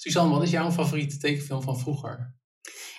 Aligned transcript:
Suzanne, 0.00 0.34
wat 0.34 0.42
is 0.42 0.50
jouw 0.50 0.70
favoriete 0.70 1.18
tekenfilm 1.18 1.62
van 1.62 1.78
vroeger? 1.78 2.34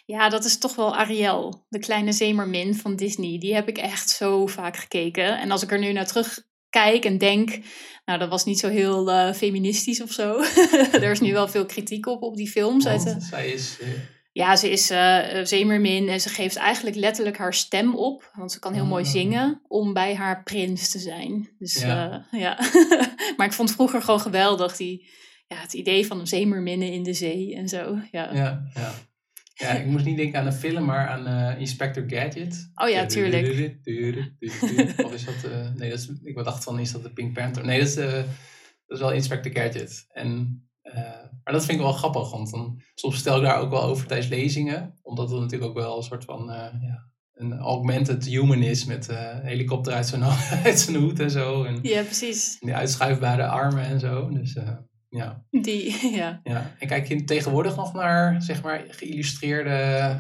Ja, 0.05 0.29
dat 0.29 0.45
is 0.45 0.57
toch 0.57 0.75
wel 0.75 0.95
Ariel, 0.95 1.65
de 1.69 1.79
kleine 1.79 2.11
zeemermin 2.11 2.75
van 2.75 2.95
Disney. 2.95 3.39
Die 3.39 3.53
heb 3.53 3.67
ik 3.67 3.77
echt 3.77 4.09
zo 4.09 4.47
vaak 4.47 4.77
gekeken. 4.77 5.39
En 5.39 5.51
als 5.51 5.63
ik 5.63 5.71
er 5.71 5.79
nu 5.79 5.91
naar 5.91 6.07
terugkijk 6.07 7.05
en 7.05 7.17
denk, 7.17 7.59
nou, 8.05 8.19
dat 8.19 8.29
was 8.29 8.45
niet 8.45 8.59
zo 8.59 8.69
heel 8.69 9.09
uh, 9.09 9.33
feministisch 9.33 10.01
of 10.01 10.11
zo. 10.11 10.39
er 10.91 11.11
is 11.11 11.19
nu 11.19 11.33
wel 11.33 11.47
veel 11.47 11.65
kritiek 11.65 12.05
op, 12.05 12.21
op 12.21 12.35
die 12.35 12.49
films. 12.49 12.83
Want 12.83 13.07
uit 13.07 13.23
zij 13.23 13.49
is... 13.49 13.77
Uh... 13.81 13.87
Ja, 14.33 14.55
ze 14.55 14.69
is 14.69 14.91
uh, 14.91 15.43
zeemermin 15.43 16.09
en 16.09 16.21
ze 16.21 16.29
geeft 16.29 16.55
eigenlijk 16.55 16.95
letterlijk 16.95 17.37
haar 17.37 17.53
stem 17.53 17.95
op. 17.95 18.31
Want 18.33 18.51
ze 18.51 18.59
kan 18.59 18.73
heel 18.73 18.85
mooi 18.85 19.03
ah. 19.03 19.09
zingen 19.09 19.61
om 19.67 19.93
bij 19.93 20.15
haar 20.15 20.43
prins 20.43 20.89
te 20.89 20.99
zijn. 20.99 21.49
Dus 21.57 21.81
ja. 21.81 22.27
ja. 22.31 22.59
maar 23.37 23.47
ik 23.47 23.53
vond 23.53 23.71
vroeger 23.71 24.01
gewoon 24.01 24.19
geweldig 24.19 24.75
die, 24.75 25.09
ja, 25.51 25.61
het 25.61 25.73
idee 25.73 26.05
van 26.05 26.19
een 26.19 26.27
zeemerminnen 26.27 26.91
in 26.91 27.03
de 27.03 27.13
zee 27.13 27.55
en 27.55 27.69
zo. 27.69 27.97
Ja, 28.11 28.33
ja, 28.33 28.71
ja. 28.73 28.93
Ja, 29.53 29.69
ik 29.69 29.85
moest 29.85 30.05
niet 30.05 30.17
denken 30.17 30.39
aan 30.39 30.45
een 30.45 30.53
film, 30.53 30.85
maar 30.85 31.07
aan 31.07 31.27
uh, 31.27 31.59
Inspector 31.59 32.03
Gadget. 32.07 32.71
Oh 32.75 32.89
ja, 32.89 33.05
tuurlijk. 33.05 33.47
Of 35.05 35.13
is 35.13 35.25
dat... 35.25 35.51
Uh, 35.51 35.73
nee, 35.75 35.89
dat 35.89 35.99
is, 35.99 36.09
ik 36.23 36.35
dacht 36.35 36.63
van, 36.63 36.79
is 36.79 36.91
dat 36.91 37.03
de 37.03 37.13
Pink 37.13 37.33
Panther? 37.33 37.65
Nee, 37.65 37.79
dat 37.79 37.87
is, 37.87 37.97
uh, 37.97 38.11
dat 38.11 38.25
is 38.87 38.99
wel 38.99 39.11
Inspector 39.11 39.51
Gadget. 39.51 40.05
En, 40.11 40.61
maar 41.43 41.53
dat 41.53 41.65
vind 41.65 41.77
ik 41.77 41.83
wel 41.83 41.93
grappig, 41.93 42.31
want 42.31 42.51
dan, 42.51 42.81
soms 42.95 43.17
stel 43.17 43.37
ik 43.37 43.43
daar 43.43 43.59
ook 43.59 43.69
wel 43.69 43.83
over 43.83 44.07
tijdens 44.07 44.29
lezingen. 44.29 44.99
Omdat 45.01 45.29
het 45.29 45.39
natuurlijk 45.39 45.69
ook 45.69 45.77
wel 45.77 45.97
een 45.97 46.03
soort 46.03 46.25
van... 46.25 46.45
ja, 46.81 47.09
een 47.33 47.57
augmented 47.57 48.25
human 48.25 48.61
is 48.61 48.85
met 48.85 49.07
een 49.07 49.41
helikopter 49.41 49.93
uit 49.93 50.07
zijn, 50.07 50.23
uit 50.65 50.79
zijn 50.79 50.95
hoed 50.95 51.19
en 51.19 51.31
zo. 51.31 51.63
En 51.63 51.79
ja, 51.81 52.03
precies. 52.03 52.59
Die 52.59 52.75
uitschuifbare 52.75 53.47
armen 53.47 53.83
en 53.83 53.99
zo. 53.99 54.29
Dus... 54.29 54.57
Ja. 55.11 55.45
Die, 55.49 56.07
ja. 56.19 56.39
ja. 56.43 56.75
En 56.79 56.87
kijk 56.87 57.07
je 57.07 57.23
tegenwoordig 57.23 57.75
nog 57.75 57.93
naar, 57.93 58.41
zeg 58.41 58.63
maar, 58.63 58.85
geïllustreerde 58.87 60.17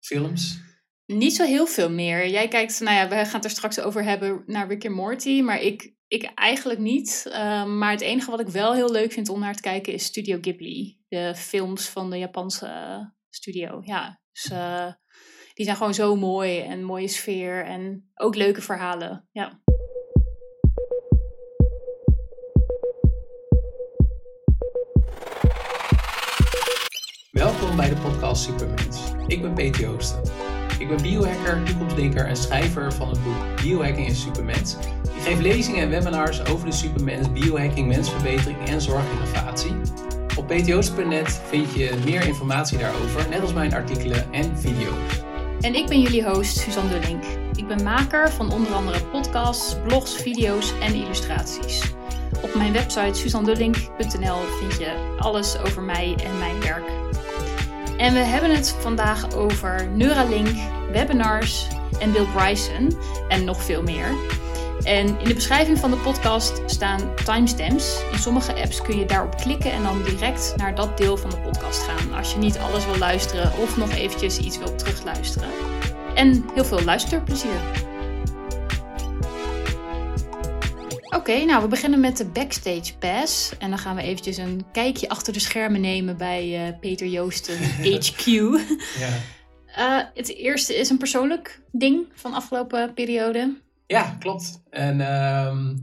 films? 0.00 0.60
Niet 1.06 1.34
zo 1.34 1.44
heel 1.44 1.66
veel 1.66 1.90
meer. 1.90 2.28
Jij 2.28 2.48
kijkt, 2.48 2.80
nou 2.80 2.96
ja, 2.96 3.08
we 3.08 3.14
gaan 3.14 3.34
het 3.34 3.44
er 3.44 3.50
straks 3.50 3.80
over 3.80 4.04
hebben 4.04 4.42
naar 4.46 4.68
Rick 4.68 4.86
and 4.86 4.94
Morty, 4.94 5.40
maar 5.40 5.62
ik, 5.62 5.94
ik 6.08 6.30
eigenlijk 6.34 6.78
niet. 6.78 7.26
Ehm, 7.30 7.78
maar 7.78 7.90
het 7.90 8.00
enige 8.00 8.30
wat 8.30 8.40
ik 8.40 8.48
wel 8.48 8.74
heel 8.74 8.90
leuk 8.90 9.12
vind 9.12 9.28
om 9.28 9.40
naar 9.40 9.54
te 9.54 9.62
kijken 9.62 9.92
is 9.92 10.04
Studio 10.04 10.38
Ghibli. 10.40 10.98
De 11.08 11.32
films 11.36 11.88
van 11.88 12.10
de 12.10 12.18
Japanse 12.18 13.12
studio. 13.30 13.80
Ja, 13.84 14.20
dus 14.32 14.50
uh, 14.50 14.92
die 15.54 15.64
zijn 15.64 15.76
gewoon 15.76 15.94
zo 15.94 16.16
mooi 16.16 16.60
en 16.60 16.84
mooie 16.84 17.08
sfeer 17.08 17.64
en 17.64 18.10
ook 18.14 18.34
leuke 18.34 18.62
verhalen. 18.62 19.28
Ja. 19.32 19.62
Bij 27.76 27.88
de 27.88 27.96
podcast 27.96 28.42
Supermens. 28.42 28.98
Ik 29.26 29.42
ben 29.42 29.52
Peter 29.52 29.80
Joosten. 29.80 30.20
Ik 30.78 30.88
ben 30.88 31.02
biohacker, 31.02 31.62
toekomstdenker 31.64 32.26
en 32.26 32.36
schrijver 32.36 32.92
van 32.92 33.08
het 33.08 33.24
boek 33.24 33.62
Biohacking 33.62 34.06
in 34.06 34.14
Supermens. 34.14 34.76
Ik 35.02 35.22
geef 35.22 35.40
lezingen 35.40 35.82
en 35.82 35.90
webinars 35.90 36.44
over 36.44 36.66
de 36.66 36.72
supermens, 36.72 37.32
biohacking, 37.32 37.88
mensverbetering 37.88 38.68
en 38.68 38.80
zorginnovatie. 38.80 39.70
Op 40.36 40.46
ptjoosten.net 40.46 41.40
vind 41.48 41.74
je 41.74 41.98
meer 42.04 42.26
informatie 42.26 42.78
daarover, 42.78 43.28
net 43.28 43.40
als 43.40 43.52
mijn 43.52 43.74
artikelen 43.74 44.32
en 44.32 44.58
video's. 44.58 45.22
En 45.60 45.74
ik 45.74 45.86
ben 45.86 46.00
jullie 46.00 46.24
host 46.24 46.58
Suzanne 46.58 46.90
Dullink. 46.90 47.24
Ik 47.54 47.68
ben 47.68 47.82
maker 47.82 48.30
van 48.30 48.52
onder 48.52 48.72
andere 48.72 49.04
podcasts, 49.04 49.76
blogs, 49.86 50.16
video's 50.16 50.72
en 50.80 50.94
illustraties. 50.94 51.92
Op 52.42 52.54
mijn 52.54 52.72
website 52.72 53.18
suzandullink.nl 53.18 54.38
vind 54.60 54.78
je 54.78 55.16
alles 55.18 55.58
over 55.58 55.82
mij 55.82 56.16
en 56.24 56.38
mijn 56.38 56.60
werk. 56.60 57.07
En 57.98 58.12
we 58.12 58.18
hebben 58.18 58.54
het 58.54 58.76
vandaag 58.80 59.34
over 59.34 59.88
Neuralink, 59.88 60.56
webinars 60.92 61.66
en 61.98 62.12
Bill 62.12 62.26
Bryson 62.34 62.98
en 63.28 63.44
nog 63.44 63.62
veel 63.62 63.82
meer. 63.82 64.14
En 64.82 65.06
in 65.06 65.24
de 65.24 65.34
beschrijving 65.34 65.78
van 65.78 65.90
de 65.90 65.96
podcast 65.96 66.62
staan 66.66 67.14
timestamps. 67.24 68.02
In 68.12 68.18
sommige 68.18 68.54
apps 68.54 68.82
kun 68.82 68.98
je 68.98 69.06
daarop 69.06 69.36
klikken 69.36 69.72
en 69.72 69.82
dan 69.82 70.02
direct 70.02 70.54
naar 70.56 70.74
dat 70.74 70.96
deel 70.96 71.16
van 71.16 71.30
de 71.30 71.36
podcast 71.36 71.82
gaan. 71.82 72.14
Als 72.14 72.32
je 72.32 72.38
niet 72.38 72.58
alles 72.58 72.86
wil 72.86 72.98
luisteren 72.98 73.52
of 73.62 73.76
nog 73.76 73.90
eventjes 73.90 74.38
iets 74.38 74.58
wil 74.58 74.74
terugluisteren. 74.74 75.48
En 76.14 76.44
heel 76.54 76.64
veel 76.64 76.84
luisterplezier. 76.84 77.87
Oké, 81.16 81.44
nou 81.44 81.62
we 81.62 81.68
beginnen 81.68 82.00
met 82.00 82.16
de 82.16 82.26
Backstage 82.26 82.98
Pass. 82.98 83.58
En 83.58 83.68
dan 83.68 83.78
gaan 83.78 83.96
we 83.96 84.02
eventjes 84.02 84.36
een 84.36 84.64
kijkje 84.72 85.08
achter 85.08 85.32
de 85.32 85.40
schermen 85.40 85.80
nemen 85.80 86.16
bij 86.16 86.68
uh, 86.68 86.78
Peter 86.80 87.06
Joosten 87.06 87.58
HQ. 87.92 88.26
ja. 88.98 89.16
Uh, 89.78 90.04
het 90.20 90.34
eerste 90.34 90.76
is 90.76 90.90
een 90.90 90.98
persoonlijk 90.98 91.62
ding 91.72 92.06
van 92.14 92.30
de 92.30 92.36
afgelopen 92.36 92.94
periode. 92.94 93.56
Ja, 93.86 94.16
klopt. 94.18 94.62
En 94.70 95.00
um, 95.00 95.82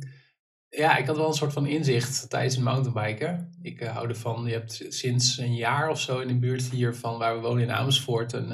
ja, 0.69 0.97
ik 0.97 1.05
had 1.05 1.17
wel 1.17 1.27
een 1.27 1.33
soort 1.33 1.53
van 1.53 1.67
inzicht 1.67 2.29
tijdens 2.29 2.55
het 2.55 2.63
mountainbiken. 2.63 3.57
Ik 3.61 3.81
uh, 3.81 3.89
hou 3.89 4.09
ervan, 4.09 4.45
je 4.45 4.51
hebt 4.51 4.85
sinds 4.89 5.37
een 5.37 5.55
jaar 5.55 5.89
of 5.89 6.01
zo 6.01 6.19
in 6.19 6.27
de 6.27 6.39
buurt 6.39 6.69
hier 6.69 6.95
van 6.95 7.17
waar 7.17 7.35
we 7.35 7.41
wonen 7.47 7.63
in 7.63 7.71
Amersfoort 7.71 8.33
een, 8.33 8.53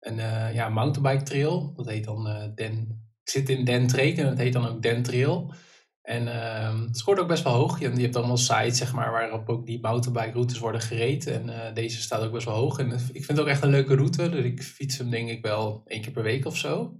een 0.00 0.16
ja, 0.54 0.68
mountainbike 0.68 1.24
trail. 1.24 1.72
Dat 1.76 1.88
heet 1.88 2.04
dan 2.04 2.52
Den... 2.54 3.00
Ik 3.24 3.30
zit 3.30 3.48
in 3.48 3.64
Den 3.64 3.86
Treek 3.86 4.18
en 4.18 4.26
het 4.26 4.38
heet 4.38 4.52
dan 4.52 4.68
ook 4.68 4.82
Den 4.82 5.02
Trail. 5.02 5.54
En 6.02 6.26
uh, 6.26 6.80
het 6.86 6.98
scoort 6.98 7.18
ook 7.18 7.28
best 7.28 7.44
wel 7.44 7.52
hoog. 7.52 7.80
Je, 7.80 7.88
hebt 7.88 8.16
allemaal 8.16 8.36
sites 8.36 8.78
zeg 8.78 8.92
maar, 8.92 9.10
waarop 9.10 9.48
ook 9.48 9.66
die 9.66 9.80
mountainbike 9.80 10.32
routes 10.32 10.58
worden 10.58 10.80
gereden. 10.80 11.34
En 11.34 11.48
uh, 11.48 11.74
deze 11.74 12.00
staat 12.00 12.22
ook 12.22 12.32
best 12.32 12.46
wel 12.46 12.54
hoog. 12.54 12.78
En 12.78 12.92
ik 12.92 13.24
vind 13.24 13.28
het 13.28 13.40
ook 13.40 13.46
echt 13.46 13.62
een 13.62 13.70
leuke 13.70 13.94
route. 13.94 14.28
Dus 14.28 14.44
ik 14.44 14.62
fiets 14.62 14.98
hem 14.98 15.10
denk 15.10 15.28
ik 15.28 15.42
wel 15.42 15.82
één 15.86 16.00
keer 16.00 16.12
per 16.12 16.22
week 16.22 16.46
of 16.46 16.56
zo. 16.56 16.98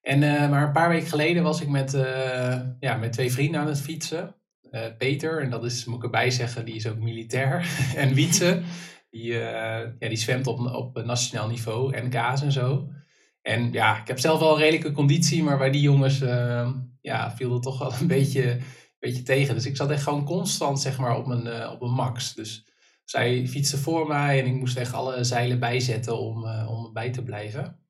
En, 0.00 0.22
uh, 0.22 0.50
maar 0.50 0.66
een 0.66 0.72
paar 0.72 0.88
weken 0.88 1.08
geleden 1.08 1.42
was 1.42 1.60
ik 1.60 1.68
met, 1.68 1.92
ja, 2.80 2.96
met 2.96 3.12
twee 3.12 3.32
vrienden 3.32 3.60
aan 3.60 3.66
het 3.66 3.80
fietsen. 3.80 4.34
Peter, 4.98 5.42
en 5.42 5.50
dat 5.50 5.64
is, 5.64 5.84
moet 5.84 5.96
ik 5.96 6.04
erbij 6.04 6.30
zeggen, 6.30 6.64
die 6.64 6.74
is 6.74 6.88
ook 6.88 6.98
militair. 6.98 7.68
en 7.96 8.14
Wietse, 8.14 8.62
die, 9.10 9.32
ja, 9.32 9.94
die 9.98 10.16
zwemt 10.16 10.46
op, 10.46 10.58
op 10.58 11.04
nationaal 11.04 11.48
niveau, 11.48 12.00
NK's 12.00 12.42
en 12.42 12.52
zo. 12.52 12.88
En 13.42 13.72
ja, 13.72 14.00
ik 14.00 14.06
heb 14.06 14.18
zelf 14.18 14.40
wel 14.40 14.52
een 14.52 14.58
redelijke 14.58 14.92
conditie, 14.92 15.42
maar 15.42 15.58
bij 15.58 15.70
die 15.70 15.80
jongens 15.80 16.20
ehm, 16.20 16.72
ja, 17.06 17.30
viel 17.30 17.52
het 17.52 17.62
toch 17.62 17.78
wel 17.78 17.92
een 18.00 18.06
beetje, 18.06 18.58
beetje 18.98 19.22
tegen. 19.22 19.54
Dus 19.54 19.66
ik 19.66 19.76
zat 19.76 19.90
echt 19.90 20.02
gewoon 20.02 20.24
constant 20.24 20.80
zeg 20.80 20.98
maar, 20.98 21.16
op, 21.16 21.26
mijn, 21.26 21.46
uh, 21.46 21.70
op 21.72 21.80
mijn 21.80 21.92
max. 21.92 22.34
Dus 22.34 22.68
zij 23.04 23.46
fietste 23.46 23.78
voor 23.78 24.06
mij 24.06 24.40
en 24.40 24.46
ik 24.46 24.54
moest 24.54 24.76
echt 24.76 24.92
alle 24.92 25.24
zeilen 25.24 25.58
bijzetten 25.58 26.18
om, 26.18 26.44
uh, 26.44 26.70
om 26.70 26.92
bij 26.92 27.10
te 27.10 27.22
blijven. 27.22 27.80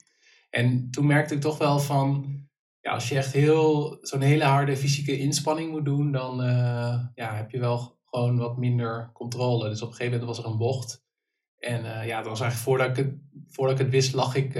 En 0.51 0.91
toen 0.91 1.07
merkte 1.07 1.35
ik 1.35 1.41
toch 1.41 1.59
wel 1.59 1.79
van, 1.79 2.39
ja, 2.81 2.93
als 2.93 3.09
je 3.09 3.17
echt 3.17 3.33
heel, 3.33 3.99
zo'n 4.01 4.21
hele 4.21 4.45
harde 4.45 4.77
fysieke 4.77 5.19
inspanning 5.19 5.71
moet 5.71 5.85
doen, 5.85 6.13
dan 6.13 6.41
uh, 6.41 7.05
ja, 7.15 7.35
heb 7.35 7.51
je 7.51 7.59
wel 7.59 7.99
gewoon 8.05 8.39
wat 8.39 8.57
minder 8.57 9.11
controle. 9.13 9.69
Dus 9.69 9.83
op 9.83 9.89
een 9.89 9.95
gegeven 9.95 10.19
moment 10.19 10.37
was 10.37 10.45
er 10.45 10.51
een 10.51 10.59
bocht. 10.59 11.05
En 11.59 12.07
ja, 12.07 12.17
dat 12.17 12.29
was 12.29 12.41
eigenlijk 12.41 12.57
voordat 12.57 12.89
ik 12.89 12.97
het, 12.97 13.15
voordat 13.47 13.79
ik 13.79 13.85
het 13.85 13.93
wist, 13.95 14.15
lag 14.15 14.35
ik, 14.35 14.55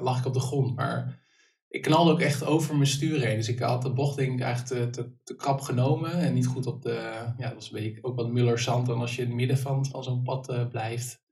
lag 0.00 0.18
ik 0.18 0.26
op 0.26 0.34
de 0.34 0.40
grond. 0.40 0.76
Maar 0.76 1.25
ik 1.68 1.82
knalde 1.82 2.10
ook 2.10 2.20
echt 2.20 2.44
over 2.44 2.74
mijn 2.74 2.86
stuur 2.86 3.20
heen. 3.20 3.36
Dus 3.36 3.48
ik 3.48 3.58
had 3.58 3.82
de 3.82 3.92
bocht 3.92 4.16
denk 4.16 4.32
ik 4.32 4.40
eigenlijk 4.40 4.92
te, 4.92 5.02
te, 5.02 5.12
te, 5.24 5.36
krap 5.36 5.60
genomen. 5.60 6.12
En 6.12 6.34
niet 6.34 6.46
goed 6.46 6.66
op 6.66 6.82
de... 6.82 6.92
Ja, 7.36 7.46
dat 7.46 7.54
was 7.54 7.66
een 7.66 7.82
beetje 7.82 8.04
ook 8.04 8.16
wat 8.16 8.32
muller 8.32 8.58
zand 8.58 8.86
dan 8.86 9.00
als 9.00 9.16
je 9.16 9.22
in 9.22 9.28
het 9.28 9.36
midden 9.36 9.58
van, 9.58 9.86
van 9.86 10.04
zo'n 10.04 10.22
pad 10.22 10.50
uh, 10.50 10.68
blijft. 10.68 11.24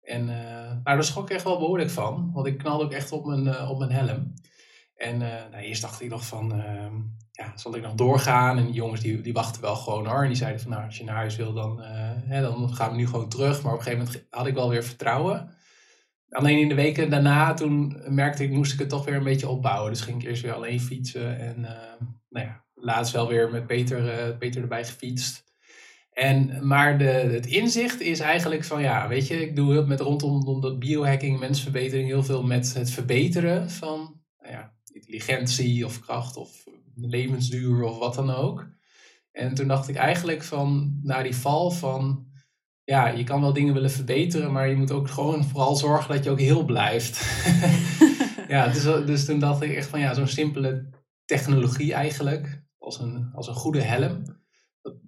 En 0.00 0.28
uh, 0.28 0.72
daar 0.82 1.04
schrok 1.04 1.24
ik 1.30 1.34
echt 1.34 1.44
wel 1.44 1.58
behoorlijk 1.58 1.90
van. 1.90 2.30
Want 2.32 2.46
ik 2.46 2.58
knalde 2.58 2.84
ook 2.84 2.92
echt 2.92 3.12
op 3.12 3.26
mijn, 3.26 3.46
uh, 3.46 3.70
op 3.70 3.78
mijn 3.78 3.90
helm. 3.90 4.32
En 4.94 5.18
nou, 5.18 5.56
eerst 5.56 5.82
dacht 5.82 6.00
ik 6.00 6.10
nog 6.10 6.26
van... 6.26 6.52
Ehm, 6.52 6.94
ja, 7.30 7.52
zal 7.56 7.76
ik 7.76 7.82
nog 7.82 7.94
doorgaan? 7.94 8.58
En 8.58 8.64
die 8.64 8.74
jongens 8.74 9.00
die, 9.00 9.20
die 9.20 9.32
wachten 9.32 9.62
wel 9.62 9.76
gewoon 9.76 10.06
hoor. 10.06 10.22
En 10.22 10.28
die 10.28 10.36
zeiden 10.36 10.60
van 10.60 10.70
nou, 10.70 10.84
als 10.84 10.98
je 10.98 11.04
naar 11.04 11.14
huis 11.14 11.36
wil, 11.36 11.52
dan, 11.52 11.80
hè, 12.24 12.40
dan 12.40 12.74
gaan 12.74 12.90
we 12.90 12.96
nu 12.96 13.06
gewoon 13.06 13.28
terug. 13.28 13.62
Maar 13.62 13.72
op 13.72 13.78
een 13.78 13.84
gegeven 13.84 14.06
moment 14.06 14.26
had 14.30 14.46
ik 14.46 14.54
wel 14.54 14.68
weer 14.68 14.84
vertrouwen. 14.84 15.54
Alleen 16.32 16.58
in 16.58 16.68
de 16.68 16.74
weken 16.74 17.10
daarna, 17.10 17.54
toen 17.54 18.02
merkte 18.08 18.44
ik, 18.44 18.50
moest 18.50 18.72
ik 18.72 18.78
het 18.78 18.88
toch 18.88 19.04
weer 19.04 19.14
een 19.14 19.24
beetje 19.24 19.48
opbouwen. 19.48 19.92
Dus 19.92 20.00
ging 20.00 20.22
ik 20.22 20.28
eerst 20.28 20.42
weer 20.42 20.52
alleen 20.52 20.80
fietsen. 20.80 21.38
En 21.38 21.58
uh, 21.58 22.06
nou 22.28 22.46
ja, 22.46 22.64
laatst 22.74 23.12
wel 23.12 23.28
weer 23.28 23.50
met 23.50 23.66
Peter, 23.66 24.28
uh, 24.30 24.38
Peter 24.38 24.62
erbij 24.62 24.84
gefietst. 24.84 25.44
En, 26.12 26.66
maar 26.66 26.98
de, 26.98 27.04
het 27.04 27.46
inzicht 27.46 28.00
is 28.00 28.20
eigenlijk 28.20 28.64
van, 28.64 28.82
ja, 28.82 29.08
weet 29.08 29.26
je, 29.26 29.40
ik 29.40 29.56
doe 29.56 29.86
met 29.86 30.00
rondom 30.00 30.60
dat 30.60 30.78
biohacking, 30.78 31.38
mensverbetering, 31.38 32.08
heel 32.08 32.24
veel 32.24 32.42
met 32.42 32.74
het 32.74 32.90
verbeteren 32.90 33.70
van 33.70 34.20
nou 34.38 34.52
ja, 34.52 34.72
intelligentie 34.92 35.84
of 35.84 36.00
kracht 36.00 36.36
of 36.36 36.64
levensduur 36.94 37.82
of 37.82 37.98
wat 37.98 38.14
dan 38.14 38.30
ook. 38.30 38.68
En 39.32 39.54
toen 39.54 39.68
dacht 39.68 39.88
ik 39.88 39.96
eigenlijk 39.96 40.42
van, 40.42 40.98
na 41.02 41.22
die 41.22 41.36
val 41.36 41.70
van, 41.70 42.26
ja, 42.84 43.08
je 43.08 43.24
kan 43.24 43.40
wel 43.40 43.52
dingen 43.52 43.74
willen 43.74 43.90
verbeteren, 43.90 44.52
maar 44.52 44.68
je 44.68 44.76
moet 44.76 44.90
ook 44.90 45.10
gewoon 45.10 45.44
vooral 45.44 45.76
zorgen 45.76 46.14
dat 46.14 46.24
je 46.24 46.30
ook 46.30 46.40
heel 46.40 46.64
blijft. 46.64 47.42
ja, 48.48 48.68
dus, 48.68 48.82
dus 48.82 49.24
toen 49.24 49.38
dacht 49.38 49.62
ik 49.62 49.74
echt 49.74 49.88
van 49.88 50.00
ja, 50.00 50.14
zo'n 50.14 50.26
simpele 50.26 50.90
technologie 51.24 51.92
eigenlijk, 51.92 52.62
als 52.78 53.00
een, 53.00 53.30
als 53.34 53.48
een 53.48 53.54
goede 53.54 53.82
helm. 53.82 54.22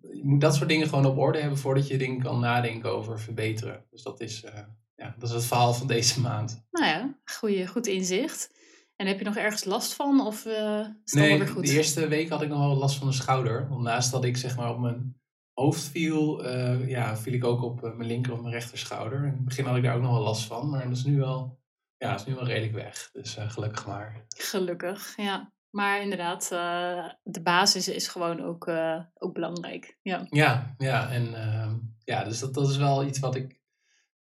je 0.01 0.23
moet 0.23 0.41
dat 0.41 0.55
soort 0.55 0.69
dingen 0.69 0.89
gewoon 0.89 1.07
op 1.07 1.19
orde 1.19 1.39
hebben 1.39 1.59
voordat 1.59 1.89
je 1.89 1.99
dingen 1.99 2.23
kan 2.23 2.41
nadenken 2.41 2.93
over 2.93 3.21
verbeteren. 3.21 3.85
Dus 3.91 4.03
dat 4.03 4.21
is, 4.21 4.45
eh, 4.45 4.61
ja, 4.97 5.15
dat 5.19 5.29
is 5.29 5.35
het 5.35 5.45
verhaal 5.45 5.75
van 5.75 5.87
deze 5.87 6.21
maand. 6.21 6.65
Nou 6.71 6.87
ja, 6.87 7.19
goeie, 7.25 7.67
goed 7.67 7.87
inzicht. 7.87 8.53
En 8.97 9.07
heb 9.07 9.19
je 9.19 9.25
nog 9.25 9.37
ergens 9.37 9.65
last 9.65 9.95
van? 9.95 10.27
Of 10.27 10.47
uh, 10.47 10.87
is 11.05 11.13
nee, 11.13 11.39
weer 11.39 11.49
goed? 11.49 11.67
de 11.67 11.73
eerste 11.73 12.09
week 12.09 12.29
had 12.29 12.43
ik 12.43 12.49
nog 12.49 12.59
wel 12.59 12.77
last 12.77 12.97
van 12.97 13.07
de 13.07 13.13
schouder. 13.13 13.69
Want 13.69 13.83
naast 13.83 14.11
dat 14.11 14.25
ik 14.25 14.37
zeg 14.37 14.57
maar 14.57 14.71
op 14.71 14.79
mijn 14.79 15.17
hoofd 15.55 15.83
viel, 15.83 16.47
uh, 16.47 16.89
ja, 16.89 17.17
viel 17.17 17.33
ik 17.33 17.45
ook 17.45 17.63
op 17.63 17.81
mijn 17.81 18.09
linker 18.09 18.33
of 18.33 18.41
mijn 18.41 18.53
rechter 18.53 18.79
schouder. 18.79 19.19
In 19.19 19.33
het 19.33 19.45
begin 19.45 19.65
had 19.65 19.77
ik 19.77 19.83
daar 19.83 19.97
ook 19.97 20.03
nog 20.03 20.13
wel 20.13 20.23
last 20.23 20.45
van, 20.45 20.71
maar 20.71 20.83
dat 20.89 20.97
is 20.97 21.05
nu 21.05 21.19
wel, 21.19 21.61
ja, 21.97 22.15
is 22.15 22.25
nu 22.25 22.35
wel 22.35 22.47
redelijk 22.47 22.73
weg. 22.73 23.11
Dus 23.13 23.35
gelukkig 23.35 23.87
maar. 23.87 24.25
Gelukkig, 24.37 25.17
ja. 25.17 25.53
Maar 25.71 26.03
inderdaad, 26.03 26.51
uh, 26.53 27.09
de 27.23 27.43
basis 27.43 27.89
is 27.89 28.09
gewoon 28.09 28.41
ook, 28.41 28.69
ook 29.15 29.33
belangrijk. 29.33 29.99
Ja, 30.03 30.27
ja, 30.29 30.75
ja 30.79 31.11
en 31.11 31.27
uh, 31.27 31.73
ja, 32.05 32.25
dus 32.25 32.39
dat, 32.39 32.55
dat 32.55 32.71
is 32.71 32.77
wel 32.77 33.05
iets 33.05 33.19
wat 33.19 33.35
ik, 33.35 33.61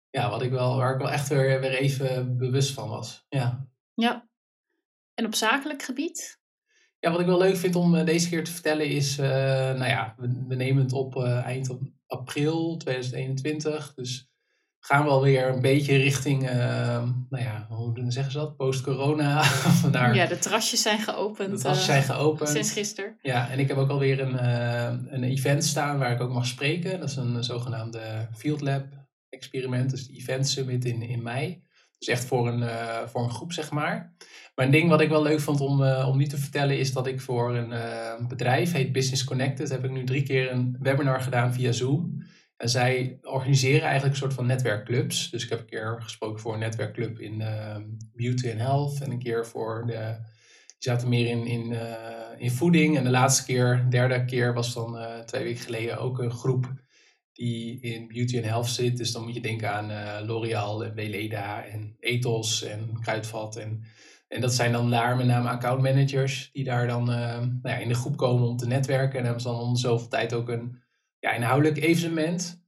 ja, 0.10 0.30
wat 0.30 0.42
ik 0.42 0.52
wel, 0.52 0.76
waar 0.76 0.94
ik 0.94 1.02
wel 1.02 1.12
echt 1.12 1.28
weer, 1.28 1.60
weer 1.60 1.78
even 1.78 2.38
bewust 2.38 2.74
van 2.74 2.90
was. 2.90 3.26
Ja. 3.30 3.68
ja. 3.94 4.30
En 5.14 5.26
op 5.26 5.36
zakelijk 5.36 5.84
gebied? 5.84 6.40
Ja, 7.06 7.12
wat 7.12 7.20
ik 7.20 7.26
wel 7.26 7.38
leuk 7.38 7.58
vind 7.58 7.76
om 7.76 8.06
deze 8.06 8.30
keer 8.30 8.44
te 8.44 8.52
vertellen 8.52 8.88
is, 8.88 9.16
nou 9.16 9.86
ja, 9.86 10.16
we, 10.18 10.44
we, 10.48 10.56
nemen 10.56 10.84
het 10.84 10.94
op 10.94 11.24
eind 11.24 11.78
april 12.08 12.78
2021. 12.78 13.94
Dus 13.94 14.30
gaan 14.80 15.04
we 15.04 15.10
alweer 15.10 15.48
een 15.48 15.62
beetje 15.62 15.96
richting, 15.96 16.44
uh, 16.44 16.50
nou 17.30 17.44
ja, 17.44 17.68
hoe 17.70 17.94
zeggen 18.08 18.32
ze 18.32 18.38
dat? 18.38 18.56
Post-corona. 18.56 19.44
ja, 20.14 20.26
de 20.26 20.40
terrasjes 20.40 20.82
zijn 20.82 21.00
geopend. 21.00 21.52
De 21.52 21.58
terrasjes 21.58 21.86
zijn 21.86 22.04
geopend. 22.04 22.50
Sinds 22.50 22.72
gisteren. 22.72 23.18
Ja, 23.22 23.50
en 23.50 23.60
ik 23.60 23.68
heb 23.68 23.78
ook 23.78 23.90
alweer 23.90 24.20
een, 24.20 24.34
uh, 24.34 25.14
een 25.14 25.24
event 25.24 25.64
staan 25.64 25.98
waar 25.98 26.12
ik 26.12 26.22
ook 26.22 26.34
mag 26.34 26.46
spreken. 26.46 27.00
Dat 27.00 27.10
is 27.10 27.16
een 27.16 27.44
zogenaamde 27.44 28.28
Field 28.34 28.62
Lab 28.62 28.86
experiment, 29.30 29.90
dus 29.90 30.08
de 30.08 30.14
Event 30.14 30.48
Summit 30.48 30.86
in, 30.86 31.02
in 31.02 31.24
mei. 31.24 31.64
Dus 31.98 32.08
echt 32.08 32.26
voor 32.26 32.48
een, 32.48 32.60
uh, 32.60 33.08
voor 33.08 33.24
een 33.24 33.32
groep, 33.32 33.54
zeg 33.54 33.72
maar. 33.72 34.16
Maar 34.56 34.66
een 34.66 34.72
ding 34.72 34.90
wat 34.90 35.02
ik 35.02 35.10
wel 35.10 35.22
leuk 35.22 35.40
vond 35.40 35.62
om, 35.62 35.84
om 35.84 36.18
nu 36.18 36.26
te 36.26 36.38
vertellen 36.38 36.78
is 36.78 36.94
dat 36.94 37.08
ik 37.08 37.22
voor 37.22 37.56
een 37.56 38.28
bedrijf, 38.28 38.72
heet 38.72 38.92
Business 38.92 39.24
Connected, 39.24 39.70
heb 39.70 39.84
ik 39.84 39.92
nu 39.92 40.04
drie 40.04 40.24
keer 40.24 40.52
een 40.52 40.78
webinar 40.80 41.22
gedaan 41.22 41.54
via 41.54 41.72
Zoom. 41.72 42.24
En 42.58 42.70
zij 42.70 43.20
organiseren 43.22 43.82
eigenlijk 43.82 44.14
een 44.14 44.20
soort 44.20 44.34
van 44.34 44.46
netwerkclubs. 44.46 45.30
Dus 45.30 45.44
ik 45.44 45.50
heb 45.50 45.60
een 45.60 45.66
keer 45.66 46.02
gesproken 46.02 46.40
voor 46.40 46.54
een 46.54 46.60
netwerkclub 46.60 47.20
in 47.20 47.38
beauty 48.14 48.50
and 48.50 48.60
health. 48.60 49.02
En 49.02 49.12
een 49.12 49.20
keer 49.20 49.46
voor 49.46 49.84
de. 49.86 50.34
Die 50.68 50.94
zaten 50.94 51.10
meer 51.10 51.28
in, 51.28 51.46
in, 51.46 51.78
in 52.38 52.52
voeding. 52.52 52.98
En 52.98 53.04
de 53.04 53.10
laatste 53.10 53.46
keer, 53.46 53.82
de 53.84 53.90
derde 53.90 54.26
keer, 54.26 54.54
was 54.54 54.74
dan 54.74 54.98
twee 55.26 55.44
weken 55.44 55.64
geleden 55.64 55.98
ook 55.98 56.20
een 56.20 56.32
groep 56.32 56.74
die 57.36 57.80
in 57.80 58.08
beauty 58.08 58.38
and 58.38 58.46
health 58.46 58.68
zit. 58.68 58.98
Dus 58.98 59.12
dan 59.12 59.24
moet 59.24 59.34
je 59.34 59.42
denken 59.42 59.72
aan 59.72 60.26
L'Oreal 60.26 60.86
en 60.86 60.94
Weleda 60.94 61.64
en 61.64 61.96
Ethos 62.00 62.64
en 62.64 62.98
Kruidvat. 63.02 63.56
En, 63.56 63.84
en 64.28 64.42
dat 64.42 64.54
zijn 64.54 64.72
dan 64.72 64.90
daar 64.90 65.18
met 65.18 65.26
name 65.26 65.50
account 65.50 65.82
managers 65.82 66.50
die 66.54 66.64
daar 66.64 66.88
dan 66.88 67.06
nou 67.06 67.60
ja, 67.62 67.76
in 67.76 67.88
de 67.88 67.94
groep 67.94 68.18
komen 68.18 68.48
om 68.48 68.58
te 68.58 68.68
netwerken. 68.68 69.18
En 69.20 69.24
hebben 69.24 69.42
ze 69.42 69.48
dan 69.48 69.60
om 69.60 69.76
zoveel 69.76 70.08
tijd 70.08 70.34
ook 70.34 70.50
een 70.50 70.82
ja, 71.20 71.32
inhoudelijk 71.32 71.78
evenement. 71.78 72.64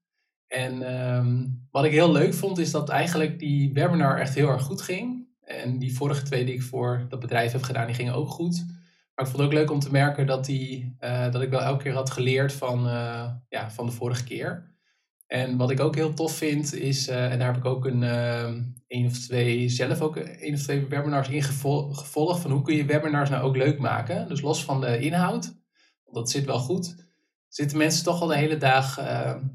En 0.48 0.82
ehm, 0.82 1.46
wat 1.72 1.86
ik 1.86 1.92
heel 1.92 2.12
leuk 2.12 2.34
vond, 2.34 2.58
is 2.58 2.72
dat 2.72 2.90
eigenlijk 2.90 3.40
die 3.40 3.74
webinar 3.74 4.20
echt 4.20 4.36
heel 4.36 4.50
erg 4.50 4.62
goed 4.62 4.82
ging. 4.82 5.28
En 5.44 5.80
die 5.80 5.96
vorige 5.96 6.24
twee 6.24 6.46
die 6.46 6.54
ik 6.54 6.62
voor 6.62 7.06
dat 7.10 7.20
bedrijf 7.20 7.52
heb 7.52 7.64
gedaan, 7.64 7.86
die 7.86 7.96
gingen 7.96 8.14
ook 8.14 8.30
goed. 8.30 8.66
Maar 9.18 9.26
ik 9.26 9.32
vond 9.32 9.44
het 9.44 9.52
ook 9.52 9.60
leuk 9.60 9.72
om 9.72 9.80
te 9.80 9.92
merken 9.92 10.26
dat, 10.26 10.46
die, 10.46 10.96
uh, 11.00 11.32
dat 11.32 11.42
ik 11.42 11.50
wel 11.50 11.62
elke 11.62 11.84
keer 11.84 11.94
had 11.94 12.10
geleerd 12.10 12.54
van, 12.54 12.88
uh, 12.88 13.32
ja, 13.50 13.72
van 13.72 13.86
de 13.86 13.92
vorige 13.92 14.24
keer. 14.24 14.76
En 15.28 15.58
wat 15.58 15.72
ik 15.72 15.80
ook 15.80 15.96
heel 15.96 16.14
tof 16.14 16.36
vind, 16.36 16.74
is, 16.74 17.10
uh, 17.10 17.32
en 17.32 17.40
daar 17.40 17.48
heb 17.48 17.58
ik 17.58 17.66
ook 17.66 17.86
een, 17.86 18.02
een 18.88 19.06
of 19.06 19.20
twee, 19.20 19.70
zelf 19.70 20.02
ook 20.02 20.16
een 20.16 20.54
of 20.54 20.62
twee 20.62 20.86
webinars 20.86 21.30
in 21.30 21.44
gevolgd, 21.44 22.42
van 22.42 22.52
hoe 22.52 22.62
kun 22.62 22.76
je 22.76 22.86
webinars 22.86 23.30
nou 23.30 23.44
ook 23.44 23.56
leuk 23.56 23.80
maken. 23.80 24.28
Dus 24.28 24.42
los 24.42 24.64
van 24.64 24.82
de 24.82 25.00
inhoud, 25.00 25.46
want 26.04 26.16
dat 26.16 26.30
zit 26.30 26.46
wel 26.46 26.60
goed 26.60 27.06
zitten 27.48 27.78
mensen 27.78 28.04
toch 28.04 28.22
al 28.22 28.28
de 28.28 28.36
hele 28.36 28.58
dag 28.58 29.00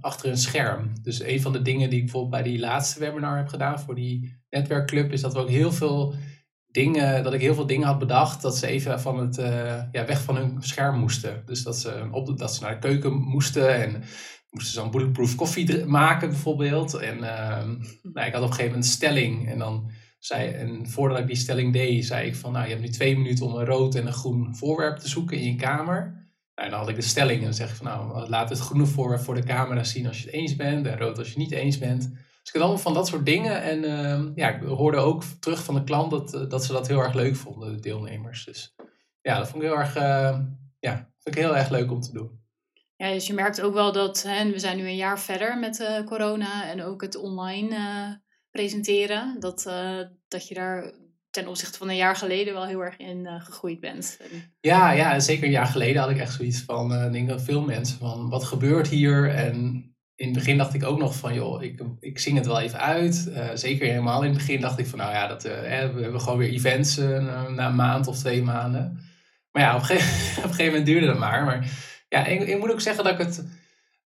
achter 0.01 0.31
een 0.31 0.37
scherm. 0.37 0.93
Dus 1.03 1.23
een 1.23 1.41
van 1.41 1.53
de 1.53 1.63
dingen 1.63 1.91
die 1.91 1.99
ik 1.99 2.05
bijvoorbeeld 2.05 2.43
bij 2.43 2.53
die 2.53 2.61
laatste 2.61 2.99
webinar 2.99 3.37
heb 3.37 3.49
gedaan 3.49 3.81
voor 3.81 3.95
die 3.95 4.43
netwerkclub, 4.51 5.13
is 5.13 5.21
dat 5.21 5.33
we 5.33 5.39
ook 5.39 5.49
heel 5.49 5.73
veel 5.73 6.15
dingen, 6.73 7.23
dat 7.23 7.33
ik 7.33 7.41
heel 7.41 7.55
veel 7.55 7.67
dingen 7.67 7.87
had 7.87 7.99
bedacht, 7.99 8.43
dat 8.43 8.57
ze 8.57 8.67
even 8.67 9.01
van 9.01 9.19
het, 9.19 9.39
uh, 9.39 9.83
ja, 9.93 10.07
weg 10.07 10.23
van 10.23 10.37
hun 10.37 10.57
scherm 10.61 10.99
moesten. 10.99 11.43
Dus 11.47 11.63
dat 11.63 11.79
ze, 11.79 12.09
op, 12.11 12.39
dat 12.39 12.55
ze 12.55 12.63
naar 12.63 12.81
de 12.81 12.89
keuken 12.89 13.13
moesten 13.13 13.75
en 13.75 14.03
moesten 14.51 14.73
ze 14.73 14.81
een 14.81 14.91
bulletproof 14.91 15.35
koffie 15.35 15.87
maken 15.87 16.29
bijvoorbeeld. 16.29 16.95
En 16.95 17.17
uh, 17.17 17.65
nou, 18.03 18.27
ik 18.27 18.33
had 18.33 18.43
op 18.43 18.49
een 18.49 18.55
gegeven 18.55 18.65
moment 18.65 18.85
een 18.85 18.91
stelling 18.91 19.49
en 19.49 19.59
dan 19.59 19.91
zei, 20.19 20.51
en 20.51 20.89
voordat 20.89 21.19
ik 21.19 21.27
die 21.27 21.37
stelling 21.37 21.73
deed, 21.73 22.05
zei 22.05 22.27
ik 22.27 22.37
van, 22.37 22.53
nou, 22.53 22.65
je 22.65 22.71
hebt 22.71 22.83
nu 22.83 22.89
twee 22.89 23.17
minuten 23.17 23.47
om 23.47 23.55
een 23.55 23.65
rood 23.65 23.95
en 23.95 24.07
een 24.07 24.13
groen 24.13 24.57
voorwerp 24.57 24.97
te 24.97 25.09
zoeken 25.09 25.37
in 25.37 25.45
je 25.45 25.57
kamer. 25.57 26.21
En 26.55 26.71
dan 26.71 26.79
had 26.79 26.89
ik 26.89 26.97
de 26.97 27.03
stelling 27.03 27.39
en 27.39 27.45
dan 27.45 27.55
zeg 27.55 27.71
ik 27.71 27.77
van 27.77 27.87
nou, 27.87 28.29
laat 28.29 28.49
het 28.49 28.59
groene 28.59 28.87
voor, 28.87 29.21
voor 29.21 29.35
de 29.35 29.43
camera 29.43 29.85
zien 29.85 30.07
als 30.07 30.19
je 30.19 30.25
het 30.25 30.35
eens 30.35 30.57
bent 30.57 30.87
en 30.87 30.99
rood 30.99 31.19
als 31.19 31.27
je 31.27 31.33
het 31.33 31.43
niet 31.43 31.59
eens 31.59 31.79
bent. 31.79 32.13
Dus 32.43 32.53
ik 32.53 32.61
had 32.61 32.63
allemaal 32.63 32.83
van 32.83 32.95
dat 32.95 33.09
soort 33.09 33.27
dingen. 33.27 33.63
En 33.63 33.85
uh, 33.85 34.35
ja, 34.35 34.49
ik 34.49 34.63
hoorde 34.63 34.97
ook 34.97 35.25
terug 35.41 35.65
van 35.65 35.75
de 35.75 35.85
klant 35.85 36.11
dat, 36.11 36.35
eh, 36.35 36.49
dat 36.49 36.65
ze 36.65 36.73
dat 36.73 36.89
heel 36.89 37.01
erg 37.01 37.15
leuk 37.15 37.37
vonden, 37.37 37.73
de 37.73 37.81
deelnemers. 37.81 38.45
Dus 38.45 38.75
ja, 39.21 39.39
dat 39.39 39.49
vond 39.49 39.63
ik 39.63 39.69
heel 39.69 39.79
erg, 39.79 39.97
uh, 39.97 40.39
ja, 40.79 40.97
vond 40.97 41.37
ik 41.37 41.43
heel 41.43 41.57
erg 41.57 41.69
leuk 41.69 41.91
om 41.91 42.01
te 42.01 42.13
doen. 42.13 42.41
Ja, 42.97 43.13
dus 43.13 43.27
je 43.27 43.35
merkt 43.35 43.61
ook 43.61 43.75
wel 43.75 43.93
dat, 43.93 44.23
hè, 44.23 44.51
we 44.51 44.59
zijn 44.59 44.77
nu 44.77 44.87
een 44.87 44.97
jaar 44.97 45.21
verder 45.21 45.59
met 45.59 45.81
uh, 45.81 46.05
corona 46.05 46.71
en 46.71 46.83
ook 46.83 47.03
het 47.03 47.17
online 47.17 48.21
presenteren, 48.51 49.37
dat, 49.41 49.63
dat 50.29 50.49
je 50.49 50.55
daar 50.55 50.93
ten 51.33 51.49
opzichte 51.49 51.79
van 51.79 51.89
een 51.89 51.97
jaar 51.97 52.17
geleden 52.17 52.53
wel 52.53 52.67
heel 52.67 52.85
erg 52.85 52.97
in 52.97 53.25
uh, 53.25 53.41
gegroeid 53.45 53.81
bent. 53.81 54.19
Ja, 54.61 54.91
ja, 54.91 55.21
zeker 55.21 55.45
een 55.45 55.51
jaar 55.51 55.67
geleden 55.67 56.03
had 56.03 56.11
ik 56.11 56.19
echt 56.19 56.33
zoiets 56.33 56.61
van, 56.61 56.93
uh, 56.93 57.13
denk 57.13 57.31
ik 57.31 57.41
veel 57.41 57.61
mensen, 57.61 57.99
van 57.99 58.29
wat 58.29 58.45
gebeurt 58.45 58.89
hier? 58.89 59.35
En 59.35 59.87
in 60.23 60.29
het 60.29 60.39
begin 60.39 60.59
dacht 60.59 60.75
ik 60.75 60.85
ook 60.85 60.99
nog 60.99 61.17
van, 61.17 61.35
joh, 61.35 61.63
ik, 61.63 61.83
ik 62.01 62.19
zing 62.19 62.37
het 62.37 62.47
wel 62.47 62.61
even 62.61 62.79
uit. 62.79 63.27
Uh, 63.29 63.49
zeker 63.55 63.87
helemaal 63.87 64.23
in 64.23 64.29
het 64.29 64.39
begin 64.39 64.61
dacht 64.61 64.79
ik 64.79 64.87
van, 64.87 64.99
nou 64.99 65.13
ja, 65.13 65.27
dat, 65.27 65.43
we 65.43 65.49
hebben 65.49 66.21
gewoon 66.21 66.39
weer 66.39 66.53
events 66.53 66.97
na 66.97 67.67
een 67.67 67.75
maand 67.75 68.07
of 68.07 68.19
twee 68.19 68.43
maanden. 68.43 69.01
Maar 69.53 69.63
ja, 69.63 69.75
op 69.75 69.81
een 69.81 69.87
gegeven, 69.87 70.45
op 70.45 70.51
gegeven 70.51 70.67
moment 70.67 70.87
duurde 70.87 71.07
dat 71.07 71.19
maar. 71.19 71.45
Maar 71.45 71.71
ja, 72.09 72.27
ik, 72.27 72.41
ik 72.41 72.59
moet 72.59 72.73
ook 72.73 72.81
zeggen 72.81 73.05
dat 73.05 73.13
ik 73.13 73.19
het 73.19 73.45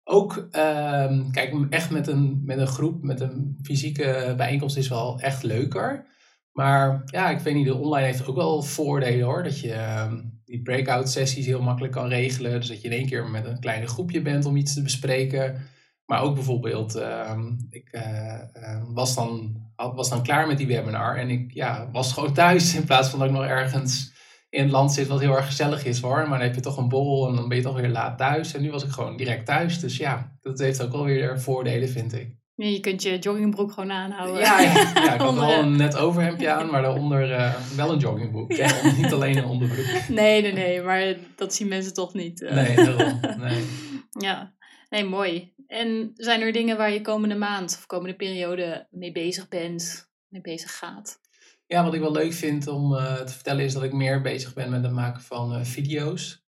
ook, 0.04 0.48
ehm, 0.52 1.32
kijk, 1.32 1.54
echt 1.70 1.90
met 1.90 2.08
een, 2.08 2.42
met 2.46 2.58
een 2.58 2.68
groep, 2.68 3.04
met 3.04 3.20
een 3.20 3.60
fysieke 3.62 4.34
bijeenkomst 4.38 4.78
is 4.78 4.88
wel 4.88 5.20
echt 5.20 5.44
leuker. 5.44 6.06
Maar 6.52 7.02
ja, 7.06 7.30
ik 7.30 7.40
weet 7.40 7.54
niet, 7.54 7.66
de 7.66 7.76
online 7.76 8.06
heeft 8.06 8.28
ook 8.28 8.36
wel 8.36 8.62
voordelen 8.62 9.26
hoor. 9.26 9.44
Dat 9.44 9.60
je 9.60 9.68
uh, 9.68 10.14
die 10.46 10.62
breakout 10.62 11.10
sessies 11.10 11.46
heel 11.46 11.62
makkelijk 11.62 11.94
kan 11.94 12.08
regelen. 12.08 12.52
Dus 12.52 12.68
dat 12.68 12.82
je 12.82 12.88
in 12.88 12.98
één 12.98 13.08
keer 13.08 13.30
met 13.30 13.46
een 13.46 13.60
kleine 13.60 13.88
groepje 13.88 14.22
bent 14.22 14.46
om 14.46 14.56
iets 14.56 14.74
te 14.74 14.82
bespreken. 14.82 15.74
Maar 16.06 16.22
ook 16.22 16.34
bijvoorbeeld, 16.34 16.96
uh, 16.96 17.38
ik 17.70 17.90
uh, 17.92 18.84
was, 18.94 19.16
dan, 19.16 19.62
was 19.76 20.10
dan 20.10 20.24
klaar 20.24 20.48
met 20.48 20.58
die 20.58 20.68
webinar 20.68 21.18
en 21.18 21.30
ik 21.30 21.54
ja, 21.54 21.90
was 21.92 22.14
gewoon 22.14 22.34
thuis 22.34 22.76
in 22.76 22.86
plaats 22.86 23.10
van 23.10 23.20
dat 23.20 23.28
ik 23.28 23.34
nog 23.34 23.46
ergens 23.46 24.14
in 24.50 24.64
het 24.64 24.72
land 24.72 24.94
zit 24.94 25.08
wat 25.08 25.20
heel 25.20 25.36
erg 25.36 25.46
gezellig 25.46 25.86
is 25.86 26.02
hoor. 26.02 26.18
Maar 26.18 26.38
dan 26.38 26.48
heb 26.48 26.56
je 26.56 26.62
toch 26.62 26.78
een 26.78 26.90
borrel 26.90 27.28
en 27.28 27.36
dan 27.36 27.48
ben 27.48 27.58
je 27.58 27.64
toch 27.64 27.80
weer 27.80 27.90
laat 27.90 28.18
thuis. 28.18 28.54
En 28.54 28.62
nu 28.62 28.72
was 28.72 28.84
ik 28.84 28.92
gewoon 28.92 29.18
direct 29.18 29.46
thuis. 29.46 29.80
Dus 29.80 29.98
ja, 29.98 30.38
dat 30.42 30.60
heeft 30.60 30.84
ook 30.84 30.92
wel 30.92 31.04
weer 31.04 31.40
voordelen 31.40 31.90
vind 31.90 32.14
ik. 32.14 32.36
Ja, 32.56 32.68
je 32.68 32.80
kunt 32.80 33.04
je 33.04 33.20
joggingbroek 33.20 33.72
gewoon 33.72 33.92
aanhouden. 33.92 34.40
Ja, 34.40 34.60
ja, 34.60 34.74
ja 34.94 35.14
ik 35.14 35.22
had 35.22 35.36
wel 35.46 35.60
een 35.60 35.76
net 35.76 35.98
overhemdje 35.98 36.50
aan, 36.50 36.70
maar 36.70 36.82
daaronder 36.82 37.30
uh, 37.30 37.56
wel 37.76 37.92
een 37.92 38.00
joggingbroek. 38.00 38.52
Ja. 38.52 38.72
niet 38.98 39.14
alleen 39.14 39.38
een 39.38 39.46
onderbroek. 39.46 39.86
Nee, 40.08 40.42
nee, 40.42 40.54
nee, 40.54 40.82
maar 40.82 41.16
dat 41.36 41.54
zien 41.54 41.68
mensen 41.68 41.94
toch 41.94 42.14
niet. 42.14 42.42
Uh. 42.42 42.54
Nee, 42.54 42.76
daarom. 42.76 43.20
Nee. 43.38 43.64
Ja, 44.20 44.54
nee, 44.90 45.04
mooi. 45.04 45.54
En 45.68 46.12
zijn 46.16 46.42
er 46.42 46.52
dingen 46.52 46.78
waar 46.78 46.92
je 46.92 47.02
komende 47.02 47.36
maand 47.36 47.76
of 47.78 47.86
komende 47.86 48.16
periode 48.16 48.88
mee 48.92 49.12
bezig 49.12 49.48
bent, 49.48 50.10
mee 50.28 50.42
bezig 50.42 50.78
gaat? 50.78 51.20
Ja, 51.68 51.84
wat 51.84 51.94
ik 51.94 52.00
wel 52.00 52.12
leuk 52.12 52.34
vind 52.34 52.68
om 52.68 52.94
uh, 52.94 53.16
te 53.16 53.34
vertellen 53.34 53.66
is 53.66 53.74
dat 53.74 53.84
ik 53.84 53.94
meer 53.94 54.22
bezig 54.22 54.54
ben 54.54 54.70
met 54.70 54.84
het 54.84 54.92
maken 54.92 55.22
van 55.22 55.66
video's. 55.66 56.44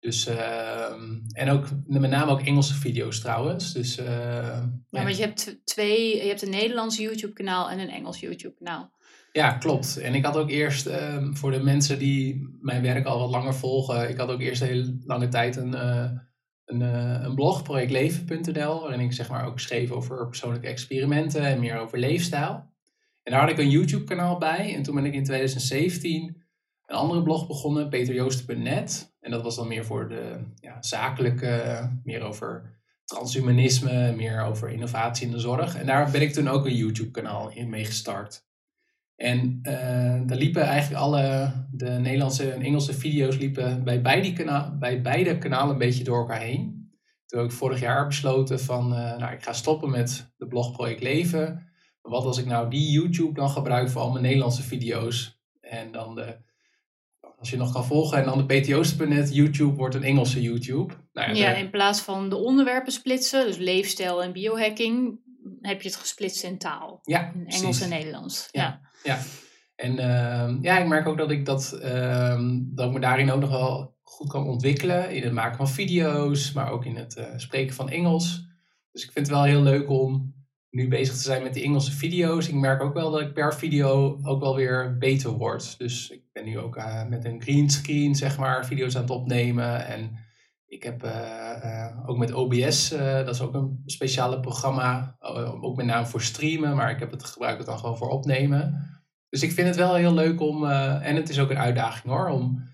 Dus, 0.00 0.28
uh, 0.28 0.92
en 1.32 1.50
ook 1.50 1.66
met 1.86 2.10
name 2.10 2.30
ook 2.30 2.42
Engelse 2.42 2.74
video's 2.74 3.20
trouwens. 3.20 3.72
Dus, 3.72 3.98
uh, 3.98 4.06
ja, 4.90 5.02
want 5.02 5.16
je 5.16 5.22
hebt 5.22 5.60
twee, 5.64 6.16
je 6.16 6.28
hebt 6.28 6.42
een 6.42 6.50
Nederlands 6.50 6.96
YouTube 6.96 7.32
kanaal 7.32 7.70
en 7.70 7.78
een 7.78 7.90
Engels 7.90 8.20
YouTube 8.20 8.54
kanaal. 8.54 8.96
Ja, 9.32 9.52
klopt. 9.52 9.96
En 9.96 10.14
ik 10.14 10.24
had 10.24 10.36
ook 10.36 10.50
eerst, 10.50 10.86
uh, 10.86 11.26
voor 11.32 11.50
de 11.50 11.62
mensen 11.62 11.98
die 11.98 12.56
mijn 12.60 12.82
werk 12.82 13.06
al 13.06 13.18
wat 13.18 13.30
langer 13.30 13.54
volgen, 13.54 14.08
ik 14.08 14.16
had 14.16 14.28
ook 14.28 14.40
eerst 14.40 14.60
een 14.60 14.68
hele 14.68 14.98
lange 15.04 15.28
tijd 15.28 15.56
een, 15.56 15.74
een, 16.68 16.80
een 17.24 17.34
blog, 17.34 17.62
projectleven.nl, 17.62 18.80
waarin 18.80 19.00
ik 19.00 19.12
zeg 19.12 19.28
maar 19.28 19.46
ook 19.46 19.60
schreef 19.60 19.90
over 19.90 20.26
persoonlijke 20.26 20.66
experimenten 20.66 21.42
en 21.42 21.60
meer 21.60 21.78
over 21.78 21.98
leefstijl. 21.98 22.66
En 23.22 23.32
daar 23.32 23.40
had 23.40 23.50
ik 23.50 23.58
een 23.58 23.70
YouTube 23.70 24.04
kanaal 24.04 24.38
bij. 24.38 24.74
En 24.74 24.82
toen 24.82 24.94
ben 24.94 25.04
ik 25.04 25.14
in 25.14 25.24
2017 25.24 26.42
een 26.86 26.96
andere 26.96 27.22
blog 27.22 27.46
begonnen, 27.46 27.88
peterjoosten.net. 27.88 29.16
En 29.20 29.30
dat 29.30 29.42
was 29.42 29.56
dan 29.56 29.68
meer 29.68 29.84
voor 29.84 30.08
de 30.08 30.44
ja, 30.60 30.82
zakelijke, 30.82 31.88
meer 32.04 32.22
over 32.22 32.78
transhumanisme, 33.04 34.12
meer 34.12 34.42
over 34.42 34.70
innovatie 34.70 35.26
in 35.26 35.32
de 35.32 35.38
zorg. 35.38 35.76
En 35.76 35.86
daar 35.86 36.10
ben 36.10 36.22
ik 36.22 36.32
toen 36.32 36.48
ook 36.48 36.66
een 36.66 36.76
YouTube-kanaal 36.76 37.52
mee 37.66 37.84
gestart. 37.84 38.47
En 39.18 39.58
daar 40.26 40.36
liepen 40.36 40.62
eigenlijk 40.62 41.02
alle 41.02 41.52
de 41.70 41.90
Nederlandse 41.90 42.50
en 42.50 42.62
Engelse 42.62 42.94
video's 42.94 43.36
liepen 43.36 43.84
bij 43.84 44.02
beide, 44.02 44.32
kana 44.32 44.76
bij 44.78 45.02
beide 45.02 45.38
kanalen 45.38 45.72
een 45.72 45.78
beetje 45.78 46.04
door 46.04 46.18
elkaar 46.18 46.40
heen. 46.40 46.90
Toen 47.26 47.40
heb 47.40 47.48
ik 47.48 47.56
vorig 47.56 47.80
jaar 47.80 48.06
besloten 48.06 48.60
van, 48.60 48.92
uh, 48.92 49.16
nou 49.16 49.32
ik 49.32 49.42
ga 49.42 49.52
stoppen 49.52 49.90
met 49.90 50.34
de 50.36 50.46
blogproject 50.46 51.02
Leven. 51.02 51.54
Maar 52.02 52.12
wat 52.12 52.24
als 52.24 52.38
ik 52.38 52.46
nou 52.46 52.70
die 52.70 52.90
YouTube 52.90 53.32
dan 53.32 53.50
gebruik 53.50 53.90
voor 53.90 54.00
al 54.00 54.10
mijn 54.10 54.22
Nederlandse 54.22 54.62
video's? 54.62 55.40
En 55.60 55.92
dan 55.92 56.14
de, 56.14 56.36
als 57.38 57.50
je 57.50 57.56
nog 57.56 57.72
kan 57.72 57.84
volgen, 57.84 58.18
en 58.18 58.24
dan 58.24 58.46
de 58.46 58.60
pto's.net 58.60 59.34
YouTube 59.34 59.76
wordt 59.76 59.94
een 59.94 60.02
Engelse 60.02 60.42
YouTube. 60.42 60.94
Nou 61.12 61.28
ja, 61.28 61.34
ja 61.34 61.54
in 61.54 61.70
plaats 61.70 62.00
van 62.00 62.28
de 62.28 62.36
onderwerpen 62.36 62.92
splitsen, 62.92 63.46
dus 63.46 63.56
leefstijl 63.56 64.22
en 64.22 64.32
biohacking, 64.32 65.20
heb 65.60 65.82
je 65.82 65.88
het 65.88 65.98
gesplitst 65.98 66.44
in 66.44 66.58
taal. 66.58 66.98
Ja, 67.02 67.32
in 67.34 67.46
Engels 67.46 67.80
en 67.80 67.88
Nederlands. 67.88 68.48
Ja, 68.50 68.80
ja. 69.02 69.18
En 69.74 69.92
uh, 69.92 70.62
ja, 70.62 70.78
ik 70.78 70.86
merk 70.86 71.06
ook 71.06 71.18
dat 71.18 71.30
ik, 71.30 71.46
dat, 71.46 71.78
uh, 71.82 72.40
dat 72.58 72.86
ik 72.86 72.92
me 72.92 73.00
daarin 73.00 73.30
ook 73.30 73.40
nog 73.40 73.50
wel 73.50 73.96
goed 74.02 74.28
kan 74.28 74.46
ontwikkelen. 74.46 75.14
In 75.14 75.22
het 75.22 75.32
maken 75.32 75.56
van 75.56 75.68
video's, 75.68 76.52
maar 76.52 76.70
ook 76.70 76.84
in 76.84 76.96
het 76.96 77.16
uh, 77.16 77.24
spreken 77.36 77.74
van 77.74 77.88
Engels. 77.88 78.46
Dus 78.92 79.04
ik 79.04 79.12
vind 79.12 79.26
het 79.26 79.36
wel 79.36 79.44
heel 79.44 79.62
leuk 79.62 79.90
om 79.90 80.34
nu 80.70 80.88
bezig 80.88 81.14
te 81.14 81.22
zijn 81.22 81.42
met 81.42 81.54
die 81.54 81.62
Engelse 81.62 81.92
video's. 81.92 82.48
Ik 82.48 82.54
merk 82.54 82.82
ook 82.82 82.94
wel 82.94 83.10
dat 83.10 83.20
ik 83.20 83.32
per 83.32 83.54
video 83.54 84.18
ook 84.22 84.40
wel 84.40 84.56
weer 84.56 84.96
beter 84.98 85.30
word. 85.30 85.78
Dus 85.78 86.10
ik 86.10 86.22
ben 86.32 86.44
nu 86.44 86.58
ook 86.58 86.76
uh, 86.76 87.06
met 87.06 87.24
een 87.24 87.42
green 87.42 87.70
screen, 87.70 88.14
zeg 88.14 88.38
maar, 88.38 88.66
video's 88.66 88.96
aan 88.96 89.02
het 89.02 89.10
opnemen. 89.10 89.86
En 89.86 90.18
ik 90.78 90.84
heb 90.84 91.04
uh, 91.04 92.08
ook 92.08 92.18
met 92.18 92.32
OBS, 92.32 92.88
dat 92.88 93.34
is 93.34 93.40
ook 93.40 93.54
een 93.54 93.82
speciale 93.86 94.40
programma, 94.40 95.16
ook 95.60 95.76
met 95.76 95.86
name 95.86 96.06
voor 96.06 96.22
streamen, 96.22 96.76
maar 96.76 96.90
ik 96.90 96.98
heb 96.98 97.10
het 97.10 97.24
gebruik 97.24 97.56
het 97.58 97.66
dan 97.66 97.78
gewoon 97.78 97.96
voor 97.96 98.08
opnemen. 98.08 98.86
Dus 99.28 99.42
ik 99.42 99.52
vind 99.52 99.66
het 99.66 99.76
wel 99.76 99.94
heel 99.94 100.14
leuk 100.14 100.40
om, 100.40 100.64
en 100.66 101.16
het 101.16 101.28
is 101.28 101.38
ook 101.38 101.50
een 101.50 101.58
uitdaging 101.58 102.12
hoor, 102.12 102.28
om 102.28 102.68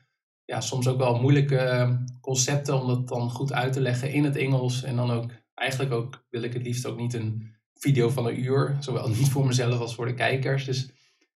ja, 0.44 0.60
soms 0.60 0.88
ook 0.88 0.98
wel 0.98 1.20
moeilijke 1.20 1.96
concepten, 2.20 2.80
om 2.80 2.86
dat 2.86 3.08
dan 3.08 3.30
goed 3.30 3.52
uit 3.52 3.72
te 3.72 3.80
leggen 3.80 4.12
in 4.12 4.24
het 4.24 4.36
Engels. 4.36 4.82
En 4.82 4.96
dan 4.96 5.10
ook, 5.10 5.30
eigenlijk 5.54 5.92
ook, 5.92 6.24
wil 6.30 6.42
ik 6.42 6.52
het 6.52 6.62
liefst 6.62 6.86
ook 6.86 6.98
niet 6.98 7.14
een 7.14 7.56
video 7.74 8.08
van 8.08 8.26
een 8.26 8.44
uur, 8.44 8.76
zowel 8.80 9.08
niet 9.18 9.28
voor 9.28 9.46
mezelf 9.46 9.80
als 9.80 9.94
voor 9.94 10.06
de 10.06 10.14
kijkers. 10.14 10.64
Dus 10.64 10.86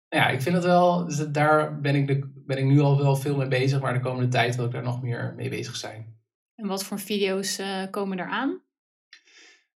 nou 0.10 0.24
ja, 0.24 0.30
ik 0.30 0.42
vind 0.42 0.56
het 0.56 0.64
wel, 0.64 1.06
dus 1.06 1.18
daar 1.18 1.80
ben 1.80 1.96
ik, 1.96 2.26
ben 2.46 2.58
ik 2.58 2.66
nu 2.66 2.80
al 2.80 2.98
wel 2.98 3.16
veel 3.16 3.38
mee 3.38 3.48
bezig, 3.48 3.82
maar 3.82 3.94
de 3.94 4.00
komende 4.00 4.30
tijd 4.30 4.56
wil 4.56 4.66
ik 4.66 4.72
daar 4.72 4.84
nog 4.84 5.02
meer 5.02 5.34
mee 5.36 5.50
bezig 5.50 5.76
zijn. 5.76 6.15
En 6.56 6.68
wat 6.68 6.84
voor 6.84 7.00
video's 7.00 7.60
uh, 7.60 7.84
komen 7.92 8.20
eraan? 8.20 8.64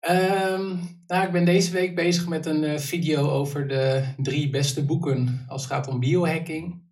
Um, 0.09 0.79
nou, 1.07 1.25
ik 1.25 1.31
ben 1.31 1.45
deze 1.45 1.71
week 1.71 1.95
bezig 1.95 2.27
met 2.27 2.45
een 2.45 2.63
uh, 2.63 2.77
video 2.77 3.29
over 3.29 3.67
de 3.67 4.13
drie 4.17 4.49
beste 4.49 4.85
boeken 4.85 5.45
als 5.47 5.63
het 5.63 5.71
gaat 5.71 5.87
om 5.87 5.99
biohacking. 5.99 6.85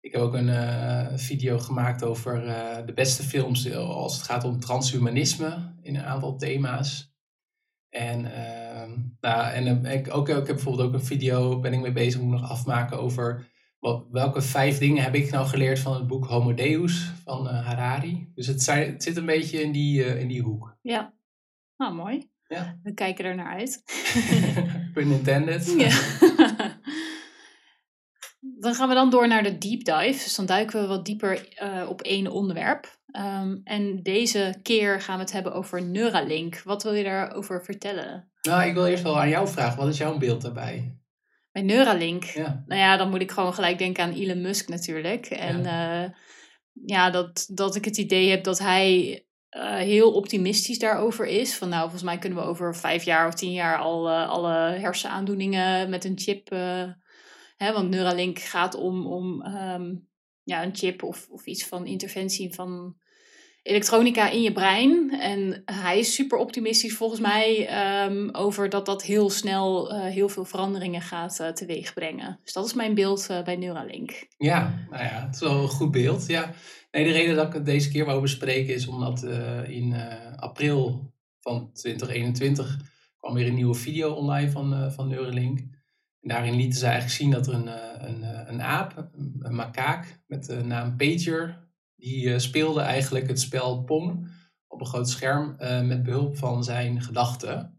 Ik 0.00 0.12
heb 0.12 0.20
ook 0.20 0.34
een 0.34 0.48
uh, 0.48 1.06
video 1.14 1.58
gemaakt 1.58 2.02
over 2.02 2.40
de 2.86 2.92
beste 2.92 3.22
films 3.22 3.74
als 3.74 4.16
het 4.16 4.22
gaat 4.22 4.44
om 4.44 4.60
transhumanisme 4.60 5.74
in 5.82 5.96
een 5.96 6.04
aantal 6.04 6.36
thema's. 6.36 7.14
En, 7.88 8.24
uh, 8.24 8.92
nou, 9.20 9.52
en 9.52 9.84
ik, 9.84 10.14
ook, 10.14 10.28
ik 10.28 10.34
heb 10.34 10.46
bijvoorbeeld 10.46 10.88
ook 10.88 10.94
een 10.94 11.04
video, 11.04 11.60
ben 11.60 11.72
ik 11.72 11.80
mee 11.80 11.92
bezig, 11.92 12.20
moet 12.20 12.40
nog 12.40 12.50
afmaken 12.50 12.98
over 12.98 13.50
wat, 13.80 14.06
welke 14.10 14.42
vijf 14.42 14.78
dingen 14.78 15.02
heb 15.02 15.14
ik 15.14 15.30
nou 15.30 15.46
geleerd 15.46 15.78
van 15.78 15.94
het 15.94 16.06
boek 16.06 16.26
Homo 16.26 16.54
Deus 16.54 17.12
van 17.24 17.46
uh, 17.46 17.66
Harari. 17.66 18.30
Dus 18.34 18.46
het, 18.46 18.62
zijn, 18.62 18.92
het, 18.92 19.02
zit 19.02 19.16
een 19.16 19.26
beetje 19.26 19.62
in 19.62 19.72
die, 19.72 20.04
uh, 20.04 20.20
in 20.20 20.28
die 20.28 20.42
hoek. 20.42 20.76
Ja, 20.82 21.14
nou 21.76 21.94
mooi. 21.94 22.30
Ja. 22.46 22.78
We 22.82 22.94
kijken 22.94 23.24
er 23.24 23.34
naar 23.34 23.58
uit. 23.58 23.82
Pun 24.94 25.10
intended. 25.10 25.74
Ja. 25.78 25.90
dan 28.64 28.74
gaan 28.74 28.88
we 28.88 28.94
dan 28.94 29.10
door 29.10 29.28
naar 29.28 29.42
de 29.42 29.58
deep 29.58 29.84
dive. 29.84 30.24
Dus 30.24 30.34
dan 30.34 30.46
duiken 30.46 30.80
we 30.80 30.86
wat 30.86 31.04
dieper 31.04 31.48
uh, 31.62 31.88
op 31.88 32.00
één 32.00 32.26
onderwerp. 32.26 32.98
Um, 33.16 33.60
en 33.64 34.02
deze 34.02 34.58
keer 34.62 35.00
gaan 35.00 35.16
we 35.16 35.22
het 35.22 35.32
hebben 35.32 35.52
over 35.52 35.82
Neuralink. 35.82 36.62
Wat 36.62 36.82
wil 36.82 36.92
je 36.92 37.04
daarover 37.04 37.64
vertellen? 37.64 38.30
Nou, 38.42 38.68
ik 38.68 38.74
wil 38.74 38.86
eerst 38.86 39.02
wel 39.02 39.20
aan 39.20 39.28
jou 39.28 39.48
vragen. 39.48 39.78
Wat 39.78 39.88
is 39.88 39.98
jouw 39.98 40.18
beeld 40.18 40.42
daarbij? 40.42 40.99
Bij 41.52 41.62
Neuralink? 41.62 42.24
Ja. 42.24 42.64
Nou 42.66 42.80
ja, 42.80 42.96
dan 42.96 43.10
moet 43.10 43.20
ik 43.20 43.30
gewoon 43.30 43.54
gelijk 43.54 43.78
denken 43.78 44.04
aan 44.04 44.12
Elon 44.12 44.40
Musk 44.40 44.68
natuurlijk. 44.68 45.26
En 45.26 45.62
ja, 45.62 46.04
uh, 46.04 46.10
ja 46.72 47.10
dat, 47.10 47.48
dat 47.52 47.74
ik 47.74 47.84
het 47.84 47.96
idee 47.96 48.30
heb 48.30 48.44
dat 48.44 48.58
hij 48.58 49.24
uh, 49.50 49.74
heel 49.76 50.12
optimistisch 50.12 50.78
daarover 50.78 51.26
is. 51.26 51.56
Van 51.56 51.68
nou, 51.68 51.82
volgens 51.82 52.02
mij 52.02 52.18
kunnen 52.18 52.38
we 52.38 52.44
over 52.44 52.76
vijf 52.76 53.02
jaar 53.02 53.26
of 53.26 53.34
tien 53.34 53.52
jaar 53.52 53.78
al 53.78 54.08
uh, 54.08 54.28
alle 54.28 54.78
hersenaandoeningen 54.78 55.90
met 55.90 56.04
een 56.04 56.18
chip. 56.18 56.48
hè, 57.56 57.72
want 57.72 57.90
Neuralink 57.90 58.38
gaat 58.38 58.74
om, 58.74 59.06
om 59.06 59.46
um, 59.46 60.08
ja, 60.42 60.62
een 60.62 60.76
chip 60.76 61.02
of, 61.02 61.28
of 61.30 61.46
iets 61.46 61.66
van 61.66 61.86
interventie 61.86 62.54
van 62.54 62.96
elektronica 63.62 64.30
in 64.30 64.42
je 64.42 64.52
brein. 64.52 65.10
En 65.20 65.62
hij 65.64 65.98
is 65.98 66.14
super 66.14 66.38
optimistisch 66.38 66.94
volgens 66.94 67.20
mij 67.20 67.68
um, 68.06 68.30
over 68.32 68.68
dat 68.68 68.86
dat 68.86 69.02
heel 69.02 69.30
snel 69.30 69.94
uh, 69.94 70.04
heel 70.04 70.28
veel 70.28 70.44
veranderingen 70.44 71.00
gaat 71.00 71.38
uh, 71.40 71.48
teweeg 71.48 71.94
brengen. 71.94 72.38
Dus 72.42 72.52
dat 72.52 72.66
is 72.66 72.74
mijn 72.74 72.94
beeld 72.94 73.28
uh, 73.30 73.42
bij 73.42 73.56
Neuralink. 73.56 74.26
Ja, 74.36 74.86
nou 74.90 75.04
ja, 75.04 75.24
het 75.26 75.34
is 75.34 75.40
wel 75.40 75.62
een 75.62 75.68
goed 75.68 75.90
beeld. 75.90 76.26
Ja. 76.26 76.52
Nee, 76.90 77.04
de 77.04 77.12
reden 77.12 77.36
dat 77.36 77.46
ik 77.46 77.52
het 77.52 77.64
deze 77.64 77.90
keer 77.90 78.04
wou 78.04 78.20
bespreken 78.20 78.74
is 78.74 78.86
omdat 78.86 79.22
in 79.66 79.94
april 80.36 81.12
van 81.40 81.72
2021 81.72 82.78
kwam 83.18 83.34
weer 83.34 83.46
een 83.46 83.54
nieuwe 83.54 83.74
video 83.74 84.12
online 84.12 84.50
van, 84.50 84.92
van 84.92 85.08
Neuralink. 85.08 85.58
En 85.58 86.28
daarin 86.28 86.54
lieten 86.54 86.78
ze 86.78 86.84
eigenlijk 86.84 87.14
zien 87.14 87.30
dat 87.30 87.46
er 87.46 87.54
een, 87.54 87.68
een, 88.08 88.48
een 88.48 88.62
aap, 88.62 89.10
een 89.38 89.54
makaak 89.54 90.22
met 90.26 90.44
de 90.44 90.64
naam 90.64 90.96
Pager, 90.96 91.69
die 92.00 92.24
uh, 92.24 92.38
speelde 92.38 92.80
eigenlijk 92.80 93.28
het 93.28 93.40
spel 93.40 93.82
Pong 93.82 94.28
op 94.66 94.80
een 94.80 94.86
groot 94.86 95.08
scherm 95.08 95.56
uh, 95.58 95.80
met 95.80 96.02
behulp 96.02 96.36
van 96.36 96.64
zijn 96.64 97.02
gedachten. 97.02 97.78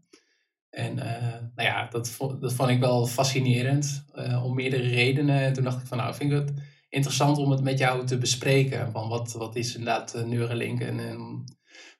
En 0.70 0.96
uh, 0.96 1.32
nou 1.54 1.68
ja, 1.68 1.88
dat, 1.88 2.16
dat 2.40 2.52
vond 2.52 2.70
ik 2.70 2.80
wel 2.80 3.06
fascinerend 3.06 4.04
om 4.42 4.54
meerdere 4.54 4.88
redenen. 4.88 5.40
En 5.40 5.52
toen 5.52 5.64
dacht 5.64 5.80
ik 5.80 5.86
van 5.86 5.98
nou, 5.98 6.14
vind 6.14 6.32
ik 6.32 6.38
het 6.38 6.52
interessant 6.88 7.38
om 7.38 7.50
het 7.50 7.62
met 7.62 7.78
jou 7.78 8.06
te 8.06 8.18
bespreken. 8.18 8.90
Van 8.90 9.08
wat, 9.08 9.32
wat 9.32 9.56
is 9.56 9.74
inderdaad 9.74 10.24
Neuralink 10.26 10.80
en, 10.80 11.00
en 11.00 11.44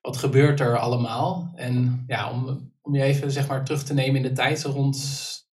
wat 0.00 0.16
gebeurt 0.16 0.60
er 0.60 0.78
allemaal? 0.78 1.52
En 1.54 2.04
ja, 2.06 2.30
om, 2.30 2.72
om 2.82 2.94
je 2.94 3.02
even 3.02 3.32
zeg 3.32 3.48
maar 3.48 3.64
terug 3.64 3.82
te 3.82 3.94
nemen 3.94 4.16
in 4.16 4.22
de 4.22 4.32
tijd, 4.32 4.62
rond 4.62 4.96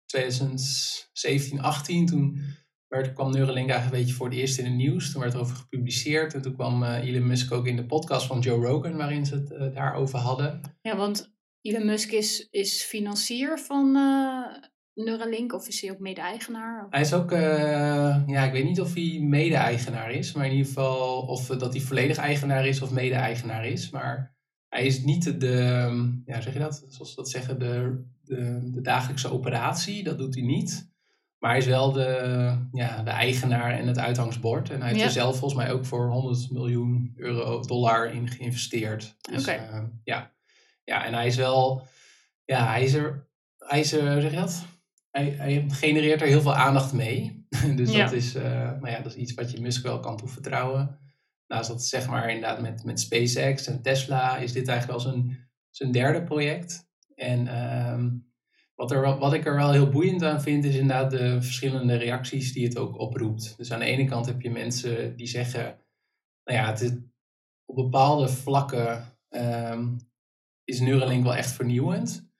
2017, 0.06 1.60
18, 1.60 2.06
toen 2.06 2.40
werd, 2.88 3.12
kwam 3.12 3.30
Neuralink 3.30 3.70
eigenlijk 3.70 3.92
een 3.92 4.00
beetje 4.00 4.14
voor 4.14 4.28
het 4.28 4.36
eerst 4.36 4.58
in 4.58 4.64
het 4.64 4.74
nieuws. 4.74 5.12
Toen 5.12 5.20
werd 5.20 5.34
er 5.34 5.40
over 5.40 5.56
gepubliceerd. 5.56 6.34
En 6.34 6.42
toen 6.42 6.54
kwam 6.54 6.82
uh, 6.82 7.08
Elon 7.08 7.26
Musk 7.26 7.52
ook 7.52 7.66
in 7.66 7.76
de 7.76 7.86
podcast 7.86 8.26
van 8.26 8.40
Joe 8.40 8.66
Rogan, 8.66 8.96
waarin 8.96 9.26
ze 9.26 9.34
het 9.34 9.50
uh, 9.50 9.74
daarover 9.74 10.18
hadden. 10.18 10.60
Ja, 10.82 10.96
want 10.96 11.34
Elon 11.60 11.86
Musk 11.86 12.10
is, 12.10 12.48
is 12.50 12.82
financier 12.82 13.58
van 13.58 13.96
uh, 13.96 14.46
Neuralink 14.94 15.52
of 15.52 15.68
is 15.68 15.80
hij 15.80 15.90
ook 15.90 15.98
mede-eigenaar? 15.98 16.86
Hij 16.90 17.00
is 17.00 17.12
ook, 17.12 17.30
ja, 17.30 18.44
ik 18.44 18.52
weet 18.52 18.64
niet 18.64 18.80
of 18.80 18.94
hij 18.94 19.18
mede-eigenaar 19.22 20.10
is, 20.10 20.32
maar 20.32 20.44
in 20.44 20.50
ieder 20.50 20.66
geval 20.66 21.20
of 21.20 21.46
dat 21.46 21.72
hij 21.72 21.82
volledig 21.82 22.16
eigenaar 22.16 22.66
is 22.66 22.82
of 22.82 22.90
mede-eigenaar 22.90 23.66
is. 23.66 23.90
Maar 23.90 24.36
hij 24.68 24.86
is 24.86 25.02
niet 25.02 25.40
de, 25.40 26.20
ja, 26.24 26.40
zeg 26.40 26.52
je 26.52 26.58
dat, 26.58 26.84
zoals 26.88 27.10
ze 27.10 27.16
dat 27.16 27.30
zeggen, 27.30 27.58
de, 27.58 28.04
de, 28.22 28.70
de 28.72 28.80
dagelijkse 28.80 29.32
operatie. 29.32 30.02
Dat 30.02 30.18
doet 30.18 30.34
hij 30.34 30.44
niet. 30.44 30.94
Maar 31.38 31.50
hij 31.50 31.58
is 31.60 31.66
wel 31.66 31.92
de, 31.92 32.68
ja, 32.72 33.02
de 33.02 33.10
eigenaar 33.10 33.70
en 33.70 33.86
het 33.86 33.98
uithangsbord. 33.98 34.70
En 34.70 34.80
hij 34.80 34.90
heeft 34.90 35.04
er 35.04 35.10
zelf 35.10 35.38
volgens 35.38 35.62
mij 35.62 35.72
ook 35.72 35.84
voor 35.84 36.10
100 36.10 36.50
miljoen 36.50 37.12
euro, 37.16 37.60
dollar 37.60 38.12
in 38.12 38.28
geïnvesteerd. 38.28 39.16
Dus, 39.30 39.42
okay. 39.42 39.68
uh, 39.72 39.82
ja. 40.04 40.32
ja, 40.84 41.04
en 41.04 41.14
hij 41.14 41.26
is 41.26 41.36
wel, 41.36 41.86
ja, 42.44 42.66
hij 42.66 42.82
is 42.82 42.94
er, 42.94 43.28
hij 43.58 43.80
is 43.80 43.92
er, 43.92 44.20
zeg 44.20 44.30
je 44.30 44.36
dat? 44.36 44.64
Hij, 45.10 45.34
hij 45.38 45.64
genereert 45.68 46.20
er 46.20 46.26
heel 46.26 46.40
veel 46.40 46.54
aandacht 46.54 46.92
mee. 46.92 47.46
dus 47.76 47.92
ja. 47.92 48.04
dat, 48.04 48.12
is, 48.12 48.34
uh, 48.34 48.42
nou 48.42 48.88
ja, 48.88 49.00
dat 49.00 49.12
is 49.12 49.18
iets 49.18 49.34
wat 49.34 49.50
je 49.50 49.60
Musk 49.60 49.82
wel 49.82 50.00
kan 50.00 50.16
toevertrouwen. 50.16 50.98
Naast 51.46 51.68
dat 51.68 51.84
zeg 51.84 52.08
maar 52.08 52.30
inderdaad 52.30 52.60
met, 52.60 52.84
met 52.84 53.00
SpaceX 53.00 53.66
en 53.66 53.82
Tesla 53.82 54.36
is 54.36 54.52
dit 54.52 54.68
eigenlijk 54.68 54.98
wel 54.98 55.12
zijn, 55.12 55.48
zijn 55.70 55.92
derde 55.92 56.22
project. 56.22 56.88
En 57.14 57.46
uh, 57.46 58.04
wat, 58.76 58.90
er, 58.90 59.18
wat 59.18 59.32
ik 59.32 59.46
er 59.46 59.56
wel 59.56 59.72
heel 59.72 59.88
boeiend 59.88 60.22
aan 60.22 60.42
vind, 60.42 60.64
is 60.64 60.74
inderdaad 60.74 61.10
de 61.10 61.42
verschillende 61.42 61.94
reacties 61.94 62.52
die 62.52 62.64
het 62.66 62.78
ook 62.78 62.98
oproept. 62.98 63.54
Dus 63.56 63.72
aan 63.72 63.78
de 63.78 63.84
ene 63.84 64.04
kant 64.04 64.26
heb 64.26 64.40
je 64.40 64.50
mensen 64.50 65.16
die 65.16 65.26
zeggen, 65.26 65.78
nou 66.44 66.58
ja, 66.58 66.66
het 66.66 66.80
is, 66.80 66.90
op 67.64 67.76
bepaalde 67.76 68.28
vlakken 68.28 69.18
um, 69.30 69.96
is 70.64 70.80
Neuralink 70.80 71.22
wel 71.22 71.34
echt 71.34 71.50
vernieuwend. 71.52 72.30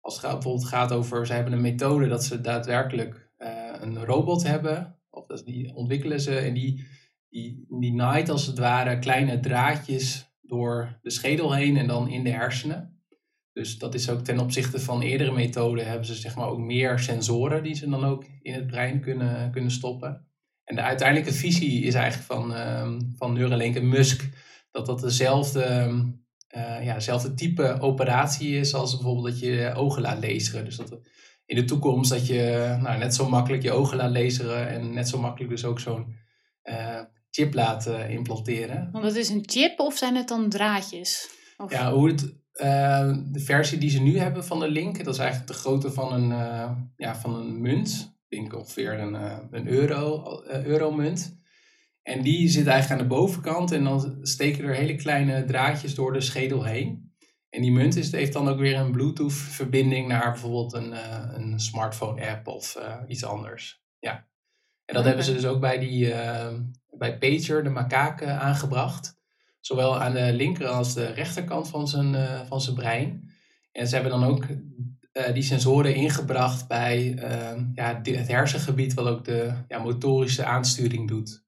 Als 0.00 0.22
het 0.22 0.30
bijvoorbeeld 0.30 0.68
gaat 0.68 0.92
over, 0.92 1.26
ze 1.26 1.32
hebben 1.32 1.52
een 1.52 1.60
methode 1.60 2.08
dat 2.08 2.24
ze 2.24 2.40
daadwerkelijk 2.40 3.30
uh, 3.38 3.74
een 3.80 4.04
robot 4.04 4.42
hebben, 4.42 4.98
of 5.10 5.26
dat 5.26 5.44
die 5.44 5.74
ontwikkelen 5.74 6.20
ze 6.20 6.38
en 6.38 6.54
die, 6.54 6.86
die 7.68 7.92
naait 7.92 8.28
als 8.28 8.46
het 8.46 8.58
ware 8.58 8.98
kleine 8.98 9.40
draadjes 9.40 10.34
door 10.40 10.98
de 11.02 11.10
schedel 11.10 11.52
heen 11.52 11.76
en 11.76 11.86
dan 11.86 12.08
in 12.08 12.24
de 12.24 12.30
hersenen. 12.30 12.95
Dus 13.56 13.78
dat 13.78 13.94
is 13.94 14.10
ook 14.10 14.20
ten 14.20 14.38
opzichte 14.38 14.80
van 14.80 15.02
eerdere 15.02 15.32
methoden 15.32 15.86
hebben 15.86 16.06
ze 16.06 16.14
zeg 16.14 16.36
maar 16.36 16.48
ook 16.48 16.58
meer 16.58 16.98
sensoren 16.98 17.62
die 17.62 17.74
ze 17.74 17.88
dan 17.88 18.04
ook 18.04 18.24
in 18.42 18.54
het 18.54 18.66
brein 18.66 19.00
kunnen, 19.00 19.50
kunnen 19.50 19.70
stoppen. 19.70 20.26
En 20.64 20.76
de 20.76 20.82
uiteindelijke 20.82 21.32
visie 21.32 21.82
is 21.82 21.94
eigenlijk 21.94 22.26
van, 22.26 22.56
um, 22.56 23.12
van 23.16 23.32
Neuralink 23.32 23.76
en 23.76 23.88
Musk 23.88 24.28
dat 24.70 24.86
dat 24.86 25.00
dezelfde, 25.00 25.88
uh, 26.56 26.84
ja, 26.84 26.94
dezelfde 26.94 27.34
type 27.34 27.80
operatie 27.80 28.58
is 28.58 28.74
als 28.74 28.94
bijvoorbeeld 28.94 29.26
dat 29.26 29.38
je 29.38 29.72
ogen 29.74 30.02
laat 30.02 30.18
lezen. 30.18 30.64
Dus 30.64 30.76
dat 30.76 30.98
in 31.46 31.56
de 31.56 31.64
toekomst 31.64 32.10
dat 32.10 32.26
je 32.26 32.76
nou, 32.80 32.98
net 32.98 33.14
zo 33.14 33.28
makkelijk 33.28 33.62
je 33.62 33.72
ogen 33.72 33.96
laat 33.96 34.10
lezen 34.10 34.68
en 34.68 34.94
net 34.94 35.08
zo 35.08 35.18
makkelijk 35.18 35.50
dus 35.50 35.64
ook 35.64 35.80
zo'n 35.80 36.16
uh, 36.64 37.00
chip 37.30 37.54
laat 37.54 37.86
uh, 37.86 38.10
implanteren. 38.10 38.88
Want 38.92 39.04
het 39.04 39.16
is 39.16 39.28
een 39.28 39.44
chip 39.46 39.80
of 39.80 39.96
zijn 39.96 40.16
het 40.16 40.28
dan 40.28 40.48
draadjes? 40.48 41.28
Of... 41.56 41.70
Ja, 41.70 41.92
hoe 41.92 42.08
het, 42.08 42.44
uh, 42.62 43.16
de 43.24 43.40
versie 43.40 43.78
die 43.78 43.90
ze 43.90 44.02
nu 44.02 44.18
hebben 44.18 44.44
van 44.44 44.60
de 44.60 44.68
link, 44.68 45.04
dat 45.04 45.14
is 45.14 45.20
eigenlijk 45.20 45.50
de 45.50 45.58
grootte 45.58 45.92
van 45.92 46.12
een, 46.12 46.28
ja, 46.96 47.16
van 47.16 47.34
een 47.34 47.60
munt. 47.60 48.14
Ik 48.28 48.38
denk 48.38 48.54
ongeveer 48.54 48.98
een, 48.98 49.14
een 49.50 49.68
euro, 49.68 50.42
euromunt. 50.46 51.38
En 52.02 52.22
die 52.22 52.48
zit 52.48 52.66
eigenlijk 52.66 53.00
aan 53.00 53.08
de 53.08 53.14
bovenkant 53.14 53.72
en 53.72 53.84
dan 53.84 54.18
steken 54.22 54.64
er 54.64 54.74
hele 54.74 54.94
kleine 54.94 55.44
draadjes 55.44 55.94
door 55.94 56.12
de 56.12 56.20
schedel 56.20 56.64
heen. 56.64 57.14
En 57.50 57.62
die 57.62 57.72
munt 57.72 57.96
is, 57.96 58.12
heeft 58.12 58.32
dan 58.32 58.48
ook 58.48 58.58
weer 58.58 58.76
een 58.76 58.92
Bluetooth-verbinding 58.92 60.08
naar 60.08 60.30
bijvoorbeeld 60.30 60.72
een, 60.72 60.92
een 61.34 61.60
smartphone-app 61.60 62.46
of 62.46 62.78
iets 63.06 63.24
anders. 63.24 63.82
Ja. 63.98 64.12
En 64.12 64.94
dat 64.94 64.96
okay. 64.96 65.06
hebben 65.06 65.24
ze 65.24 65.32
dus 65.32 65.46
ook 65.46 65.60
bij, 65.60 65.78
die, 65.78 66.08
bij 66.90 67.18
Pager, 67.18 67.64
de 67.64 67.70
makaak, 67.70 68.22
aangebracht. 68.22 69.15
Zowel 69.66 70.00
aan 70.00 70.12
de 70.12 70.32
linker 70.32 70.66
als 70.66 70.94
de 70.94 71.06
rechterkant 71.06 71.68
van 71.68 71.88
zijn, 71.88 72.46
van 72.46 72.60
zijn 72.60 72.76
brein. 72.76 73.30
En 73.72 73.88
ze 73.88 73.94
hebben 73.94 74.20
dan 74.20 74.24
ook 74.24 74.46
die 75.34 75.42
sensoren 75.42 75.94
ingebracht 75.94 76.68
bij 76.68 77.14
ja, 77.74 78.00
het 78.02 78.28
hersengebied, 78.28 78.94
wat 78.94 79.06
ook 79.06 79.24
de 79.24 79.52
ja, 79.68 79.78
motorische 79.78 80.44
aansturing 80.44 81.08
doet. 81.08 81.44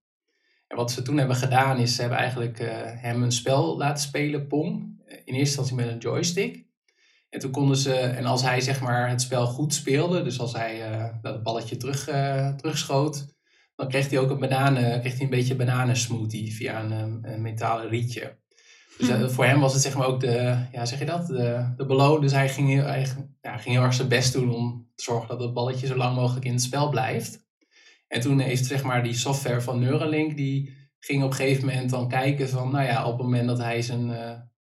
En 0.67 0.77
wat 0.77 0.91
ze 0.91 1.03
toen 1.03 1.19
hebben 1.19 1.37
gedaan 1.37 1.79
is, 1.79 1.95
ze 1.95 2.01
hebben 2.01 2.19
eigenlijk 2.19 2.59
hem 3.01 3.23
een 3.23 3.33
spel 3.33 3.77
laten 3.77 4.03
spelen, 4.03 4.47
Pong 4.47 5.01
in 5.07 5.35
eerste 5.35 5.37
instantie 5.37 5.75
met 5.75 5.89
een 5.89 5.99
joystick. 5.99 6.67
En 7.31 7.41
toen 7.41 7.51
konden 7.51 7.77
ze, 7.77 7.95
en 7.95 8.25
als 8.25 8.43
hij 8.43 8.61
zeg 8.61 8.81
maar 8.81 9.09
het 9.09 9.23
spel 9.23 9.47
goed 9.47 9.75
speelde, 9.75 10.23
dus 10.23 10.41
als 10.41 10.53
hij 10.53 11.13
dat 11.23 11.43
balletje 11.43 11.77
terug, 11.77 12.05
terugschoot, 12.57 13.37
dan 13.79 13.89
kreeg 13.89 14.11
hij 14.11 14.19
ook 14.19 14.31
een 14.31 14.39
bananen, 14.39 15.01
kreeg 15.01 15.13
hij 15.13 15.23
een 15.23 15.31
beetje 15.31 15.57
bananensmoothie 15.57 16.55
via 16.55 16.83
een, 16.83 17.19
een 17.23 17.43
metalen 17.43 17.89
rietje. 17.89 18.37
Dus 18.99 19.09
uh, 19.09 19.29
voor 19.29 19.45
hem 19.45 19.61
was 19.61 19.73
het 19.73 19.83
zeg 19.83 19.97
maar 19.97 20.07
ook 20.07 20.21
de, 20.21 20.67
ja 20.73 20.85
zeg 20.85 20.99
je 20.99 21.05
dat, 21.05 21.27
de, 21.27 21.73
de 21.77 21.87
beloon. 21.87 22.21
Dus 22.21 22.33
hij 22.33 22.49
ging, 22.49 22.69
heel, 22.69 22.85
hij, 22.85 23.07
ja, 23.41 23.57
ging 23.57 23.75
heel 23.75 23.85
erg 23.85 23.95
zijn 23.95 24.09
best 24.09 24.33
doen 24.33 24.55
om 24.55 24.91
te 24.95 25.03
zorgen 25.03 25.29
dat 25.29 25.41
het 25.41 25.55
balletje 25.55 25.87
zo 25.87 25.97
lang 25.97 26.15
mogelijk 26.15 26.45
in 26.45 26.53
het 26.53 26.63
spel 26.63 26.89
blijft. 26.89 27.47
En 28.09 28.21
toen 28.21 28.39
heeft 28.39 28.67
zeg 28.67 28.83
maar 28.83 29.03
die 29.03 29.15
software 29.15 29.61
van 29.61 29.79
Neuralink, 29.79 30.37
die 30.37 30.77
ging 30.99 31.23
op 31.23 31.31
een 31.31 31.37
gegeven 31.37 31.67
moment 31.67 31.91
dan 31.91 32.09
kijken 32.09 32.49
van, 32.49 32.71
nou 32.71 32.85
ja, 32.85 33.07
op 33.07 33.13
het 33.13 33.23
moment 33.23 33.47
dat 33.47 33.59
hij 33.59 33.83
zijn 33.83 34.11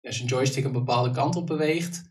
als 0.03 0.21
een 0.21 0.27
joystick 0.27 0.65
een 0.65 0.73
bepaalde 0.73 1.11
kant 1.11 1.37
op 1.37 1.47
beweegt, 1.47 2.03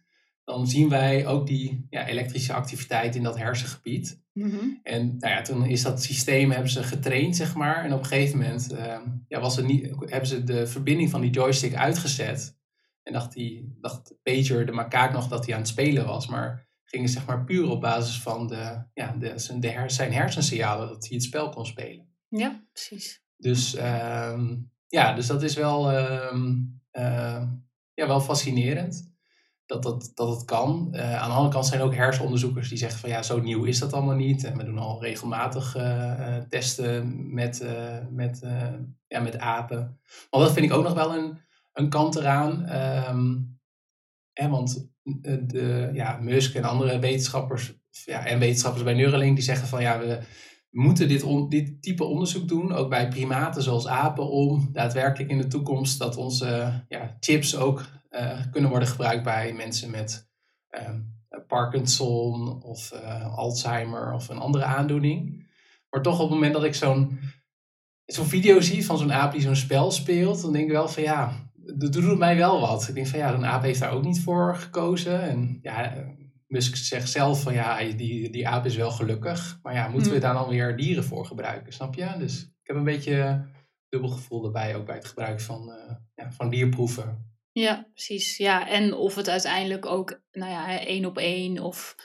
dan 0.46 0.68
zien 0.68 0.90
wij 0.90 1.28
ook 1.28 1.48
die 1.48 1.88
ja, 1.90 2.08
elektrische 2.08 2.54
activiteit 2.54 3.16
in 3.16 3.24
dat 3.24 3.38
hersengebied. 3.38 4.24
Mm-hmm. 4.34 4.80
En 4.84 5.18
nou 5.18 5.34
ja, 5.34 5.42
toen 5.42 5.66
is 5.66 5.82
dat 5.82 6.04
systeem 6.04 6.52
hebben 6.52 6.72
ze 6.72 6.84
getraind, 6.84 7.36
zeg 7.36 7.56
maar. 7.56 7.84
En 7.84 7.94
op 7.94 8.00
een 8.00 8.06
gegeven 8.06 8.38
moment 8.38 8.74
uh, 8.74 9.00
ja, 9.28 9.40
was 9.40 9.56
het 9.56 9.66
niet, 9.66 9.94
hebben 10.00 10.28
ze 10.28 10.44
de 10.44 10.68
verbinding 10.68 11.10
van 11.10 11.22
die 11.22 11.30
joystick 11.30 11.76
uitgezet. 11.76 12.58
En 13.04 13.14
dacht, 13.14 13.34
die, 13.34 13.78
dacht 13.82 14.16
Pager, 14.24 14.66
de 14.66 14.72
makaak, 14.72 15.14
nog 15.14 15.28
dat 15.28 15.46
hij 15.46 15.54
aan 15.54 15.60
het 15.60 15.70
spelen 15.70 16.06
was. 16.06 16.28
Maar 16.28 16.68
gingen 16.84 17.10
zeg 17.10 17.26
maar 17.26 17.44
puur 17.44 17.70
op 17.70 17.82
basis 17.82 18.22
van 18.22 18.48
de, 18.48 18.84
ja, 18.94 19.16
de, 19.20 19.58
de 19.60 19.70
her, 19.70 19.92
zijn 19.92 20.14
hersensignalen 20.14 20.88
dat 20.88 21.08
hij 21.08 21.16
het 21.16 21.26
spel 21.26 21.50
kon 21.50 21.66
spelen. 21.66 22.08
Ja, 22.28 22.66
precies. 22.72 23.22
Dus 23.38 23.76
uh, 23.76 24.42
ja, 24.88 25.14
dus 25.14 25.28
dat 25.28 25.44
is 25.44 25.56
wel... 25.56 25.92
Uh, 25.92 27.44
ja, 27.94 28.08
wel 28.08 28.22
fascinerend 28.22 29.15
dat, 29.66 29.84
dat, 29.84 30.12
dat 30.14 30.30
het 30.30 30.46
kan. 30.46 30.90
Uh, 30.92 31.16
aan 31.16 31.30
de 31.30 31.36
andere 31.36 31.54
kant 31.54 31.66
zijn 31.66 31.80
er 31.80 31.86
ook 31.86 31.96
hersenonderzoekers 31.96 32.70
die 32.70 32.78
zeggen 32.78 33.00
van 33.00 33.10
ja, 33.10 33.24
zo 33.24 33.40
nieuw 33.40 33.64
is 33.64 33.80
dat 33.80 33.94
allemaal 33.94 34.16
niet. 34.16 34.44
En 34.44 34.58
we 34.58 34.64
doen 34.64 34.78
al 34.78 35.02
regelmatig 35.02 35.76
uh, 35.78 36.38
testen 36.50 37.34
met, 37.34 37.66
met, 38.10 38.42
ja, 39.08 39.20
met 39.20 39.38
apen. 39.38 40.00
Maar 40.32 40.42
dat 40.42 40.54
vind 40.54 40.66
ik 40.66 40.74
ook 40.74 40.84
nog 40.84 40.94
wel 40.94 41.16
een, 41.16 41.38
een 41.74 41.90
kant 41.90 42.16
eraan. 42.16 42.70
Um, 43.10 43.60
hè, 44.34 44.50
want 44.50 44.90
de, 45.04 45.90
ja, 45.94 46.18
Musk 46.22 46.56
en 46.56 46.64
andere 46.64 47.00
wetenschappers 47.00 47.74
ja, 48.06 48.26
en 48.26 48.40
wetenschappers 48.40 48.84
bij 48.84 48.94
Neuralink 48.94 49.36
die 49.36 49.44
zeggen 49.44 49.68
van 49.68 49.82
ja, 49.82 50.00
we, 50.00 50.20
moeten 50.76 51.08
dit, 51.08 51.24
on, 51.24 51.50
dit 51.50 51.82
type 51.82 52.04
onderzoek 52.04 52.48
doen, 52.48 52.74
ook 52.74 52.90
bij 52.90 53.08
primaten 53.08 53.64
zoals 53.64 53.88
apen, 53.88 54.30
om 54.30 54.70
daadwerkelijk 54.72 55.32
in 55.32 55.38
de 55.38 55.48
toekomst 55.48 56.00
dat 56.00 56.18
onze 56.18 56.84
ja, 56.88 57.18
chips 57.20 57.56
ook 57.56 57.86
kunnen 58.52 58.70
worden 58.70 58.88
gebruikt 58.88 59.24
bij 59.24 59.54
mensen 59.54 59.92
met 59.92 60.30
uh, 60.72 60.90
Parkinson 61.48 62.64
of 62.64 62.92
uh, 62.94 63.38
Alzheimer 63.38 64.14
of 64.14 64.30
een 64.30 64.38
andere 64.38 64.64
aandoening. 64.64 65.48
Maar 65.90 66.02
toch 66.02 66.20
op 66.20 66.30
het 66.30 66.30
moment 66.30 66.54
dat 66.54 66.64
ik 66.64 66.76
zo'n 66.76 67.20
zo'n 68.06 68.26
video 68.26 68.62
zie 68.62 68.86
van 68.86 68.98
zo'n 68.98 69.14
aap 69.14 69.32
die 69.32 69.42
zo'n 69.42 69.56
spel 69.56 69.92
speelt, 69.92 70.42
dan 70.42 70.52
denk 70.52 70.66
ik 70.66 70.72
wel 70.72 70.88
van 70.88 71.04
ja, 71.04 71.50
dat 71.54 71.94
doet 71.94 72.18
mij 72.18 72.38
wel 72.38 72.60
wat. 72.60 72.88
Ik 72.88 72.96
denk 72.96 73.08
van 73.08 73.20
ja, 73.20 73.32
zo'n 73.32 73.46
aap 73.46 73.62
heeft 73.62 73.80
daar 73.80 73.92
ook 73.92 74.04
niet 74.04 74.22
voor 74.22 74.56
gekozen. 74.56 75.22
En 75.22 75.60
ja, 75.62 75.94
Musk 76.48 76.76
zegt 76.76 77.10
zelf 77.10 77.42
van 77.42 77.54
ja, 77.54 77.84
die, 77.84 78.30
die 78.30 78.48
aap 78.48 78.66
is 78.66 78.76
wel 78.76 78.92
gelukkig. 78.92 79.60
Maar 79.64 79.74
ja, 79.74 79.88
moeten 79.88 80.12
we 80.12 80.18
hmm. 80.18 80.26
daar 80.26 80.34
dan 80.34 80.50
weer 80.50 80.78
dieren 80.78 81.04
voor 81.04 81.26
gebruiken, 81.26 81.74
snap 81.74 81.96
je? 81.96 82.16
Dus 82.18 82.42
ik 82.42 82.68
heb 82.68 82.76
een 82.76 82.84
beetje 82.84 83.46
dubbel 83.90 84.10
gevoel 84.10 84.46
erbij, 84.46 84.76
ook 84.76 84.86
bij 84.86 84.96
het 84.96 85.06
gebruik 85.06 85.42
van, 85.42 85.70
uh, 85.70 85.96
ja, 86.16 86.32
van 86.32 86.50
dierproeven. 86.50 87.35
Ja, 87.62 87.88
precies. 87.94 88.38
Ja, 88.38 88.68
en 88.68 88.94
of 88.94 89.16
het 89.16 89.30
uiteindelijk 89.30 89.86
ook, 89.86 90.22
nou 90.32 90.52
ja, 90.52 90.80
één 90.80 91.06
op 91.06 91.18
één 91.18 91.60
of 91.60 91.96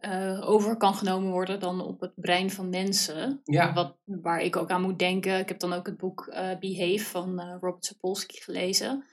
uh, 0.00 0.48
over 0.48 0.76
kan 0.76 0.94
genomen 0.94 1.30
worden 1.30 1.60
dan 1.60 1.80
op 1.80 2.00
het 2.00 2.12
brein 2.14 2.50
van 2.50 2.68
mensen. 2.68 3.40
Ja. 3.44 3.72
Wat, 3.72 3.96
waar 4.04 4.40
ik 4.40 4.56
ook 4.56 4.70
aan 4.70 4.82
moet 4.82 4.98
denken. 4.98 5.38
Ik 5.38 5.48
heb 5.48 5.58
dan 5.58 5.72
ook 5.72 5.86
het 5.86 5.96
boek 5.96 6.26
uh, 6.28 6.58
Behave 6.60 7.04
van 7.04 7.40
Robert 7.40 7.84
Sapolsky 7.84 8.40
gelezen. 8.40 9.04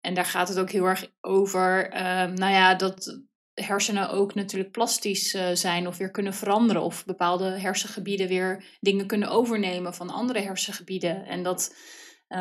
En 0.00 0.14
daar 0.14 0.24
gaat 0.24 0.48
het 0.48 0.58
ook 0.58 0.70
heel 0.70 0.84
erg 0.84 1.10
over, 1.20 1.90
ehm, 1.90 2.34
nou 2.34 2.52
ja, 2.52 2.74
dat 2.74 3.22
hersenen 3.54 4.10
ook 4.10 4.34
natuurlijk 4.34 4.72
plastisch 4.72 5.36
zijn 5.52 5.86
of 5.86 5.96
weer 5.96 6.10
kunnen 6.10 6.34
veranderen. 6.34 6.82
Of 6.82 7.04
bepaalde 7.04 7.44
hersengebieden 7.44 8.28
weer 8.28 8.64
dingen 8.80 9.06
kunnen 9.06 9.28
overnemen 9.28 9.94
van 9.94 10.10
andere 10.10 10.40
hersengebieden. 10.40 11.24
En 11.26 11.42
dat, 11.42 11.74
uh, 12.32 12.38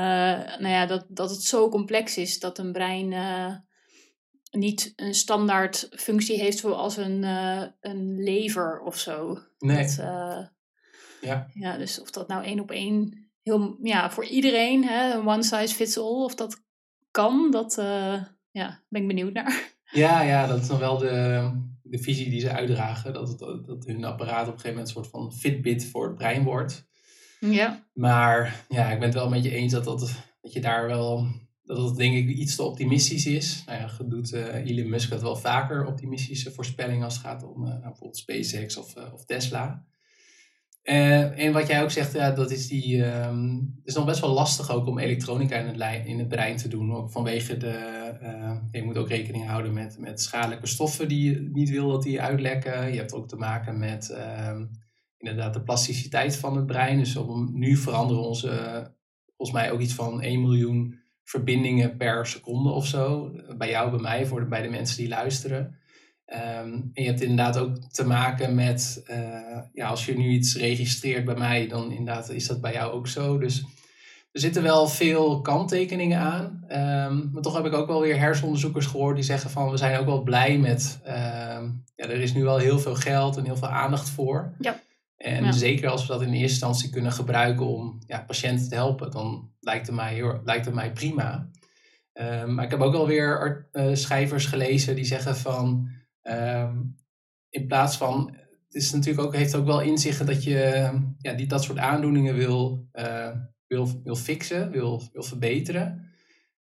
nou 0.60 0.68
ja, 0.68 0.86
dat, 0.86 1.06
dat 1.08 1.30
het 1.30 1.42
zo 1.42 1.70
complex 1.70 2.18
is 2.18 2.40
dat 2.40 2.58
een 2.58 2.72
brein 2.72 3.12
uh, 3.12 3.56
niet 4.52 4.94
een 4.96 5.14
standaard 5.14 5.90
functie 5.92 6.40
heeft 6.40 6.58
zoals 6.58 6.98
een, 6.98 7.24
een 7.82 8.24
lever 8.24 8.80
of 8.80 8.98
zo. 8.98 9.40
Nee. 9.60 9.78
Dat, 9.78 9.96
ja. 11.22 11.48
ja, 11.54 11.78
dus 11.78 12.02
of 12.02 12.12
dat 12.12 12.28
nou 12.28 12.44
één 12.44 12.60
op 12.60 12.72
één, 12.72 13.30
heel, 13.44 13.78
ja, 13.82 14.12
voor 14.12 14.26
iedereen, 14.26 14.84
hè, 14.84 15.18
one 15.18 15.44
size 15.44 15.76
fits 15.76 15.98
all, 15.98 16.24
of 16.24 16.36
dat 16.36 16.64
kan, 17.12 17.52
dat 17.52 17.76
ja, 18.52 18.84
ben 18.90 19.02
ik 19.02 19.08
benieuwd 19.08 19.34
naar. 19.34 19.70
Ja, 19.92 20.22
ja, 20.22 20.48
dat 20.48 20.62
is 20.62 20.68
dan 20.68 20.80
wel 20.80 20.98
de, 20.98 21.52
de 21.84 21.98
visie 21.98 22.30
die 22.30 22.40
ze 22.40 22.52
uitdragen. 22.52 23.14
Dat, 23.14 23.28
het, 23.28 23.40
dat 23.40 23.86
hun 23.86 24.04
apparaat 24.04 24.48
op 24.48 24.54
een 24.54 24.60
gegeven 24.60 24.70
moment 24.70 24.88
een 24.88 24.94
soort 24.94 25.08
van 25.08 25.34
Fitbit 25.34 25.86
voor 25.86 26.08
het 26.08 26.16
brein 26.16 26.44
wordt. 26.44 26.90
Ja. 27.50 27.84
Maar 27.94 28.66
ja, 28.70 28.92
ik 28.92 29.00
ben 29.00 29.08
het 29.08 29.18
wel 29.18 29.30
met 29.30 29.44
je 29.44 29.52
eens 29.52 29.74
dat, 29.74 29.84
dat, 29.84 30.12
dat 30.42 30.54
je 30.54 30.62
daar 30.62 30.88
wel, 30.88 31.28
dat 31.64 31.88
het 31.88 31.98
denk 31.98 32.16
ik 32.16 32.28
iets 32.30 32.56
te 32.56 32.64
optimistisch 32.64 33.26
is. 33.26 33.64
Nou 33.66 33.80
ja, 33.80 34.04
doet 34.06 34.34
uh, 34.34 34.56
Elon 34.56 34.90
Musk 34.90 35.10
dat 35.10 35.22
wel 35.22 35.36
vaker, 35.36 35.86
optimistische 35.86 36.52
voorspellingen 36.52 37.04
als 37.04 37.14
het 37.14 37.24
gaat 37.24 37.44
om 37.44 37.64
uh, 37.64 37.70
nou, 37.70 37.82
bijvoorbeeld 37.82 38.18
SpaceX 38.18 38.78
of, 38.78 38.98
uh, 38.98 39.14
of 39.14 39.26
Tesla. 39.26 39.86
En 40.84 41.54
wat 41.54 41.68
jij 41.68 41.84
ook 41.84 41.92
zegt, 41.92 42.14
ja, 42.14 42.32
dat 42.32 42.52
is 42.52 42.68
die. 42.68 43.06
Um, 43.06 43.74
het 43.78 43.88
is 43.88 43.96
nog 43.96 44.06
best 44.06 44.20
wel 44.20 44.34
lastig 44.34 44.72
ook 44.72 44.88
om 44.88 45.00
elektronica 45.00 45.56
in 45.56 45.68
het, 45.68 46.06
in 46.06 46.20
het 46.20 46.28
brein 46.28 46.58
te 46.58 46.68
doen. 46.68 46.94
Ook 46.94 47.12
vanwege 47.12 47.58
de. 47.58 48.68
Je 48.72 48.84
moet 48.84 48.98
ook 48.98 49.10
rekening 49.10 49.48
houden 49.48 49.74
met, 49.74 49.98
met 50.00 50.22
schadelijke 50.22 50.68
stoffen 50.68 51.08
die 51.08 51.32
je 51.32 51.50
niet 51.54 51.70
wil 51.70 51.90
dat 51.90 52.04
die 52.04 52.22
uitlekken. 52.22 52.92
Je 52.92 52.98
hebt 52.98 53.14
ook 53.14 53.28
te 53.28 53.36
maken 53.36 53.80
met 53.80 54.10
uh, 54.12 54.60
inderdaad 55.22 55.54
de 55.54 55.62
plasticiteit 55.62 56.36
van 56.36 56.56
het 56.56 56.66
brein. 56.66 56.98
Dus 56.98 57.16
op, 57.16 57.50
nu 57.52 57.76
veranderen 57.76 58.24
onze. 58.24 58.50
volgens 59.38 59.60
mij 59.60 59.72
ook 59.72 59.80
iets 59.80 59.94
van 59.94 60.22
1 60.22 60.42
miljoen 60.42 61.00
verbindingen 61.24 61.98
per 61.98 62.26
seconde 62.26 62.70
of 62.70 62.86
zo. 62.86 63.32
Bij 63.58 63.70
jou, 63.70 63.92
bij 63.92 64.00
mij, 64.00 64.26
voor 64.26 64.48
bij 64.48 64.62
de 64.62 64.70
mensen 64.70 64.98
die 64.98 65.08
luisteren. 65.08 65.80
Um, 66.34 66.92
en 66.94 67.04
je 67.04 67.10
hebt 67.10 67.22
inderdaad 67.22 67.58
ook 67.58 67.78
te 67.78 68.06
maken 68.06 68.56
met, 68.56 69.04
uh, 69.10 69.58
ja, 69.74 69.88
als 69.88 70.06
je 70.06 70.18
nu 70.18 70.30
iets 70.30 70.56
registreert 70.56 71.26
bij 71.26 71.36
mij, 71.36 71.68
dan 71.68 71.92
inderdaad 71.92 72.30
is 72.30 72.48
dat 72.48 72.62
bij 72.62 72.74
jou 72.74 72.92
ook 72.92 73.08
zo. 73.08 73.38
Dus 73.38 73.60
er 74.32 74.40
zitten 74.40 74.64
wel 74.64 74.88
veel 74.88 75.42
kanttekeningen 75.42 76.20
aan. 76.20 76.64
Ehm, 76.68 77.32
maar 77.32 77.42
toch 77.42 77.56
heb 77.56 77.66
ik 77.66 77.74
ook 77.74 77.88
wel 77.88 78.02
weer 78.02 78.20
hersenonderzoekers 78.20 78.86
gehoord 78.86 79.16
die 79.16 79.24
zeggen 79.24 79.50
van 79.50 79.72
we 79.72 79.78
zijn 79.78 80.00
ook 80.00 80.06
wel 80.06 80.24
blij 80.24 80.58
met. 80.58 81.00
ehm, 81.04 81.70
ja, 81.96 82.06
er 82.08 82.22
is 82.22 82.34
nu 82.34 82.44
wel 82.44 82.58
heel 82.58 82.80
veel 82.80 82.96
geld 82.96 83.38
en 83.38 83.46
heel 83.46 83.58
veel 83.58 83.68
aandacht 83.68 84.10
voor. 84.10 84.54
Ja. 84.60 84.80
En 85.22 85.44
Ja. 85.44 85.52
zeker 85.52 85.90
als 85.90 86.02
we 86.02 86.14
dat 86.14 86.22
in 86.22 86.28
eerste 86.28 86.42
instantie 86.42 86.90
kunnen 86.90 87.12
gebruiken 87.12 87.66
om 87.66 88.00
ja, 88.06 88.20
patiënten 88.22 88.70
te 88.70 88.76
helpen, 88.76 89.12
dan 89.12 89.52
lijkt 89.60 89.88
het 89.88 89.96
mij, 89.96 90.14
heel, 90.14 90.42
lijkt 90.44 90.66
het 90.66 90.74
mij 90.74 90.92
prima. 90.92 91.50
Ehm, 92.14 92.54
maar 92.54 92.66
ik 92.66 92.72
heb 92.72 92.80
ook 92.82 92.94
alweer 92.94 93.40
art- 93.40 93.68
eh, 93.72 93.90
schrijvers 93.94 94.46
gelezen 94.46 94.96
die 94.96 95.06
zeggen 95.06 95.36
van 95.36 95.90
ehm, 96.22 96.76
in 97.50 97.68
plaats 97.68 97.98
van 97.98 98.36
het 98.66 98.82
is 98.82 98.92
natuurlijk 98.92 99.26
ook, 99.28 99.36
heeft 99.36 99.56
ook 99.56 99.66
wel 99.66 99.82
inzichten 99.82 100.26
dat 100.26 100.44
je 100.44 100.90
ja, 101.18 101.34
die, 101.34 101.48
dat 101.48 101.64
soort 101.64 101.78
aandoeningen 101.78 102.36
wil, 102.36 102.88
eh, 102.92 103.32
wil, 103.68 104.02
wil 104.04 104.16
fixen, 104.16 104.72
wil, 104.72 105.10
wil 105.14 105.24
verbeteren. 105.24 106.10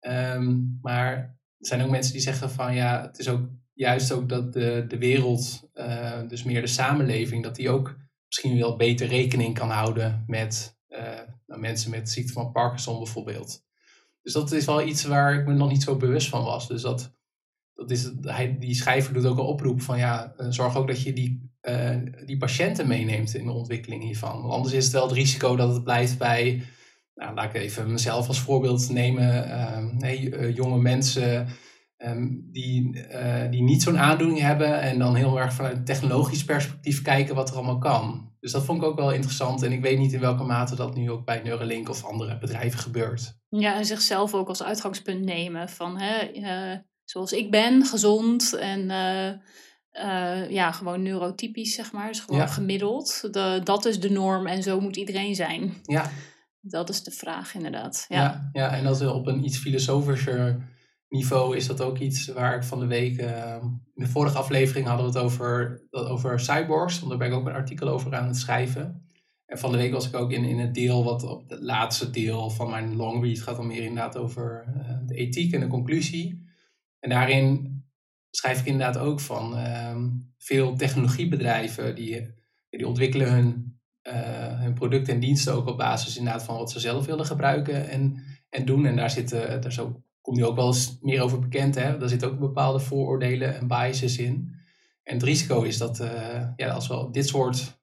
Ehm, 0.00 0.56
maar 0.82 1.12
er 1.58 1.66
zijn 1.66 1.82
ook 1.82 1.90
mensen 1.90 2.12
die 2.12 2.22
zeggen 2.22 2.50
van 2.50 2.74
ja, 2.74 3.02
het 3.02 3.18
is 3.18 3.28
ook 3.28 3.48
juist 3.72 4.12
ook 4.12 4.28
dat 4.28 4.52
de, 4.52 4.84
de 4.88 4.98
wereld, 4.98 5.68
eh, 5.72 6.20
dus 6.28 6.42
meer 6.42 6.60
de 6.60 6.66
samenleving, 6.66 7.42
dat 7.42 7.56
die 7.56 7.70
ook 7.70 7.96
misschien 8.26 8.58
wel 8.58 8.76
beter 8.76 9.06
rekening 9.06 9.54
kan 9.54 9.70
houden 9.70 10.24
met 10.26 10.78
eh, 10.88 11.20
nou, 11.46 11.60
mensen 11.60 11.90
met 11.90 12.10
ziekte 12.10 12.32
van 12.32 12.52
Parkinson 12.52 12.98
bijvoorbeeld. 12.98 13.64
Dus 14.22 14.32
dat 14.32 14.52
is 14.52 14.64
wel 14.64 14.82
iets 14.82 15.04
waar 15.04 15.34
ik 15.34 15.46
me 15.46 15.54
nog 15.54 15.68
niet 15.68 15.82
zo 15.82 15.96
bewust 15.96 16.28
van 16.28 16.44
was. 16.44 16.68
Dus 16.68 16.82
dat, 16.82 17.14
dat 17.74 17.90
is, 17.90 18.10
hij, 18.20 18.58
die 18.58 18.74
schrijver 18.74 19.14
doet 19.14 19.26
ook 19.26 19.38
een 19.38 19.44
oproep 19.44 19.82
van 19.82 19.98
ja, 19.98 20.34
eh, 20.36 20.46
zorg 20.50 20.76
ook 20.76 20.86
dat 20.86 21.02
je 21.02 21.12
die, 21.12 21.50
eh, 21.60 21.96
die 22.24 22.36
patiënten 22.36 22.88
meeneemt 22.88 23.34
in 23.34 23.44
de 23.44 23.52
ontwikkeling 23.52 24.02
hiervan. 24.02 24.40
Want 24.40 24.52
anders 24.52 24.74
is 24.74 24.84
het 24.84 24.92
wel 24.92 25.06
het 25.06 25.16
risico 25.16 25.56
dat 25.56 25.74
het 25.74 25.84
blijft 25.84 26.18
bij, 26.18 26.62
nou, 27.14 27.34
laat 27.34 27.54
ik 27.54 27.60
even 27.60 27.92
mezelf 27.92 28.28
als 28.28 28.40
voorbeeld 28.40 28.90
nemen, 28.90 29.50
ehm, 29.50 29.96
nee, 29.96 30.52
jonge 30.52 30.78
mensen 30.78 31.48
ehm, 31.96 32.26
die, 32.52 33.02
eh, 33.06 33.50
die 33.50 33.62
niet 33.62 33.82
zo'n 33.82 33.98
aandoening 33.98 34.40
hebben 34.40 34.80
en 34.80 34.98
dan 34.98 35.14
heel 35.14 35.38
erg 35.40 35.52
vanuit 35.52 35.76
een 35.76 35.84
technologisch 35.84 36.44
perspectief 36.44 37.02
kijken 37.02 37.34
wat 37.34 37.48
er 37.50 37.56
allemaal 37.56 37.78
kan. 37.78 38.32
Dus 38.40 38.52
dat 38.52 38.64
vond 38.64 38.82
ik 38.82 38.88
ook 38.88 38.96
wel 38.96 39.12
interessant 39.12 39.62
en 39.62 39.72
ik 39.72 39.80
weet 39.82 39.98
niet 39.98 40.12
in 40.12 40.20
welke 40.20 40.44
mate 40.44 40.74
dat 40.74 40.94
nu 40.94 41.10
ook 41.10 41.24
bij 41.24 41.40
Neuralink 41.44 41.88
of 41.88 42.04
andere 42.04 42.38
bedrijven 42.38 42.78
gebeurt. 42.78 43.38
Ja, 43.48 43.74
en 43.76 43.84
zichzelf 43.86 44.34
ook 44.34 44.48
als 44.48 44.62
uitgangspunt 44.62 45.24
nemen 45.24 45.68
van, 45.68 45.98
hè, 46.00 46.16
eh, 46.16 46.78
zoals 47.04 47.32
ik 47.32 47.50
ben, 47.50 47.84
gezond 47.84 48.54
en 48.54 48.90
eh, 48.90 50.50
ja, 50.50 50.72
gewoon 50.72 51.02
neurotypisch, 51.02 51.74
zeg 51.74 51.92
maar. 51.92 52.08
Dus 52.08 52.20
gewoon 52.20 52.40
Ja. 52.40 52.46
gemiddeld. 52.46 53.28
De, 53.32 53.60
dat 53.64 53.84
is 53.84 54.00
de 54.00 54.10
norm 54.10 54.46
en 54.46 54.62
zo 54.62 54.80
moet 54.80 54.96
iedereen 54.96 55.34
zijn. 55.34 55.72
Ja, 55.82 56.10
Dat 56.60 56.88
is 56.88 57.02
de 57.02 57.10
vraag, 57.10 57.54
inderdaad. 57.54 58.04
Ja. 58.08 58.16
Ja, 58.16 58.48
ja, 58.52 58.70
en 58.76 58.84
dat 58.84 59.06
op 59.06 59.26
een 59.26 59.44
iets 59.44 59.58
filosofischer 59.58 60.74
niveau 61.08 61.56
is 61.56 61.66
dat 61.66 61.80
ook 61.80 61.98
iets 61.98 62.26
waar 62.26 62.56
ik 62.56 62.64
van 62.64 62.80
de 62.80 62.86
week... 62.86 63.18
eh, 63.18 63.62
in 63.94 64.04
de 64.04 64.08
vorige 64.08 64.38
aflevering 64.38 64.86
hadden 64.86 65.06
we 65.06 65.12
het 65.12 65.22
over, 65.22 65.82
over 65.90 66.40
cyborgs. 66.40 66.98
Want 66.98 67.08
daar 67.08 67.18
ben 67.18 67.28
ik 67.28 67.34
ook 67.34 67.46
een 67.46 67.52
artikel 67.52 67.88
over 67.88 68.14
aan 68.14 68.26
het 68.26 68.36
schrijven. 68.36 69.06
En 69.46 69.58
van 69.58 69.72
de 69.72 69.76
week 69.76 69.92
was 69.92 70.06
ik 70.06 70.14
ook 70.14 70.32
in, 70.32 70.44
in 70.44 70.58
het 70.58 70.74
deel, 70.74 71.04
wat 71.04 71.22
op 71.22 71.50
het 71.50 71.60
laatste 71.60 72.10
deel 72.10 72.50
van 72.50 72.70
mijn 72.70 72.96
long 72.96 73.24
read 73.24 73.40
gaat 73.40 73.56
dan 73.56 73.66
meer 73.66 73.82
inderdaad 73.82 74.16
over 74.16 74.64
eh, 74.76 74.96
de 75.06 75.14
ethiek 75.14 75.52
en 75.52 75.60
de 75.60 75.66
conclusie. 75.66 76.46
En 77.00 77.10
daarin 77.10 77.80
schrijf 78.30 78.60
ik 78.60 78.66
inderdaad 78.66 78.98
ook 78.98 79.20
van 79.20 79.56
ehm, 79.56 80.08
veel 80.38 80.76
technologiebedrijven 80.76 81.94
die, 81.94 82.34
die 82.70 82.86
ontwikkelen 82.86 83.32
hun 83.32 83.76
eh, 84.06 84.60
hun 84.60 84.74
producten 84.74 85.14
en 85.14 85.20
diensten 85.20 85.54
ook 85.54 85.66
op 85.66 85.76
basis 85.76 86.16
inderdaad 86.16 86.44
van 86.44 86.56
wat 86.56 86.70
ze 86.70 86.80
zelf 86.80 87.06
willen 87.06 87.26
gebruiken 87.26 87.88
en, 87.88 88.22
en 88.48 88.64
doen. 88.64 88.86
En 88.86 88.96
daar, 88.96 89.10
zitten, 89.10 89.60
daar 89.60 89.72
zo, 89.72 90.02
komt 90.26 90.38
nu 90.38 90.44
ook 90.44 90.56
wel 90.56 90.66
eens 90.66 90.98
meer 91.00 91.22
over 91.22 91.38
bekend. 91.38 91.74
Hè? 91.74 91.98
Daar 91.98 92.08
zitten 92.08 92.30
ook 92.30 92.38
bepaalde 92.38 92.78
vooroordelen 92.78 93.58
en 93.58 93.66
biases 93.66 94.18
in. 94.18 94.54
En 95.02 95.14
het 95.14 95.22
risico 95.22 95.62
is 95.62 95.78
dat 95.78 96.00
eh, 96.00 96.48
ja, 96.56 96.68
als 96.68 96.88
we 96.88 97.08
dit 97.10 97.28
soort 97.28 97.80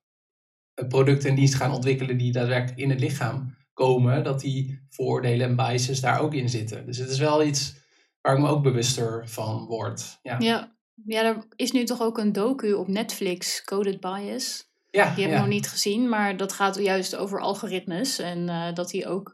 eh, 0.74 0.88
producten 0.88 1.28
en 1.28 1.34
diensten 1.34 1.58
gaan 1.60 1.72
ontwikkelen 1.72 2.18
die 2.18 2.32
daadwerkelijk 2.32 2.78
in 2.78 2.90
het 2.90 3.00
lichaam 3.00 3.56
komen, 3.72 4.24
dat 4.24 4.40
die 4.40 4.80
vooroordelen 4.90 5.48
en 5.48 5.56
biases 5.56 6.00
daar 6.00 6.20
ook 6.20 6.34
in 6.34 6.48
zitten. 6.48 6.86
Dus 6.86 6.98
het 6.98 7.10
is 7.10 7.18
wel 7.18 7.44
iets 7.44 7.74
waar 8.20 8.34
ik 8.34 8.40
me 8.40 8.48
ook 8.48 8.62
bewuster 8.62 9.28
van 9.28 9.66
word. 9.66 10.18
Ja, 10.22 10.36
Ja. 10.38 10.76
ja, 11.06 11.24
er 11.24 11.46
is 11.56 11.72
nu 11.72 11.84
toch 11.84 12.00
ook 12.00 12.18
een 12.18 12.32
docu 12.32 12.72
op 12.72 12.88
Netflix, 12.88 13.64
Coded 13.64 14.00
Bias. 14.00 14.70
ja, 14.90 15.14
Die 15.14 15.22
heb 15.22 15.32
ik 15.32 15.38
ja. 15.38 15.44
nog 15.44 15.52
niet 15.54 15.68
gezien, 15.68 16.08
maar 16.08 16.36
dat 16.36 16.52
gaat 16.52 16.76
juist 16.76 17.16
over 17.16 17.40
algoritmes. 17.40 18.18
En 18.18 18.48
eh, 18.48 18.74
dat 18.74 18.90
die 18.90 19.06
ook 19.06 19.32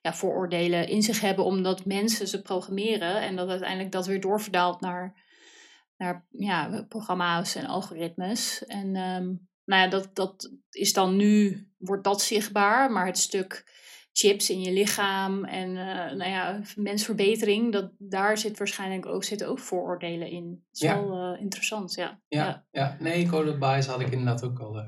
ja, 0.00 0.14
vooroordelen 0.14 0.88
in 0.88 1.02
zich 1.02 1.20
hebben 1.20 1.44
omdat 1.44 1.84
mensen 1.84 2.28
ze 2.28 2.42
programmeren. 2.42 3.20
En 3.22 3.36
dat 3.36 3.48
uiteindelijk 3.48 3.92
dat 3.92 4.06
weer 4.06 4.20
doorverdaalt 4.20 4.80
naar, 4.80 5.22
naar 5.96 6.26
ja, 6.30 6.84
programma's 6.88 7.54
en 7.54 7.66
algoritmes. 7.66 8.64
En 8.66 8.96
ehm, 8.96 9.26
nou 9.64 9.82
ja, 9.82 9.88
dat, 9.88 10.10
dat 10.14 10.52
is 10.70 10.92
dan 10.92 11.16
nu, 11.16 11.66
wordt 11.78 12.04
dat 12.04 12.22
zichtbaar. 12.22 12.92
Maar 12.92 13.06
het 13.06 13.18
stuk 13.18 13.76
chips 14.12 14.50
in 14.50 14.60
je 14.60 14.72
lichaam 14.72 15.44
en 15.44 15.68
eh, 15.76 16.16
nou 16.16 16.30
ja, 16.30 16.60
mensverbetering, 16.76 17.72
dat, 17.72 17.92
daar 17.98 18.38
zit 18.38 18.58
waarschijnlijk 18.58 19.06
ook, 19.06 19.24
zitten 19.24 19.48
ook 19.48 19.58
vooroordelen 19.58 20.28
in. 20.30 20.50
Dat 20.50 20.60
is 20.72 20.80
Ja. 20.80 20.94
wel 21.04 21.34
eh, 21.34 21.40
interessant, 21.40 21.94
ja. 21.94 22.20
Ja, 22.28 22.66
ja. 22.70 22.96
nee, 23.00 23.28
coded 23.28 23.58
bias 23.58 23.86
had 23.86 24.00
ik 24.00 24.10
inderdaad 24.10 24.44
ook 24.44 24.58
al 24.58 24.78
eh, 24.78 24.86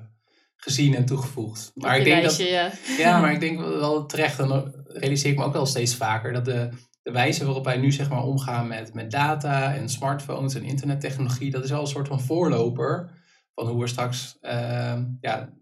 gezien 0.61 0.95
en 0.95 1.05
toegevoegd. 1.05 1.71
Maar 1.75 1.99
ik 1.99 2.05
denk 2.05 2.23
dat, 2.23 2.37
ja. 2.37 2.71
ja, 2.99 3.21
maar 3.21 3.33
ik 3.37 3.41
denk 3.41 3.59
wel 3.61 4.07
terecht, 4.07 4.39
en 4.39 4.73
realiseer 4.87 5.31
ik 5.31 5.39
me 5.39 5.45
ook 5.45 5.53
wel 5.53 5.67
steeds 5.67 5.95
vaker, 5.95 6.33
dat 6.33 6.45
de, 6.45 6.69
de 7.03 7.11
wijze 7.11 7.45
waarop 7.45 7.65
wij 7.65 7.77
nu 7.77 7.93
zeg 7.93 8.09
maar 8.09 8.25
omgaan 8.25 8.69
met, 8.69 8.95
met 8.95 9.11
data 9.11 9.75
en 9.75 9.89
smartphones 9.89 10.55
en 10.55 10.63
internettechnologie, 10.63 11.51
dat 11.51 11.65
is 11.65 11.71
wel 11.71 11.81
een 11.81 11.87
soort 11.87 12.09
van 12.09 12.21
voorloper 12.21 13.11
van 13.55 13.67
hoe 13.67 13.81
we 13.81 13.87
straks 13.87 14.37
eh, 14.41 14.99
ja, 15.21 15.53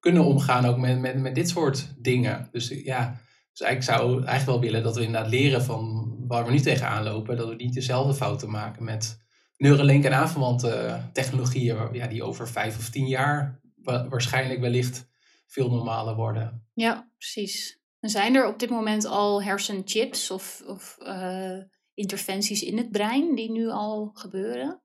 kunnen 0.00 0.24
omgaan 0.24 0.64
ook 0.64 0.78
met, 0.78 1.00
met, 1.00 1.20
met 1.20 1.34
dit 1.34 1.48
soort 1.48 1.94
dingen. 1.98 2.48
Dus 2.52 2.68
ja, 2.68 3.20
dus 3.52 3.68
ik 3.68 3.82
zou 3.82 4.12
eigenlijk 4.12 4.44
wel 4.46 4.60
willen 4.60 4.82
dat 4.82 4.96
we 4.96 5.04
inderdaad 5.04 5.30
leren 5.30 5.62
van 5.62 6.14
waar 6.26 6.44
we 6.44 6.50
nu 6.50 6.60
tegenaan 6.60 7.04
lopen, 7.04 7.36
dat 7.36 7.48
we 7.48 7.54
niet 7.54 7.74
dezelfde 7.74 8.14
fouten 8.14 8.50
maken 8.50 8.84
met 8.84 9.24
Neuralink 9.56 10.04
en 10.04 10.14
aanverwante 10.14 11.00
technologieën, 11.12 11.88
ja, 11.92 12.06
die 12.06 12.22
over 12.22 12.48
vijf 12.48 12.78
of 12.78 12.90
tien 12.90 13.06
jaar 13.06 13.60
wa- 13.86 14.08
waarschijnlijk 14.08 14.60
wellicht 14.60 15.08
veel 15.46 15.70
normaler 15.70 16.14
worden. 16.14 16.66
Ja, 16.74 17.10
precies. 17.18 17.80
En 18.00 18.08
zijn 18.10 18.34
er 18.34 18.46
op 18.46 18.58
dit 18.58 18.70
moment 18.70 19.04
al 19.04 19.42
hersenchips 19.42 20.30
of, 20.30 20.62
of 20.66 20.96
eh, 20.98 21.58
interventies 21.94 22.62
in 22.62 22.76
het 22.76 22.90
brein 22.90 23.34
die 23.34 23.50
nu 23.50 23.68
al 23.68 24.10
gebeuren? 24.14 24.80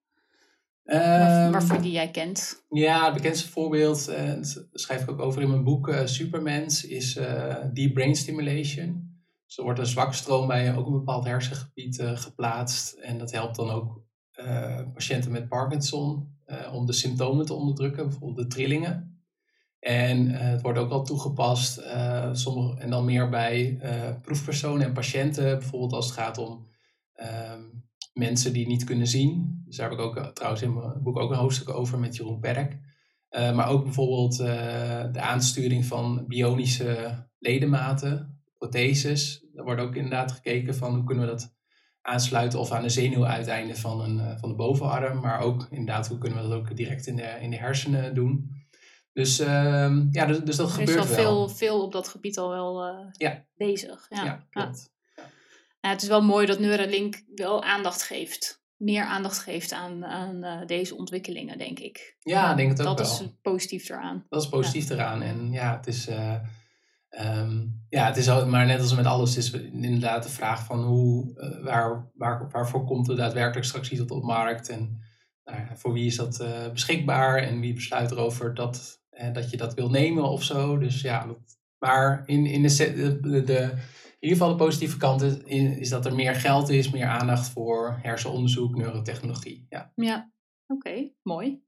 Waar, 0.84 1.44
Ehm, 1.44 1.52
waarvoor 1.52 1.82
die 1.82 1.92
jij 1.92 2.12
kent? 2.12 2.64
Ja, 2.70 3.06
het 3.06 3.14
bekendste 3.14 3.50
voorbeeld, 3.50 4.08
en 4.08 4.36
dat 4.42 4.68
schrijf 4.74 5.02
ik 5.02 5.10
ook 5.12 5.20
over 5.20 5.42
in 5.42 5.50
mijn 5.50 5.64
boek 5.64 5.88
eh, 5.90 6.06
Supermens, 6.06 6.86
is 6.86 7.16
eh, 7.16 7.56
deep 7.74 7.94
brain 7.94 8.16
stimulation. 8.16 9.10
Dus 9.46 9.58
er 9.58 9.64
wordt 9.64 9.80
een 9.80 9.86
zwakstroom 9.86 10.48
bij 10.48 10.76
ook 10.76 10.86
een 10.86 10.92
bepaald 10.92 11.26
hersengebied 11.26 12.00
eh, 12.00 12.18
geplaatst. 12.18 12.94
En 12.94 13.18
dat 13.18 13.32
helpt 13.32 13.56
dan 13.56 13.70
ook 13.70 14.02
eh, 14.32 14.82
patiënten 14.94 15.32
met 15.32 15.48
Parkinson 15.50 16.40
eh, 16.52 16.74
om 16.74 16.86
de 16.86 16.94
symptomen 16.94 17.46
te 17.46 17.54
onderdrukken, 17.54 18.10
bijvoorbeeld 18.10 18.50
de 18.50 18.56
trillingen. 18.56 19.24
En 19.80 20.36
eh, 20.36 20.50
het 20.50 20.62
wordt 20.62 20.80
ook 20.80 20.92
al 20.92 21.04
toegepast, 21.04 21.78
eh, 21.78 22.30
sommige, 22.34 22.80
en 22.80 22.90
dan 22.90 23.06
meer 23.06 23.30
bij 23.30 23.80
proefpersonen 24.22 24.86
en 24.86 24.94
patiënten, 24.94 25.60
bijvoorbeeld 25.60 25.94
als 25.94 26.06
het 26.06 26.16
gaat 26.16 26.38
om 26.38 26.70
ehm, 27.14 27.62
mensen 28.14 28.54
die 28.54 28.68
niet 28.68 28.84
kunnen 28.84 29.08
zien. 29.08 29.62
Dus 29.66 29.78
daar 29.78 29.90
heb 29.90 30.00
ik 30.00 30.06
ook 30.06 30.32
trouwens 30.34 30.64
in 30.64 30.74
mijn 30.74 31.04
boek 31.04 31.18
ook 31.18 31.32
een 31.32 31.38
hoofdstuk 31.38 31.70
over 31.70 32.00
met 32.00 32.16
Jeroen 32.16 32.40
Perk. 32.40 32.78
Maar 33.30 33.70
ook 33.70 33.84
bijvoorbeeld 33.84 34.38
de 35.14 35.20
aansturing 35.20 35.86
van 35.86 36.26
bionische 36.28 37.28
ledematen, 37.40 38.44
protheses. 38.58 39.46
Daar 39.54 39.66
wordt 39.66 39.82
ook 39.82 39.96
inderdaad 39.96 40.32
gekeken 40.32 40.76
van 40.76 40.96
hoe 40.96 41.04
kunnen 41.04 41.26
we 41.26 41.32
dat 41.32 41.56
aansluiten 42.02 42.60
of 42.60 42.72
aan 42.72 42.82
de 42.82 42.90
zenuwuiteinden 42.90 43.78
van, 43.78 44.02
een, 44.02 44.20
eh, 44.20 44.38
van 44.40 44.50
de 44.50 44.56
bovenarm. 44.56 45.20
Maar 45.20 45.40
ook 45.40 45.68
inderdaad 45.70 46.08
hoe 46.08 46.18
kunnen 46.18 46.42
we 46.44 46.50
dat 46.50 46.58
ook 46.58 46.76
direct 46.76 47.08
in 47.08 47.16
de, 47.16 47.38
in 47.42 47.50
de 47.50 47.58
hersenen 47.58 48.14
doen. 48.16 48.60
Dus, 49.14 49.40
ehm, 49.40 50.08
ja, 50.12 50.26
dus, 50.26 50.40
dus 50.40 50.56
dat 50.56 50.74
Er 50.76 50.82
is 50.82 50.90
gebeurt 50.90 51.00
al 51.10 51.16
wel. 51.16 51.16
veel, 51.16 51.50
veel 51.50 51.82
op 51.84 51.92
dat 51.92 52.08
gebied 52.08 52.38
al 52.38 52.50
wel 52.50 52.84
eh, 52.86 53.06
Ja. 53.12 53.46
bezig. 53.56 54.06
Ja. 54.10 54.24
Ja, 54.24 54.46
klopt. 54.50 54.90
Ja, 55.82 55.90
het 55.90 56.02
is 56.02 56.08
wel 56.08 56.22
mooi 56.22 56.46
dat 56.46 56.60
Neuralink 56.60 57.22
wel 57.36 57.64
aandacht 57.64 58.02
geeft. 58.04 58.60
Meer 58.78 59.04
aandacht 59.04 59.38
geeft 59.40 59.72
aan, 59.74 60.06
aan 60.06 60.44
eh, 60.44 60.66
deze 60.66 60.96
ontwikkelingen, 60.96 61.58
denk 61.58 61.80
ik. 61.80 62.16
Ja, 62.20 62.52
ik 62.52 62.58
denk 62.58 62.70
het 62.70 62.80
ook 62.88 62.98
dat 62.98 63.08
wel. 63.20 63.28
is 63.28 63.34
positief 63.42 63.90
eraan. 63.90 64.26
Dat 64.30 64.42
is 64.42 64.50
positief 64.50 64.90
eraan. 64.90 65.22
En 65.22 65.52
ja, 65.52 65.76
het 65.78 65.88
is, 65.88 66.08
eh, 67.12 67.38
ehm, 67.40 67.68
ja, 67.90 68.06
het 68.06 68.18
is 68.18 68.30
al, 68.30 68.48
maar 68.48 68.66
net 68.66 68.80
als 68.80 68.96
met 68.96 69.06
alles, 69.06 69.38
is 69.38 69.52
inderdaad 69.52 70.24
de 70.24 70.30
vraag 70.30 70.66
van 70.66 70.84
hoe, 70.84 71.40
eh, 71.40 71.64
waar, 71.64 72.12
waar, 72.14 72.50
waarvoor 72.52 72.86
komt 72.86 73.10
er 73.10 73.16
daadwerkelijk 73.16 73.66
straks 73.66 73.92
iets 73.92 74.02
op 74.02 74.08
de 74.08 74.16
markt 74.16 74.70
en 74.70 75.00
nou 75.44 75.78
voor 75.78 75.94
wie 75.94 76.06
is 76.06 76.16
dat 76.16 76.40
eh, 76.40 76.72
beschikbaar 76.72 77.38
en 77.38 77.60
wie 77.60 77.74
besluit 77.74 78.12
erover 78.12 78.54
dat, 78.54 79.04
eh, 79.10 79.34
dat 79.34 79.50
je 79.50 79.58
dat 79.58 79.74
wil 79.74 79.90
nemen 79.90 80.24
of 80.24 80.44
zo. 80.44 80.78
Dus 80.78 81.02
ja, 81.02 81.36
Maar 81.80 82.24
in, 82.26 82.46
in, 82.46 82.62
de, 82.62 83.20
de, 83.22 83.62
in 84.20 84.28
ieder 84.30 84.38
geval 84.38 84.50
de 84.50 84.64
positieve 84.64 84.98
kant 84.98 85.22
is, 85.22 85.38
is, 85.78 85.90
dat 85.90 86.06
er 86.06 86.16
meer 86.16 86.36
geld 86.36 86.70
is, 86.70 86.92
meer 86.92 87.08
aandacht 87.08 87.50
voor 87.50 88.00
hersenonderzoek, 88.02 88.76
neurotechnologie. 88.76 89.66
Ja, 89.70 89.92
ja. 89.96 90.32
oké, 90.68 91.12
mooi. 91.22 91.64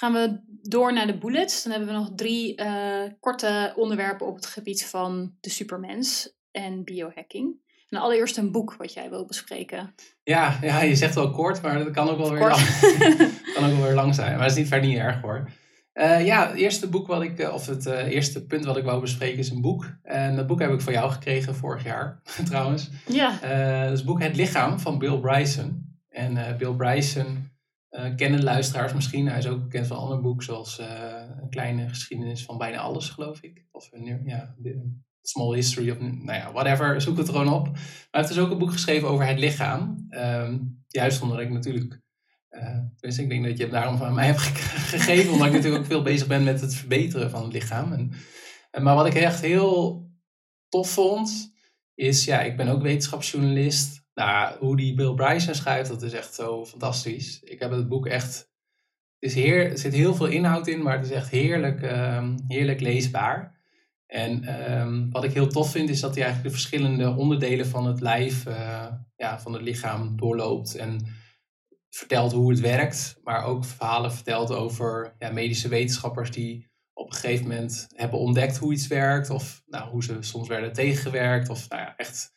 Gaan 0.00 0.12
we 0.12 0.40
door 0.62 0.92
naar 0.92 1.06
de 1.06 1.18
bullets. 1.18 1.62
Dan 1.62 1.72
hebben 1.72 1.88
we 1.90 1.94
nog 1.94 2.10
drie 2.16 2.60
uh, 2.60 3.02
korte 3.20 3.72
onderwerpen 3.76 4.26
op 4.26 4.34
het 4.34 4.46
gebied 4.46 4.86
van 4.86 5.34
de 5.40 5.50
supermens 5.50 6.32
en 6.50 6.84
biohacking. 6.84 7.54
En 7.88 7.98
allereerst 7.98 8.36
een 8.36 8.52
boek 8.52 8.74
wat 8.74 8.92
jij 8.92 9.10
wil 9.10 9.26
bespreken. 9.26 9.94
Ja, 10.22 10.58
ja 10.60 10.82
je 10.82 10.96
zegt 10.96 11.14
wel 11.14 11.30
kort, 11.30 11.62
maar 11.62 11.78
dat 11.78 11.90
kan 11.90 12.08
ook 12.08 12.18
wel, 12.18 12.30
weer 12.30 12.48
lang, 12.48 12.60
kan 13.54 13.64
ook 13.64 13.76
wel 13.76 13.82
weer 13.82 13.94
lang 13.94 14.14
zijn. 14.14 14.30
Maar 14.30 14.40
dat 14.40 14.50
is 14.50 14.56
niet, 14.56 14.68
verder 14.68 14.88
niet 14.88 14.98
erg 14.98 15.20
hoor. 15.20 15.50
Uh, 15.94 16.26
ja, 16.26 16.48
het 16.48 16.56
eerste 16.56 16.88
boek 16.88 17.06
wat 17.06 17.22
ik, 17.22 17.38
eh, 17.38 17.54
of 17.54 17.66
het 17.66 17.86
uh, 17.86 18.06
eerste 18.06 18.46
punt 18.46 18.64
wat 18.64 18.76
ik 18.76 18.84
wou 18.84 19.00
bespreken 19.00 19.38
is 19.38 19.50
een 19.50 19.60
boek. 19.60 19.86
En 20.02 20.36
dat 20.36 20.46
boek 20.46 20.60
heb 20.60 20.72
ik 20.72 20.80
van 20.80 20.92
jou 20.92 21.10
gekregen 21.10 21.54
vorig 21.54 21.84
jaar, 21.84 22.20
trouwens. 22.44 22.90
Ja. 23.06 23.30
dat 23.82 23.92
is 23.92 23.98
het 23.98 24.04
boek 24.04 24.22
Het 24.22 24.36
Lichaam 24.36 24.78
van 24.78 24.98
Bill 24.98 25.18
Bryson. 25.18 25.98
En 26.08 26.56
Bill 26.58 26.72
Bryson 26.72 27.49
kennen 28.16 28.42
luisteraars 28.42 28.94
misschien. 28.94 29.28
Hij 29.28 29.38
is 29.38 29.46
ook 29.46 29.62
bekend 29.62 29.86
van 29.86 29.96
andere 29.96 30.20
boeken, 30.20 30.44
zoals 30.44 30.78
Een 30.78 31.50
kleine 31.50 31.88
geschiedenis 31.88 32.44
van 32.44 32.58
bijna 32.58 32.78
alles, 32.78 33.08
geloof 33.08 33.42
ik. 33.42 33.64
Of 33.70 33.90
ja, 34.24 34.54
de, 34.58 35.00
Small 35.22 35.54
History 35.54 35.90
of 35.90 35.98
nou 35.98 36.32
ja, 36.32 36.52
whatever, 36.52 37.00
zoek 37.00 37.16
het 37.16 37.28
er 37.28 37.32
gewoon 37.32 37.52
op. 37.54 37.64
Maar 37.64 37.82
hij 38.10 38.20
heeft 38.20 38.28
dus 38.28 38.38
ook 38.38 38.50
een 38.50 38.58
boek 38.58 38.72
geschreven 38.72 39.08
over 39.08 39.26
het 39.26 39.38
lichaam. 39.38 40.06
Um, 40.10 40.84
juist 40.88 41.22
omdat 41.22 41.40
ik 41.40 41.50
natuurlijk, 41.50 42.00
uh, 42.50 42.78
dus 42.96 43.18
ik 43.18 43.28
denk 43.28 43.44
dat 43.44 43.56
je 43.56 43.62
het 43.62 43.72
daarom 43.72 43.96
van 43.96 44.14
mij 44.14 44.26
hebt 44.26 44.40
gegeven, 44.40 45.32
omdat 45.32 45.46
ik 45.46 45.52
natuurlijk 45.52 45.82
ook 45.82 45.90
veel 45.90 46.02
bezig 46.02 46.26
ben 46.26 46.44
met 46.44 46.60
het 46.60 46.74
verbeteren 46.74 47.30
van 47.30 47.42
het 47.42 47.52
lichaam. 47.52 47.92
En, 47.92 48.12
maar 48.82 48.94
wat 48.94 49.06
ik 49.06 49.14
echt 49.14 49.40
heel 49.40 50.04
tof 50.68 50.90
vond, 50.90 51.52
is, 51.94 52.24
ja, 52.24 52.40
ik 52.40 52.56
ben 52.56 52.68
ook 52.68 52.82
wetenschapsjournalist. 52.82 53.99
Nou, 54.14 54.58
hoe 54.58 54.76
die 54.76 54.94
Bill 54.94 55.14
Bryson 55.14 55.54
schrijft, 55.54 55.88
dat 55.88 56.02
is 56.02 56.12
echt 56.12 56.34
zo 56.34 56.66
fantastisch. 56.66 57.40
Ik 57.42 57.60
heb 57.60 57.70
het 57.70 57.88
boek 57.88 58.06
echt, 58.06 58.50
is 59.18 59.34
heer, 59.34 59.70
er 59.70 59.78
zit 59.78 59.92
heel 59.92 60.14
veel 60.14 60.26
inhoud 60.26 60.66
in, 60.66 60.82
maar 60.82 60.96
het 60.96 61.06
is 61.06 61.10
echt 61.12 61.30
heerlijk, 61.30 61.82
um, 61.82 62.44
heerlijk 62.48 62.80
leesbaar. 62.80 63.60
En 64.06 64.44
ehm, 64.44 65.10
wat 65.10 65.24
ik 65.24 65.32
heel 65.32 65.48
tof 65.48 65.70
vind, 65.70 65.88
is 65.88 66.00
dat 66.00 66.14
hij 66.14 66.24
eigenlijk 66.24 66.54
de 66.54 66.60
verschillende 66.60 67.16
onderdelen 67.16 67.66
van 67.66 67.86
het 67.86 68.00
lijf, 68.00 68.46
uh, 68.46 68.86
ja, 69.16 69.40
van 69.40 69.52
het 69.52 69.62
lichaam 69.62 70.16
doorloopt. 70.16 70.74
En 70.74 71.06
vertelt 71.90 72.32
hoe 72.32 72.50
het 72.50 72.60
werkt, 72.60 73.18
maar 73.22 73.44
ook 73.44 73.64
verhalen 73.64 74.12
vertelt 74.12 74.52
over 74.52 75.14
ja, 75.18 75.30
medische 75.32 75.68
wetenschappers 75.68 76.30
die 76.30 76.68
op 76.92 77.06
een 77.06 77.16
gegeven 77.16 77.48
moment 77.48 77.86
hebben 77.94 78.18
ontdekt 78.18 78.56
hoe 78.56 78.72
iets 78.72 78.86
werkt. 78.86 79.30
Of 79.30 79.62
nou, 79.66 79.90
hoe 79.90 80.04
ze 80.04 80.16
soms 80.20 80.48
werden 80.48 80.72
tegengewerkt. 80.72 81.48
Of 81.48 81.68
nou 81.68 81.82
ja, 81.82 81.96
echt, 81.96 82.34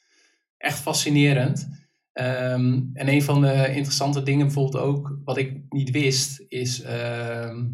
echt 0.64 0.80
fascinerend. 0.80 1.70
Ehm, 2.14 2.82
en 2.94 3.08
een 3.08 3.24
van 3.24 3.42
de 3.42 3.68
interessante 3.68 4.24
dingen 4.24 4.46
bijvoorbeeld 4.46 4.84
ook, 4.84 5.18
wat 5.24 5.38
ik 5.38 5.62
niet 5.70 5.92
wist, 5.92 6.46
is 6.48 6.82
ehm, 6.82 7.66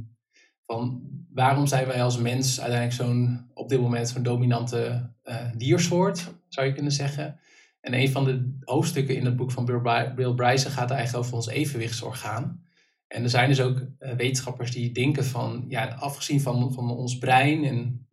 van 0.66 1.02
waarom 1.34 1.68
zijn 1.68 1.88
wij 1.88 2.04
als 2.04 2.18
mens 2.18 2.60
uiteindelijk 2.62 3.02
zo'n, 3.02 3.50
op 3.54 3.70
dit 3.70 3.82
moment 3.82 4.10
zo'n 4.10 4.24
dominante 4.24 5.12
uh, 5.24 5.36
diersoort, 5.58 6.34
zou 6.48 6.68
je 6.68 6.74
kunnen 6.74 6.92
zeggen. 6.92 7.40
En 7.82 7.94
een 7.94 8.12
van 8.12 8.26
de 8.26 8.58
hoofdstukken 8.64 9.16
in 9.16 9.26
het 9.26 9.36
boek 9.36 9.52
van 9.52 9.66
Bill, 10.16 10.34
Bryson 10.34 10.72
gaat 10.72 10.92
eigenlijk 10.92 11.24
over 11.24 11.36
ons 11.36 11.48
evenwichtsorgaan. 11.48 12.64
En 13.08 13.24
er 13.24 13.30
zijn 13.30 13.50
dus 13.50 13.62
ook 13.62 13.78
uh, 13.78 14.12
wetenschappers 14.12 14.72
die 14.72 14.92
denken 14.92 15.26
van, 15.26 15.66
ja, 15.68 15.88
afgezien 15.88 16.42
van, 16.42 16.74
van 16.74 16.92
ons 16.92 17.18
brein 17.18 17.64
en 17.64 18.08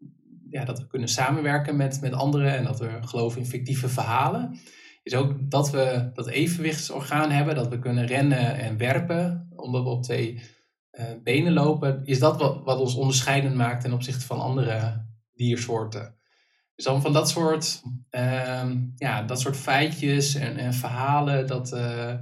ja, 0.57 0.65
dat 0.65 0.79
we 0.79 0.87
kunnen 0.87 1.09
samenwerken 1.09 1.77
met, 1.77 2.01
met 2.01 2.13
anderen 2.13 2.57
en 2.57 2.65
dat 2.65 2.79
we 2.79 2.99
geloven 3.01 3.41
in 3.41 3.47
fictieve 3.47 3.89
verhalen, 3.89 4.59
is 5.03 5.15
ook 5.15 5.51
dat 5.51 5.71
we 5.71 6.11
dat 6.15 6.29
evenwichtsorgaan 6.29 7.31
hebben, 7.31 7.55
dat 7.55 7.69
we 7.69 7.79
kunnen 7.79 8.07
rennen 8.07 8.59
en 8.59 8.77
werpen, 8.77 9.49
omdat 9.57 9.83
we 9.83 9.89
op 9.89 10.03
twee 10.03 10.43
uh, 10.93 11.05
benen 11.23 11.53
lopen, 11.53 12.05
is 12.05 12.19
dat 12.19 12.39
wat, 12.39 12.65
wat 12.65 12.79
ons 12.79 12.95
onderscheidend 12.95 13.55
maakt 13.55 13.81
ten 13.83 13.93
opzichte 13.93 14.27
van 14.27 14.41
andere 14.41 15.07
diersoorten. 15.33 16.17
Dus 16.75 16.85
dan 16.85 17.03
van 17.03 17.13
dat 17.13 17.29
soort, 17.29 17.83
uh, 18.11 18.71
ja, 18.97 19.23
dat 19.23 19.41
soort 19.41 19.57
feitjes 19.57 20.35
en, 20.35 20.57
en 20.57 20.75
verhalen, 20.75 21.47
dat, 21.47 21.73
uh, 21.73 22.15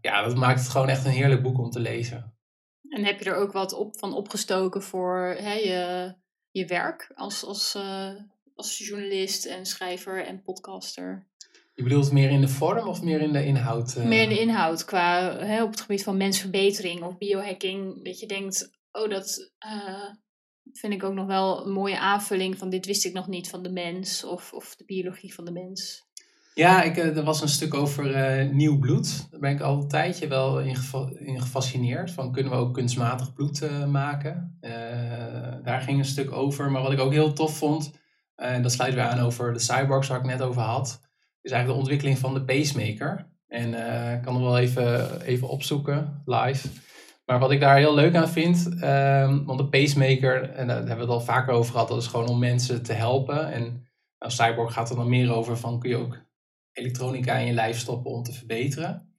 ja, 0.00 0.22
dat 0.22 0.36
maakt 0.36 0.60
het 0.60 0.68
gewoon 0.68 0.88
echt 0.88 1.04
een 1.04 1.10
heerlijk 1.10 1.42
boek 1.42 1.58
om 1.58 1.70
te 1.70 1.80
lezen. 1.80 2.34
En 2.88 3.04
heb 3.04 3.18
je 3.20 3.30
er 3.30 3.36
ook 3.36 3.52
wat 3.52 3.72
op, 3.72 3.98
van 3.98 4.14
opgestoken 4.14 4.82
voor 4.82 5.36
hè, 5.38 5.52
je, 5.52 6.14
je 6.50 6.66
werk 6.66 7.12
als, 7.14 7.44
als, 7.44 7.78
als 8.54 8.78
journalist 8.78 9.44
en 9.44 9.66
schrijver 9.66 10.26
en 10.26 10.42
podcaster? 10.42 11.28
Je 11.80 11.86
bedoelt 11.86 12.12
meer 12.12 12.30
in 12.30 12.40
de 12.40 12.48
vorm 12.48 12.88
of 12.88 13.02
meer 13.02 13.20
in 13.20 13.32
de 13.32 13.44
inhoud? 13.44 13.94
Uh... 13.98 14.04
Meer 14.04 14.22
in 14.22 14.28
de 14.28 14.40
inhoud, 14.40 14.84
qua 14.84 15.36
hè, 15.36 15.62
op 15.62 15.70
het 15.70 15.80
gebied 15.80 16.02
van 16.02 16.16
mensverbetering 16.16 17.02
of 17.02 17.18
biohacking. 17.18 18.04
Dat 18.04 18.20
je 18.20 18.26
denkt, 18.26 18.70
oh, 18.92 19.10
dat 19.10 19.50
uh, 19.66 20.04
vind 20.72 20.92
ik 20.92 21.04
ook 21.04 21.14
nog 21.14 21.26
wel 21.26 21.66
een 21.66 21.72
mooie 21.72 21.98
aanvulling 21.98 22.58
van 22.58 22.70
dit 22.70 22.86
wist 22.86 23.04
ik 23.04 23.12
nog 23.12 23.28
niet 23.28 23.48
van 23.48 23.62
de 23.62 23.70
mens 23.70 24.24
of, 24.24 24.52
of 24.52 24.76
de 24.76 24.84
biologie 24.84 25.34
van 25.34 25.44
de 25.44 25.52
mens. 25.52 26.08
Ja, 26.54 26.82
ik, 26.82 26.96
eh, 26.96 27.16
er 27.16 27.24
was 27.24 27.42
een 27.42 27.48
stuk 27.48 27.74
over 27.74 28.44
nieuw 28.54 28.78
bloed. 28.78 29.30
Daar 29.30 29.40
ben 29.40 29.50
ik 29.50 29.60
al 29.60 29.82
een 29.82 29.88
tijdje 29.88 30.28
wel 30.28 30.60
in, 30.60 30.76
in 31.18 31.40
gefascineerd. 31.40 32.10
Van 32.10 32.32
kunnen 32.32 32.52
we 32.52 32.58
ook 32.58 32.74
kunstmatig 32.74 33.32
bloed 33.32 33.86
maken? 33.86 34.58
Daar 35.70 35.80
ging 35.80 35.98
een 35.98 36.04
stuk 36.04 36.32
over. 36.32 36.70
Maar 36.70 36.82
wat 36.82 36.92
ik 36.92 37.00
ook 37.00 37.12
heel 37.12 37.32
tof 37.32 37.56
vond, 37.56 37.92
en 38.34 38.62
dat 38.62 38.72
sluit 38.72 38.94
weer 38.94 39.02
aan 39.02 39.20
over 39.20 39.52
de 39.52 39.58
cyborgs 39.58 40.08
waar 40.08 40.18
ik 40.18 40.24
net 40.24 40.42
over 40.42 40.62
had 40.62 41.08
is 41.42 41.50
eigenlijk 41.50 41.66
de 41.66 41.86
ontwikkeling 41.86 42.18
van 42.18 42.34
de 42.34 42.44
pacemaker. 42.44 43.28
En 43.46 43.72
uh, 43.72 44.12
ik 44.12 44.22
kan 44.22 44.34
hem 44.34 44.42
wel 44.42 44.58
even, 44.58 45.20
even 45.20 45.48
opzoeken, 45.48 46.22
live. 46.24 46.68
Maar 47.24 47.38
wat 47.38 47.50
ik 47.50 47.60
daar 47.60 47.76
heel 47.76 47.94
leuk 47.94 48.14
aan 48.14 48.28
vind, 48.28 48.66
um, 48.66 49.44
want 49.44 49.58
de 49.58 49.68
pacemaker, 49.68 50.50
en 50.50 50.66
daar 50.66 50.76
hebben 50.76 50.96
we 50.96 51.02
het 51.02 51.10
al 51.10 51.20
vaker 51.20 51.52
over 51.52 51.72
gehad, 51.72 51.88
dat 51.88 52.02
is 52.02 52.06
gewoon 52.06 52.28
om 52.28 52.38
mensen 52.38 52.82
te 52.82 52.92
helpen. 52.92 53.52
En 53.52 53.62
nou, 54.18 54.32
Cyborg 54.32 54.72
gaat 54.72 54.90
er 54.90 54.96
dan 54.96 55.08
meer 55.08 55.34
over 55.34 55.56
van, 55.56 55.78
kun 55.78 55.90
je 55.90 55.96
ook 55.96 56.18
elektronica 56.72 57.36
in 57.36 57.46
je 57.46 57.52
lijf 57.52 57.78
stoppen 57.78 58.10
om 58.10 58.22
te 58.22 58.32
verbeteren. 58.32 59.14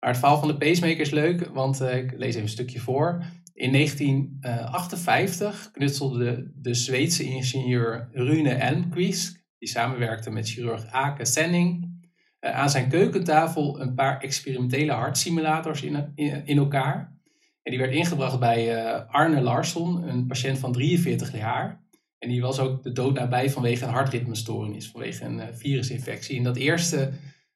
Maar 0.00 0.10
het 0.10 0.18
verhaal 0.18 0.38
van 0.38 0.48
de 0.48 0.56
pacemaker 0.56 1.00
is 1.00 1.10
leuk, 1.10 1.46
want 1.52 1.80
uh, 1.80 1.96
ik 1.96 2.12
lees 2.16 2.28
even 2.28 2.42
een 2.42 2.48
stukje 2.48 2.80
voor. 2.80 3.24
In 3.54 3.72
1958 3.72 5.70
knutselde 5.72 6.52
de 6.54 6.74
Zweedse 6.74 7.24
ingenieur 7.24 8.08
Rune 8.12 8.50
Elmqvist 8.50 9.42
die 9.58 9.68
samenwerkte 9.68 10.30
met 10.30 10.50
chirurg 10.50 10.86
Ake 10.86 11.24
Senning, 11.24 12.02
uh, 12.40 12.50
aan 12.50 12.70
zijn 12.70 12.88
keukentafel 12.88 13.80
een 13.80 13.94
paar 13.94 14.20
experimentele 14.20 14.92
hartsimulators 14.92 15.82
in, 15.82 16.12
in, 16.44 16.58
elkaar. 16.58 17.18
En 17.62 17.70
die 17.70 17.80
werd 17.80 17.92
ingebracht 17.92 18.38
bij 18.38 18.84
Arne 19.06 19.40
Larsson, 19.40 20.08
een 20.08 20.26
patiënt 20.26 20.58
van 20.58 20.72
43 20.72 21.36
jaar. 21.36 21.82
En 22.18 22.28
die 22.28 22.40
was 22.40 22.58
ook 22.58 22.82
de 22.82 22.92
dood 22.92 23.14
nabij 23.14 23.50
vanwege 23.50 23.84
een 23.84 23.90
hartritmestoornis, 23.90 24.90
vanwege 24.90 25.24
een 25.24 25.54
virusinfectie. 25.54 26.36
En 26.36 26.42
dat 26.42 26.56
eerste, 26.56 27.12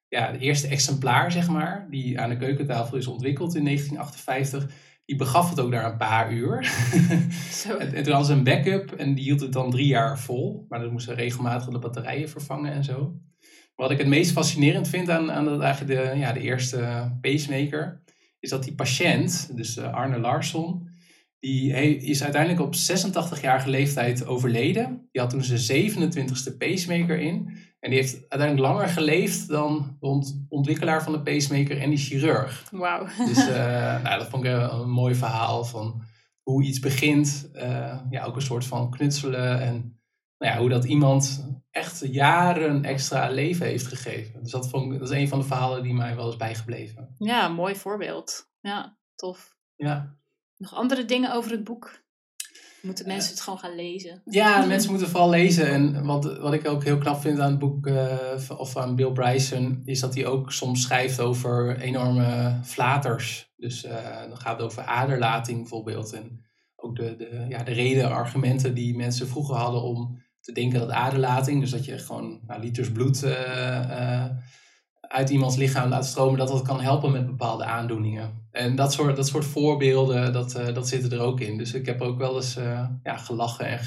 ja, 0.09 0.31
het 0.33 0.41
eerste 0.41 0.69
exemplaar, 0.69 1.33
zeg 1.33 1.49
maar, 1.49 1.87
die 1.91 2.21
aan 2.21 2.29
de 2.29 2.37
keukentafel 2.37 2.97
is 2.97 3.07
ontwikkeld 3.07 3.55
in 3.55 3.65
1958, 3.65 4.71
die 5.09 5.17
begaf 5.17 5.51
het 5.51 5.61
ook 5.61 5.71
daar 5.71 5.85
een 5.85 5.97
paar 5.97 6.33
uur. 6.33 6.65
Zo. 7.63 7.77
en, 7.77 7.95
en, 7.95 8.03
toen 8.03 8.13
hadden 8.13 8.25
ze 8.31 8.33
een 8.33 8.45
backup 8.45 8.93
en 8.93 9.15
die 9.15 9.25
hield 9.25 9.41
het 9.41 9.53
dan 9.53 9.71
drie 9.71 9.87
jaar 9.87 10.19
vol. 10.19 10.67
Maar 10.69 10.81
dan 10.81 10.93
moesten 10.93 11.15
regelmatig 11.15 11.69
de 11.69 11.79
batterijen 11.79 12.29
vervangen 12.29 12.73
en 12.73 12.85
zo. 12.85 13.21
Wat 13.75 13.91
ik 13.91 13.99
het 13.99 14.07
meest 14.07 14.33
fascinerend 14.33 14.89
vind 14.89 15.11
aan, 15.11 15.33
aan 15.33 15.45
de, 15.45 15.65
eigenlijk 15.65 16.01
de, 16.01 16.19
ja, 16.19 16.33
de 16.33 16.41
eerste 16.41 17.11
pacemaker, 17.21 18.03
is 18.41 18.51
dat 18.51 18.65
die 18.65 18.75
patiënt, 18.75 19.57
dus 19.57 19.77
eh, 19.77 19.93
Arne 19.93 20.19
Larsson, 20.19 20.88
die 21.41 21.73
is 21.97 22.23
uiteindelijk 22.23 22.63
op 22.63 22.75
86-jarige 22.75 23.71
leeftijd 23.71 24.27
overleden. 24.27 25.09
Die 25.11 25.21
had 25.21 25.31
toen 25.31 25.43
zijn 25.43 25.91
27e 25.93 26.57
pacemaker 26.59 27.19
in. 27.19 27.57
En 27.81 27.91
die 27.91 27.99
heeft 27.99 28.15
uiteindelijk 28.15 28.61
langer 28.61 28.89
geleefd 28.89 29.49
dan 29.49 29.97
de 30.01 30.47
ontwikkelaar 30.49 31.03
van 31.03 31.13
de 31.13 31.23
pacemaker 31.23 31.81
en 31.81 31.91
die 31.91 31.99
chirurg. 31.99 32.69
Wauw. 32.71 33.07
Dus 33.27 33.49
uh, 33.49 34.03
nou, 34.03 34.19
dat 34.19 34.29
vond 34.29 34.45
ik 34.45 34.51
een, 34.51 34.91
mooi 34.91 35.15
verhaal 35.15 35.65
van 35.65 36.03
hoe 36.43 36.65
iets 36.65 36.81
begint. 36.81 37.51
Uh, 37.55 38.01
ja, 38.11 38.25
ook 38.25 38.37
een 38.37 38.43
soort 38.43 38.65
van 38.65 38.91
knutselen. 38.91 39.61
En 39.61 40.01
nou 40.39 40.53
ja, 40.53 40.59
hoe 40.59 40.69
dat 40.69 40.85
iemand 40.85 41.47
echt 41.71 42.05
jaren 42.13 42.85
extra 42.85 43.29
leven 43.29 43.67
heeft 43.67 43.87
gegeven. 43.87 44.43
Dus 44.43 44.51
dat, 44.51 44.69
vond 44.69 44.93
ik, 44.93 44.99
dat 44.99 45.11
is 45.11 45.17
een 45.17 45.29
van 45.29 45.39
de 45.39 45.45
verhalen 45.45 45.83
die 45.83 45.95
mij 45.95 46.17
wel 46.17 46.29
is 46.29 46.37
bijgebleven. 46.37 47.15
Ja, 47.19 47.49
mooi 47.49 47.77
voorbeeld. 47.77 48.51
Ja, 48.61 48.99
tof. 49.15 49.57
Ja. 49.77 50.18
Nog 50.59 50.75
andere 50.75 51.05
dingen 51.05 51.33
over 51.33 51.51
het 51.51 51.65
boek? 51.65 52.07
Moeten 52.83 53.07
mensen 53.07 53.31
het 53.31 53.41
gewoon 53.41 53.59
gaan 53.59 53.75
lezen? 53.75 54.23
Ja, 54.25 54.65
mensen 54.65 54.91
moeten 54.91 55.09
vooral 55.09 55.31
lezen. 55.31 55.69
En 55.69 56.05
wat, 56.05 56.39
wat 56.39 56.53
ik 56.53 56.69
ook 56.69 56.85
heel 56.85 56.99
knap 56.99 57.21
vind 57.21 57.39
aan 57.39 57.51
het 57.51 57.59
boek 57.59 57.87
uh, 57.87 58.15
of 58.57 58.77
aan 58.77 58.97
Bill 58.97 59.13
Bryson, 59.13 59.81
is 59.85 60.01
dat 60.01 60.15
hij 60.15 60.27
ook 60.27 60.53
soms 60.53 60.83
schrijft 60.83 61.21
over 61.21 61.81
enorme 61.81 62.59
flaters. 62.65 63.53
Dus 63.57 63.85
uh, 63.85 64.21
dan 64.29 64.37
gaat 64.37 64.57
het 64.57 64.67
over 64.67 64.83
aderlating 64.83 65.59
bijvoorbeeld. 65.59 66.13
En 66.13 66.47
ook 66.77 66.97
de, 66.97 67.17
de, 67.17 67.47
ja, 67.49 67.63
de 67.63 67.73
reden, 67.73 68.11
argumenten 68.11 68.75
die 68.75 68.97
mensen 68.97 69.29
vroeger 69.29 69.57
hadden 69.57 69.83
om 69.83 70.23
te 70.41 70.53
denken 70.53 70.79
dat 70.79 70.91
aderlating, 70.91 71.61
dus 71.61 71.71
dat 71.71 71.85
je 71.85 71.99
gewoon 71.99 72.41
nou, 72.47 72.61
liters 72.61 72.93
bloed 72.93 73.25
uh, 73.25 74.25
uit 75.09 75.31
iemands 75.31 75.57
lichaam 75.57 75.89
laat 75.89 76.07
stromen, 76.07 76.39
dat 76.39 76.49
dat 76.49 76.63
kan 76.63 76.81
helpen 76.81 77.13
met 77.13 77.27
bepaalde 77.27 77.65
aandoeningen. 77.65 78.47
En 78.51 78.77
dat 78.77 78.93
soort, 78.93 79.17
dat 79.17 79.27
soort 79.27 79.45
voorbeelden, 79.45 80.33
dat, 80.33 80.57
uh, 80.57 80.75
dat 80.75 80.89
zitten 80.89 81.13
er 81.13 81.21
ook 81.21 81.41
in. 81.41 81.59
Dus 81.59 81.75
ik 81.75 81.87
heb 81.87 82.01
ook 82.01 82.19
wel 82.19 82.37
eens 82.37 82.57
uh, 82.57 82.89
ja, 83.03 83.17
gelachen 83.17 83.67
en 83.67 83.79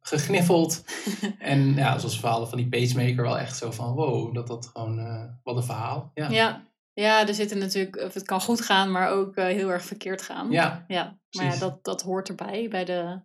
gegniffeld. 0.00 0.84
en 1.38 1.74
ja, 1.74 1.98
zoals 1.98 2.20
verhalen 2.20 2.48
van 2.48 2.58
die 2.58 2.68
pacemaker 2.68 3.22
wel 3.22 3.38
echt 3.38 3.56
zo 3.56 3.70
van, 3.70 3.94
wow, 3.94 4.34
dat 4.34 4.46
dat 4.46 4.70
gewoon, 4.72 4.98
uh, 4.98 5.24
wat 5.42 5.56
een 5.56 5.62
verhaal. 5.62 6.10
Ja. 6.14 6.28
ja. 6.28 6.62
Ja, 6.92 7.28
er 7.28 7.34
zitten 7.34 7.58
natuurlijk, 7.58 7.96
of 7.96 8.14
het 8.14 8.22
kan 8.22 8.40
goed 8.40 8.60
gaan, 8.60 8.90
maar 8.90 9.10
ook 9.10 9.36
heel 9.36 9.70
erg 9.70 9.84
verkeerd 9.84 10.22
gaan. 10.22 10.50
Ja, 10.50 10.84
ja. 10.88 11.18
Maar 11.30 11.44
ja, 11.44 11.56
dat, 11.56 11.84
dat 11.84 12.02
hoort 12.02 12.28
erbij, 12.28 12.68
bij 12.68 12.84
de, 12.84 13.20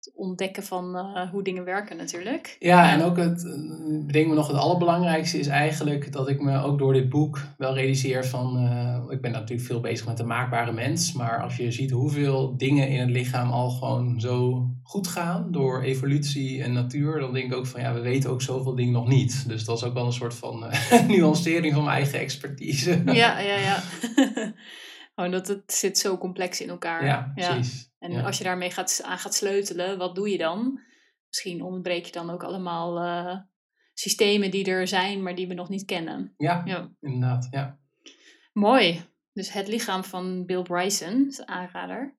het 0.00 0.12
ontdekken 0.14 0.62
van 0.62 0.96
uh, 0.96 1.30
hoe 1.30 1.42
dingen 1.42 1.64
werken 1.64 1.96
natuurlijk. 1.96 2.56
Ja, 2.58 2.92
en 2.92 3.02
ook 3.02 3.16
het, 3.16 3.40
denk 4.12 4.28
me 4.28 4.34
nog 4.34 4.46
het 4.46 4.56
allerbelangrijkste 4.56 5.38
is 5.38 5.46
eigenlijk 5.46 6.12
dat 6.12 6.28
ik 6.28 6.40
me 6.40 6.62
ook 6.62 6.78
door 6.78 6.92
dit 6.92 7.08
boek 7.08 7.40
wel 7.56 7.74
realiseer 7.74 8.26
van, 8.26 8.64
uh, 8.64 9.12
ik 9.12 9.20
ben 9.20 9.32
natuurlijk 9.32 9.68
veel 9.68 9.80
bezig 9.80 10.06
met 10.06 10.16
de 10.16 10.24
maakbare 10.24 10.72
mens, 10.72 11.12
maar 11.12 11.42
als 11.42 11.56
je 11.56 11.70
ziet 11.70 11.90
hoeveel 11.90 12.56
dingen 12.56 12.88
in 12.88 13.00
het 13.00 13.10
lichaam 13.10 13.50
al 13.50 13.70
gewoon 13.70 14.20
zo 14.20 14.66
goed 14.82 15.08
gaan 15.08 15.52
door 15.52 15.82
evolutie 15.82 16.62
en 16.62 16.72
natuur, 16.72 17.20
dan 17.20 17.32
denk 17.32 17.52
ik 17.52 17.58
ook 17.58 17.66
van 17.66 17.80
ja, 17.80 17.94
we 17.94 18.00
weten 18.00 18.30
ook 18.30 18.42
zoveel 18.42 18.74
dingen 18.74 18.92
nog 18.92 19.08
niet. 19.08 19.48
Dus 19.48 19.64
dat 19.64 19.76
is 19.76 19.84
ook 19.84 19.94
wel 19.94 20.06
een 20.06 20.12
soort 20.12 20.34
van 20.34 20.64
uh, 20.64 21.08
nuancering 21.16 21.74
van 21.74 21.84
mijn 21.84 21.96
eigen 21.96 22.18
expertise. 22.18 23.02
ja, 23.04 23.38
ja, 23.50 23.56
ja. 23.56 23.82
Gewoon 25.14 25.30
dat 25.36 25.48
het 25.48 25.72
zit 25.72 25.98
zo 25.98 26.18
complex 26.18 26.60
in 26.60 26.68
elkaar. 26.68 27.04
Ja, 27.04 27.32
precies. 27.34 27.89
En 28.00 28.24
als 28.24 28.38
je 28.38 28.44
daarmee 28.44 28.70
gaat, 28.70 29.00
aan 29.04 29.18
gaat 29.18 29.34
sleutelen, 29.34 29.98
wat 29.98 30.14
doe 30.14 30.30
je 30.30 30.38
dan? 30.38 30.80
Misschien 31.26 31.62
ontbreek 31.62 32.04
je 32.06 32.12
dan 32.12 32.30
ook 32.30 32.42
allemaal 32.42 33.04
uh, 33.04 33.36
systemen 33.94 34.50
die 34.50 34.64
er 34.64 34.88
zijn, 34.88 35.22
maar 35.22 35.34
die 35.34 35.48
we 35.48 35.54
nog 35.54 35.68
niet 35.68 35.84
kennen. 35.84 36.34
Ja, 36.36 36.62
ja. 36.64 36.90
inderdaad. 37.00 37.48
Ja. 37.50 37.78
Mooi. 38.52 39.02
Dus 39.32 39.52
het 39.52 39.68
lichaam 39.68 40.04
van 40.04 40.46
Bill 40.46 40.62
Bryson, 40.62 41.32
aanrader. 41.44 42.16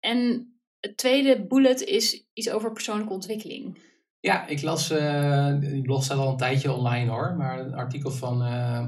En 0.00 0.46
het 0.80 0.96
tweede 0.96 1.46
bullet 1.46 1.80
is 1.80 2.26
iets 2.32 2.50
over 2.50 2.72
persoonlijke 2.72 3.12
ontwikkeling. 3.12 3.78
Ja, 4.20 4.46
ik 4.46 4.62
las, 4.62 4.90
uh, 4.90 5.60
die 5.60 5.82
blog 5.82 6.04
staat 6.04 6.18
al 6.18 6.30
een 6.30 6.36
tijdje 6.36 6.72
online 6.72 7.10
hoor, 7.10 7.34
maar 7.36 7.58
een 7.58 7.74
artikel 7.74 8.10
van 8.10 8.42
uh, 8.42 8.86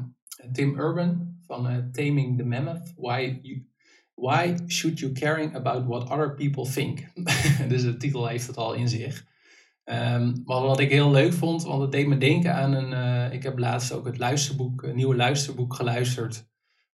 Tim 0.52 0.78
Urban 0.78 1.38
van 1.46 1.90
Taming 1.92 2.38
the 2.38 2.44
Mammoth. 2.44 2.92
Why 2.96 3.38
you, 3.42 3.66
Why 4.14 4.56
should 4.66 4.98
you 4.98 5.12
caring 5.12 5.54
about 5.54 5.86
what 5.86 6.10
other 6.10 6.34
people 6.34 6.72
think? 6.72 7.06
dus 7.68 7.82
de 7.82 7.96
titel 7.96 8.26
heeft 8.26 8.46
het 8.46 8.56
al 8.56 8.72
in 8.72 8.88
zich. 8.88 9.24
Um, 9.84 10.42
maar 10.44 10.60
wat 10.60 10.80
ik 10.80 10.90
heel 10.90 11.10
leuk 11.10 11.32
vond, 11.32 11.62
want 11.62 11.82
het 11.82 11.92
deed 11.92 12.06
me 12.06 12.18
denken 12.18 12.54
aan 12.54 12.72
een. 12.72 12.92
Uh, 12.92 13.32
ik 13.32 13.42
heb 13.42 13.58
laatst 13.58 13.92
ook 13.92 14.06
het 14.06 14.18
luisterboek, 14.18 14.82
een 14.82 14.96
nieuwe 14.96 15.16
luisterboek 15.16 15.74
geluisterd 15.74 16.48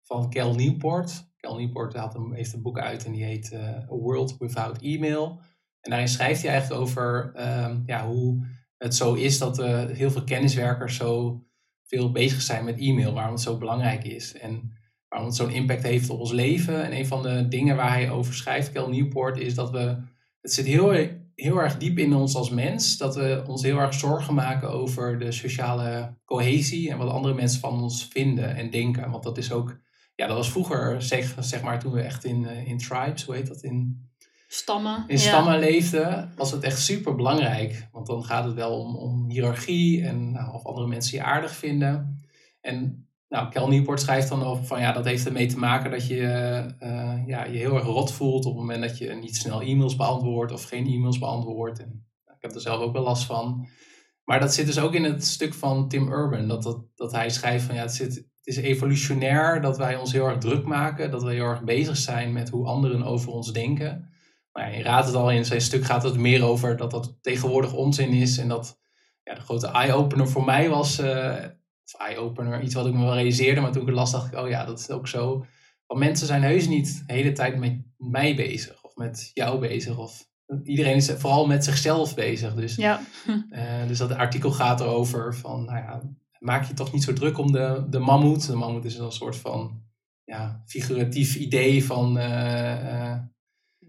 van 0.03 0.31
Cal 0.31 0.55
Newport. 0.55 1.31
Cal 1.37 1.57
Newport 1.57 1.95
had 1.95 2.19
heeft 2.31 2.53
een 2.53 2.63
boek 2.63 2.79
uit 2.79 3.05
en 3.05 3.13
die 3.13 3.25
heet 3.25 3.53
uh, 3.53 3.69
A 3.69 3.87
World 3.87 4.37
Without 4.39 4.81
Email. 4.81 5.41
En 5.81 5.91
daarin 5.91 6.09
schrijft 6.09 6.43
hij 6.43 6.51
eigenlijk 6.51 6.81
over 6.81 7.33
um, 7.37 7.83
ja, 7.87 8.07
hoe 8.07 8.47
het 8.77 8.95
zo 8.95 9.15
is 9.15 9.39
dat 9.39 9.59
uh, 9.59 9.85
heel 9.85 10.11
veel 10.11 10.25
kenniswerkers 10.25 10.97
zo 10.97 11.43
veel 11.85 12.13
bezig 12.13 12.43
zijn 12.43 12.65
met 12.65 12.79
e-mail, 12.79 13.13
waarom 13.13 13.33
het 13.33 13.43
zo 13.43 13.59
belangrijk 13.59 14.05
is. 14.05 14.35
En 14.35 14.78
waarom 15.09 15.29
het 15.29 15.37
zo'n 15.37 15.51
impact 15.51 15.83
heeft 15.83 16.11
op 16.11 16.21
ons 16.21 16.33
leven. 16.33 16.85
En 16.85 16.97
een 16.97 17.07
van 17.07 17.23
de 17.23 17.49
dingen 17.49 17.77
waar 17.77 17.92
hij 17.92 18.11
over 18.11 18.35
schrijft, 18.35 18.73
Kel 18.73 18.88
Newport, 18.88 19.38
is 19.38 19.55
dat 19.55 19.71
we. 19.71 19.97
Het 20.40 20.53
zit 20.53 20.66
heel, 20.66 20.90
heel 21.35 21.59
erg 21.59 21.77
diep 21.77 21.99
in 21.99 22.14
ons 22.14 22.35
als 22.35 22.51
mens. 22.51 22.97
Dat 22.97 23.14
we 23.16 23.42
ons 23.47 23.62
heel 23.62 23.79
erg 23.79 23.94
zorgen 23.94 24.35
maken 24.35 24.71
over 24.71 25.18
de 25.18 25.33
sociale 25.33 26.14
cohesie. 26.25 26.90
En 26.90 26.99
wat 26.99 27.11
andere 27.11 27.35
mensen 27.35 27.61
van 27.61 27.83
ons 27.83 28.09
vinden 28.11 28.57
en 28.57 28.71
denken. 28.71 29.11
Want 29.11 29.23
dat 29.23 29.38
is 29.38 29.53
ook. 29.53 29.79
Ja, 30.14 30.27
dat 30.27 30.37
was 30.37 30.51
vroeger, 30.51 31.03
zeg, 31.03 31.35
zeg 31.40 31.62
maar, 31.62 31.81
toen 31.81 31.92
we 31.92 32.01
echt 32.01 32.25
in, 32.25 32.44
in 32.44 32.79
tribes, 32.79 33.25
hoe 33.25 33.35
heet 33.35 33.47
dat? 33.47 33.62
In 33.62 34.09
stammen. 34.49 35.05
In 35.07 35.18
stammen 35.18 35.53
ja. 35.53 35.59
leefden, 35.59 36.33
was 36.37 36.51
het 36.51 36.62
echt 36.62 36.81
super 36.81 37.14
belangrijk. 37.14 37.88
Want 37.92 38.07
dan 38.07 38.25
gaat 38.25 38.44
het 38.44 38.55
wel 38.55 38.81
om, 38.81 38.97
om 38.97 39.31
hiërarchie 39.31 40.05
en 40.05 40.33
nou, 40.33 40.55
of 40.55 40.64
andere 40.64 40.87
mensen 40.87 41.18
je 41.18 41.25
aardig 41.25 41.53
vinden. 41.53 42.23
En 42.61 43.08
nou, 43.29 43.51
Kel 43.51 43.69
Newport 43.69 44.01
schrijft 44.01 44.29
dan 44.29 44.43
over 44.43 44.64
van 44.64 44.81
ja, 44.81 44.93
dat 44.93 45.05
heeft 45.05 45.27
ermee 45.27 45.47
te 45.47 45.59
maken 45.59 45.91
dat 45.91 46.07
je 46.07 46.17
uh, 46.81 47.27
ja, 47.27 47.45
je 47.45 47.59
heel 47.59 47.75
erg 47.75 47.85
rot 47.85 48.12
voelt 48.12 48.45
op 48.45 48.53
het 48.53 48.61
moment 48.61 48.83
dat 48.83 48.99
je 48.99 49.14
niet 49.14 49.37
snel 49.37 49.61
e-mails 49.61 49.97
beantwoordt 49.97 50.53
of 50.53 50.64
geen 50.64 50.87
e-mails 50.87 51.19
beantwoordt. 51.19 51.79
En 51.79 52.07
ik 52.25 52.37
heb 52.41 52.55
er 52.55 52.61
zelf 52.61 52.81
ook 52.81 52.93
wel 52.93 53.03
last 53.03 53.25
van. 53.25 53.69
Maar 54.25 54.41
dat 54.41 54.55
zit 54.55 54.67
dus 54.67 54.79
ook 54.79 54.95
in 54.95 55.05
het 55.05 55.25
stuk 55.25 55.55
van 55.55 55.88
Tim 55.88 56.12
Urban, 56.12 56.49
dat, 56.49 56.62
dat, 56.62 56.85
dat 56.95 57.12
hij 57.12 57.31
schrijft 57.31 57.64
van 57.64 57.75
ja, 57.75 57.81
het, 57.81 57.95
zit, 57.95 58.14
het 58.14 58.27
is 58.43 58.57
evolutionair 58.57 59.61
dat 59.61 59.79
wij 59.79 59.97
ons 59.97 60.12
heel 60.12 60.27
erg 60.27 60.38
druk 60.38 60.64
maken, 60.64 61.11
dat 61.11 61.23
we 61.23 61.33
heel 61.33 61.45
erg 61.45 61.62
bezig 61.62 61.97
zijn 61.97 62.33
met 62.33 62.49
hoe 62.49 62.67
anderen 62.67 63.03
over 63.03 63.33
ons 63.33 63.53
denken. 63.53 64.11
Maar 64.53 64.71
ja, 64.71 64.77
je 64.77 64.83
raadt 64.83 65.07
het 65.07 65.14
al, 65.14 65.31
in 65.31 65.45
zijn 65.45 65.61
stuk 65.61 65.85
gaat 65.85 66.03
het 66.03 66.17
meer 66.17 66.45
over 66.45 66.77
dat 66.77 66.91
dat 66.91 67.19
tegenwoordig 67.21 67.73
onzin 67.73 68.12
is 68.12 68.38
en 68.38 68.49
dat 68.49 68.79
ja, 69.23 69.35
de 69.35 69.41
grote 69.41 69.67
eye-opener 69.67 70.29
voor 70.29 70.45
mij 70.45 70.69
was... 70.69 71.01
Uh, 71.01 71.35
eye-opener, 71.96 72.62
iets 72.62 72.74
wat 72.74 72.87
ik 72.87 72.92
me 72.92 73.05
wel 73.05 73.14
realiseerde, 73.14 73.61
maar 73.61 73.72
toen 73.72 73.81
ik 73.81 73.88
het 73.88 73.96
las 73.96 74.12
dacht 74.12 74.33
ik, 74.33 74.38
oh 74.38 74.48
ja, 74.48 74.64
dat 74.64 74.79
is 74.79 74.90
ook 74.90 75.09
zo. 75.09 75.46
Want 75.87 76.01
mensen 76.01 76.27
zijn 76.27 76.42
heus 76.42 76.68
niet 76.68 77.05
de 77.07 77.12
hele 77.12 77.33
tijd 77.33 77.59
met 77.59 77.83
mij 77.96 78.37
bezig 78.37 78.85
of 78.85 78.96
met 78.96 79.31
jou 79.35 79.59
bezig 79.59 79.98
of 79.98 80.27
iedereen 80.64 80.96
is 80.96 81.11
vooral 81.11 81.46
met 81.46 81.64
zichzelf 81.64 82.14
bezig. 82.14 82.55
Dus, 82.55 82.74
ja. 82.77 83.01
uh, 83.51 83.87
dus 83.88 83.98
dat 83.98 84.12
artikel 84.12 84.51
gaat 84.51 84.81
erover 84.81 85.35
van, 85.35 85.64
nou 85.64 85.79
ja, 85.79 86.03
maak 86.38 86.64
je 86.64 86.74
toch 86.74 86.92
niet 86.92 87.03
zo 87.03 87.12
druk 87.12 87.38
om 87.38 87.53
de, 87.53 87.87
de 87.90 87.98
mammoet. 87.98 88.46
De 88.46 88.57
mammoet 88.57 88.85
is 88.85 88.98
een 88.98 89.12
soort 89.12 89.37
van 89.37 89.83
ja, 90.24 90.62
figuratief 90.66 91.35
idee 91.35 91.85
van 91.85 92.16
uh, 92.16 92.83
uh, 92.83 93.16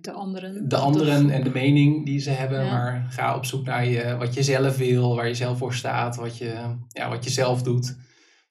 de 0.01 0.11
anderen. 0.11 0.69
De 0.69 0.77
anderen 0.77 1.29
en 1.29 1.43
de 1.43 1.49
mening 1.49 2.05
die 2.05 2.19
ze 2.19 2.29
hebben. 2.29 2.65
Ja. 2.65 2.71
Maar 2.71 3.05
ga 3.09 3.35
op 3.35 3.45
zoek 3.45 3.65
naar 3.65 3.85
je, 3.85 4.15
wat 4.17 4.33
je 4.33 4.43
zelf 4.43 4.77
wil, 4.77 5.15
waar 5.15 5.27
je 5.27 5.33
zelf 5.33 5.57
voor 5.57 5.73
staat, 5.73 6.15
wat 6.15 6.37
je, 6.37 6.75
ja, 6.87 7.09
wat 7.09 7.23
je 7.23 7.29
zelf 7.29 7.63
doet. 7.63 7.97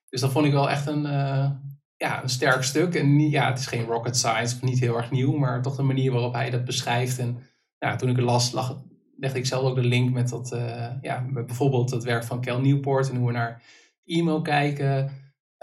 Dus 0.08 0.20
dat 0.20 0.30
vond 0.30 0.46
ik 0.46 0.52
wel 0.52 0.70
echt 0.70 0.86
een, 0.86 1.04
uh, 1.04 1.50
ja, 1.96 2.22
een 2.22 2.28
sterk 2.28 2.62
stuk. 2.62 2.94
En 2.94 3.30
ja, 3.30 3.48
het 3.48 3.58
is 3.58 3.66
geen 3.66 3.84
rocket 3.84 4.16
science 4.16 4.54
of 4.54 4.62
niet 4.62 4.80
heel 4.80 4.96
erg 4.96 5.10
nieuw, 5.10 5.36
maar 5.36 5.62
toch 5.62 5.76
de 5.76 5.82
manier 5.82 6.12
waarop 6.12 6.34
hij 6.34 6.50
dat 6.50 6.64
beschrijft. 6.64 7.18
En 7.18 7.38
ja, 7.78 7.96
toen 7.96 8.08
ik 8.08 8.16
het 8.16 8.24
las, 8.24 8.52
lag, 8.52 8.82
legde 9.16 9.38
ik 9.38 9.46
zelf 9.46 9.64
ook 9.64 9.74
de 9.74 9.84
link 9.84 10.12
met 10.12 10.28
dat, 10.28 10.52
uh, 10.52 10.86
ja, 11.00 11.20
met 11.20 11.46
bijvoorbeeld 11.46 11.90
het 11.90 12.04
werk 12.04 12.24
van 12.24 12.40
Cal 12.40 12.60
Newport 12.60 13.10
en 13.10 13.16
hoe 13.16 13.26
we 13.26 13.32
naar 13.32 13.62
e-mail 14.04 14.42
kijken. 14.42 15.10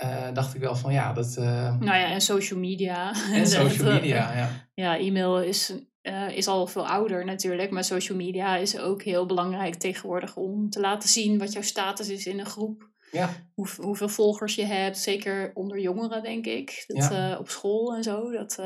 Uh, 0.04 0.34
dacht 0.34 0.56
ik 0.56 0.62
wel 0.62 0.76
van 0.76 0.94
ja, 0.94 1.14
dat. 1.14 1.36
Uh, 1.40 1.46
nou 1.80 1.86
ja, 1.86 2.12
en 2.12 2.22
social 2.22 2.60
media. 2.60 3.14
En 3.32 3.48
social 3.62 3.94
media, 3.94 4.38
ja. 4.38 4.50
Ja, 4.74 4.98
e-mail 4.98 5.42
is, 5.42 5.74
uh, 6.02 6.30
is 6.30 6.48
al 6.48 6.68
veel 6.68 6.88
ouder 6.88 7.26
natuurlijk, 7.26 7.72
maar 7.72 7.84
social 7.84 8.18
media 8.18 8.56
is 8.56 8.80
ook 8.80 9.04
heel 9.04 9.26
belangrijk 9.26 9.76
tegenwoordig 9.76 10.36
om 10.36 10.70
te 10.70 10.80
laten 10.80 11.10
zien 11.10 11.38
wat 11.38 11.54
jouw 11.54 11.62
status 11.62 12.10
is 12.10 12.26
in 12.26 12.40
een 12.40 12.46
groep. 12.46 12.90
Ja. 13.12 13.30
Hoe, 13.54 13.68
hoeveel 13.78 14.10
volgers 14.10 14.56
je 14.56 14.66
hebt, 14.66 14.98
zeker 14.98 15.52
onder 15.54 15.80
jongeren, 15.80 16.24
denk 16.24 16.46
ik. 16.46 16.84
Dat, 16.88 17.10
Ja. 17.12 17.38
op 17.38 17.50
school 17.50 17.96
en 17.96 18.04
zo. 18.04 18.32
Dat 18.32 18.60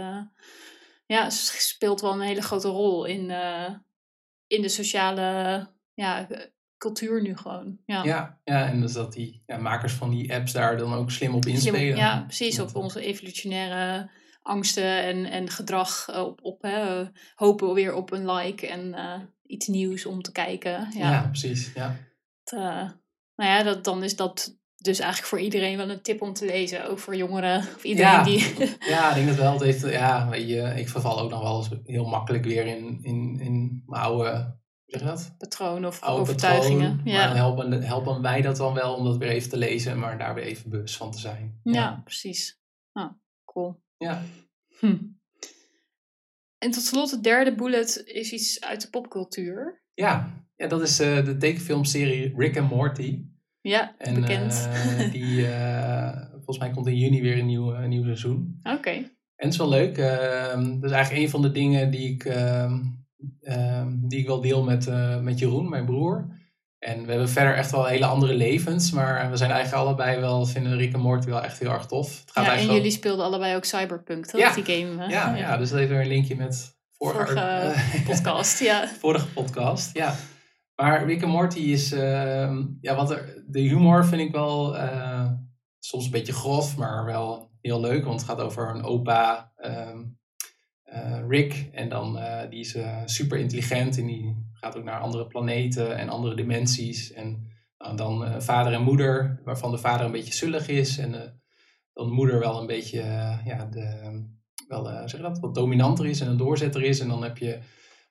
ja, 1.06 1.30
speelt 1.30 2.02
wel 2.02 2.14
een 2.14 2.20
hele 2.20 2.42
grote 2.42 2.68
rol 2.68 3.06
in, 3.06 3.32
in 4.48 4.62
de 4.62 4.70
sociale 4.70 5.68
ja, 5.94 6.28
cultuur 6.80 7.22
nu 7.22 7.38
gewoon. 7.38 7.78
Ja, 7.86 8.04
Ja, 8.04 8.40
ja 8.44 8.66
en 8.66 8.82
dus 8.82 8.94
dat 8.94 9.14
die 9.14 9.44
ja, 9.46 9.58
makers 9.58 9.94
van 9.94 10.10
die 10.10 10.34
apps 10.34 10.52
daar 10.52 10.78
dan 10.78 10.94
ook 10.94 11.12
slim 11.12 11.36
op 11.36 11.46
inspelen. 11.46 11.98
ja 11.98 12.22
precies. 12.24 12.56
Dat- 12.56 12.70
Op 12.76 12.76
onze 12.84 13.02
evolutionaire 13.02 14.10
angsten 14.42 15.04
en, 15.04 15.26
en 15.26 15.50
gedrag 15.50 16.08
eh, 16.10 16.22
op, 16.22 16.40
op 16.44 16.62
hè, 16.62 17.04
hopen 17.36 17.74
weer 17.74 17.94
op 17.94 18.12
een 18.12 18.32
like 18.32 18.68
en 18.68 18.94
eh, 18.94 19.20
iets 19.46 19.68
nieuws 19.68 20.06
om 20.06 20.22
te 20.22 20.32
kijken. 20.32 20.88
Ja, 20.94 21.12
Ja, 21.12 21.28
precies. 21.28 21.72
Ja. 21.76 21.96
eh, 22.44 22.90
nou 23.36 23.50
ja, 23.52 23.64
dat, 23.64 23.84
dan 23.84 24.04
is 24.04 24.16
dat 24.16 24.58
dus 24.76 25.00
eigenlijk 25.00 25.30
voor 25.30 25.40
iedereen 25.40 25.78
wel 25.78 25.90
een 25.90 26.02
tip 26.02 26.22
om 26.22 26.34
te 26.34 26.46
lezen. 26.46 26.90
Ook 26.90 27.00
voor 27.00 27.16
jongeren 27.16 27.58
of 27.60 27.84
iedereen 27.84 28.12
Ja. 28.12 28.24
die... 28.24 28.40
ja, 28.80 29.10
ik 29.10 29.16
denk 29.16 29.28
dat 29.28 29.36
wel. 29.36 29.52
Het 29.54 29.62
heeft, 29.62 29.82
ja, 29.92 30.30
weet 30.30 30.48
je, 30.50 30.74
ik 30.76 30.90
verval 30.90 31.20
ook 31.20 31.30
nog 31.30 31.42
wel 31.42 31.58
eens 31.58 31.70
heel 31.86 32.06
makkelijk 32.06 32.46
weer 32.46 32.66
in, 32.68 33.00
in, 33.02 33.40
in 33.40 33.84
mijn 33.86 34.02
oude, 34.04 34.58
zeg 34.90 35.02
dat? 35.02 35.36
patronen 35.38 35.90
of 35.90 36.02
Oude 36.02 36.22
overtuigingen. 36.22 36.96
patroon. 36.96 37.14
ja. 37.14 37.18
Maar 37.20 37.28
dan 37.28 37.36
helpen, 37.38 37.82
helpen 37.84 38.22
wij 38.22 38.42
dat 38.42 38.58
dan 38.58 38.74
wel 38.74 38.96
om 38.96 39.04
dat 39.04 39.18
weer 39.18 39.30
even 39.30 39.50
te 39.50 39.58
lezen, 39.58 40.00
maar 40.00 40.18
daar 40.18 40.34
weer 40.34 40.44
even 40.44 40.70
bewust 40.70 40.98
van 40.98 41.12
te 41.12 41.20
zijn. 41.20 41.60
ja, 41.64 42.02
precies. 42.04 42.60
Nou, 42.94 43.12
cool. 43.46 43.82
Ja. 43.98 44.22
Hm. 44.80 44.96
En 46.58 46.72
tot 46.72 46.84
slot, 46.84 47.12
het 47.12 47.24
derde 47.24 47.56
bullet 47.56 48.02
is 48.06 48.32
iets 48.32 48.62
uit 48.62 48.82
de 48.82 48.90
popcultuur. 48.90 49.84
Ja, 49.94 50.44
ja 50.56 50.68
dat 50.68 50.82
is 50.82 51.00
eh, 51.00 51.26
de 51.26 51.38
tekenfilmserie 51.38 52.34
Rick 52.38 52.58
and 52.58 52.70
Morty. 52.70 53.24
Ja, 53.62 53.96
En 53.98 54.14
bekend. 54.14 54.70
eh, 54.74 55.12
die, 55.12 55.48
eh, 55.52 56.22
volgens 56.32 56.58
mij 56.58 56.70
komt 56.72 56.88
in 56.88 56.98
juni 56.98 57.22
weer 57.22 57.38
een 57.40 57.46
nieuw, 57.46 57.74
een 57.76 57.90
nieuw 57.90 58.04
seizoen. 58.04 58.60
Oké. 58.64 58.90
En 58.90 59.06
het 59.36 59.52
is 59.54 59.58
wel 59.58 59.70
leuk. 59.70 59.98
ehm, 59.98 60.74
dat 60.80 60.84
is 60.90 60.92
eigenlijk 60.96 61.24
een 61.24 61.30
van 61.30 61.42
de 61.42 61.52
dingen 61.52 61.92
die 61.92 62.14
ik, 62.14 62.26
ehm, 62.26 62.82
die 64.00 64.20
ik 64.20 64.28
wel 64.28 64.42
deel 64.42 64.64
met, 64.64 64.88
eh, 64.88 65.20
met 65.20 65.40
Jeroen, 65.40 65.70
mijn 65.70 65.86
broer. 65.86 66.38
En 66.80 67.04
we 67.06 67.10
hebben 67.12 67.30
verder 67.30 67.56
echt 67.56 67.72
wel 67.72 67.86
hele 67.86 68.06
andere 68.06 68.34
levens. 68.34 68.92
Maar 68.92 69.30
we 69.30 69.38
zijn 69.38 69.52
eigenlijk 69.52 69.84
allebei 69.84 70.20
wel, 70.20 70.46
vinden 70.46 70.78
Rick 70.78 70.94
en 70.94 71.00
Morty 71.00 71.28
wel 71.30 71.44
echt 71.44 71.60
heel 71.60 71.72
erg 71.72 71.86
tof. 71.86 72.20
Het 72.20 72.32
gaat 72.32 72.46
Ja, 72.46 72.56
en 72.58 72.66
wel- 72.66 72.76
jullie 72.76 72.92
speelden 72.92 73.26
allebei 73.26 73.56
ook 73.56 73.66
Cyberpunk, 73.66 74.26
toch? 74.26 74.40
Ja. 74.42 74.54
Die 74.54 74.66
game. 74.66 75.04
eh, 75.04 75.10
ja, 75.10 75.36
ja, 75.36 75.58
dus 75.58 75.70
dat 75.70 75.78
heeft 75.78 75.92
weer 75.92 76.02
een 76.02 76.08
linkje 76.08 76.36
met 76.36 76.78
vorige, 76.98 77.26
Vorige 77.26 78.04
podcast, 78.12 78.60
ja. 78.60 78.88
vorige 78.88 79.28
podcast. 79.28 79.96
Ja. 79.98 80.16
Maar 80.76 81.06
Rick 81.06 81.22
en 81.22 81.30
Morty 81.30 81.60
is, 81.60 81.92
ehm, 81.92 82.64
ja, 82.82 82.96
wat 82.96 83.12
er, 83.12 83.44
de 83.48 83.60
humor 83.60 84.06
vind 84.06 84.22
ik 84.22 84.32
wel 84.32 84.78
eh, 84.78 85.30
soms 85.80 86.06
een 86.06 86.12
beetje 86.12 86.34
grof, 86.34 86.78
maar 86.78 87.06
wel 87.06 87.52
heel 87.62 87.80
leuk. 87.80 88.06
Want 88.06 88.20
het 88.22 88.30
gaat 88.30 88.40
over 88.42 88.70
een 88.76 88.84
opa, 88.84 89.52
ehm, 89.56 89.76
eh, 89.78 89.96
Rick. 91.28 91.70
En 91.72 91.90
dan, 91.90 92.18
eh, 92.18 92.50
die 92.50 92.60
is 92.60 92.76
eh, 92.76 92.98
super 93.06 93.38
intelligent 93.38 93.98
en 93.98 94.06
die 94.06 94.48
gaat 94.54 94.78
ook 94.78 94.84
naar 94.84 95.00
andere 95.00 95.28
planeten 95.28 95.98
en 95.98 96.10
andere 96.10 96.36
dimensies. 96.36 97.12
En 97.14 97.48
dan 97.96 98.26
eh, 98.26 98.40
vader 98.40 98.74
en 98.74 98.82
moeder, 98.84 99.42
waarvan 99.44 99.72
de 99.72 99.78
vader 99.78 100.06
een 100.06 100.12
beetje 100.12 100.34
zullig 100.34 100.68
is. 100.68 100.98
En 100.98 101.14
eh, 101.22 101.30
dan 101.94 102.08
de 102.08 102.14
moeder 102.14 102.40
wel 102.40 102.60
een 102.60 102.68
beetje, 102.68 103.02
eh, 103.02 103.38
ja, 103.46 103.66
de, 103.66 104.10
wel, 104.68 104.90
eh, 104.90 105.08
zeg 105.08 105.22
dat, 105.22 105.40
wat 105.40 105.56
dominanter 105.56 106.06
is 106.06 106.22
en 106.22 106.28
een 106.28 106.38
doorzetter 106.38 106.84
is. 106.84 107.00
En 107.00 107.08
dan 107.08 107.24
heb 107.24 107.38
je 107.38 107.60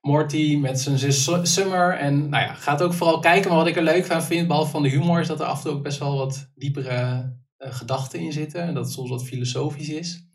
Morty 0.01 0.57
met 0.57 0.81
zijn 0.81 0.99
zus 0.99 1.25
Su- 1.25 1.45
Summer. 1.47 1.93
En 1.97 2.29
nou 2.29 2.45
ja, 2.45 2.55
gaat 2.55 2.83
ook 2.83 2.93
vooral 2.93 3.19
kijken. 3.19 3.49
Maar 3.49 3.59
wat 3.59 3.67
ik 3.67 3.77
er 3.77 3.83
leuk 3.83 4.05
van 4.05 4.23
vind, 4.23 4.49
behalve 4.49 4.71
van 4.71 4.83
de 4.83 4.89
humor, 4.89 5.21
is 5.21 5.27
dat 5.27 5.41
er 5.41 5.47
af 5.47 5.57
en 5.59 5.63
toe 5.65 5.73
ook 5.73 5.83
best 5.83 5.99
wel 5.99 6.17
wat 6.17 6.51
diepere 6.55 7.37
eh, 7.57 7.73
gedachten 7.73 8.21
in 8.21 8.33
zitten. 8.33 8.63
En 8.63 8.75
dat 8.75 8.85
het 8.85 8.93
soms 8.93 9.11
wat 9.11 9.25
filosofisch 9.25 9.89
is. 9.89 10.28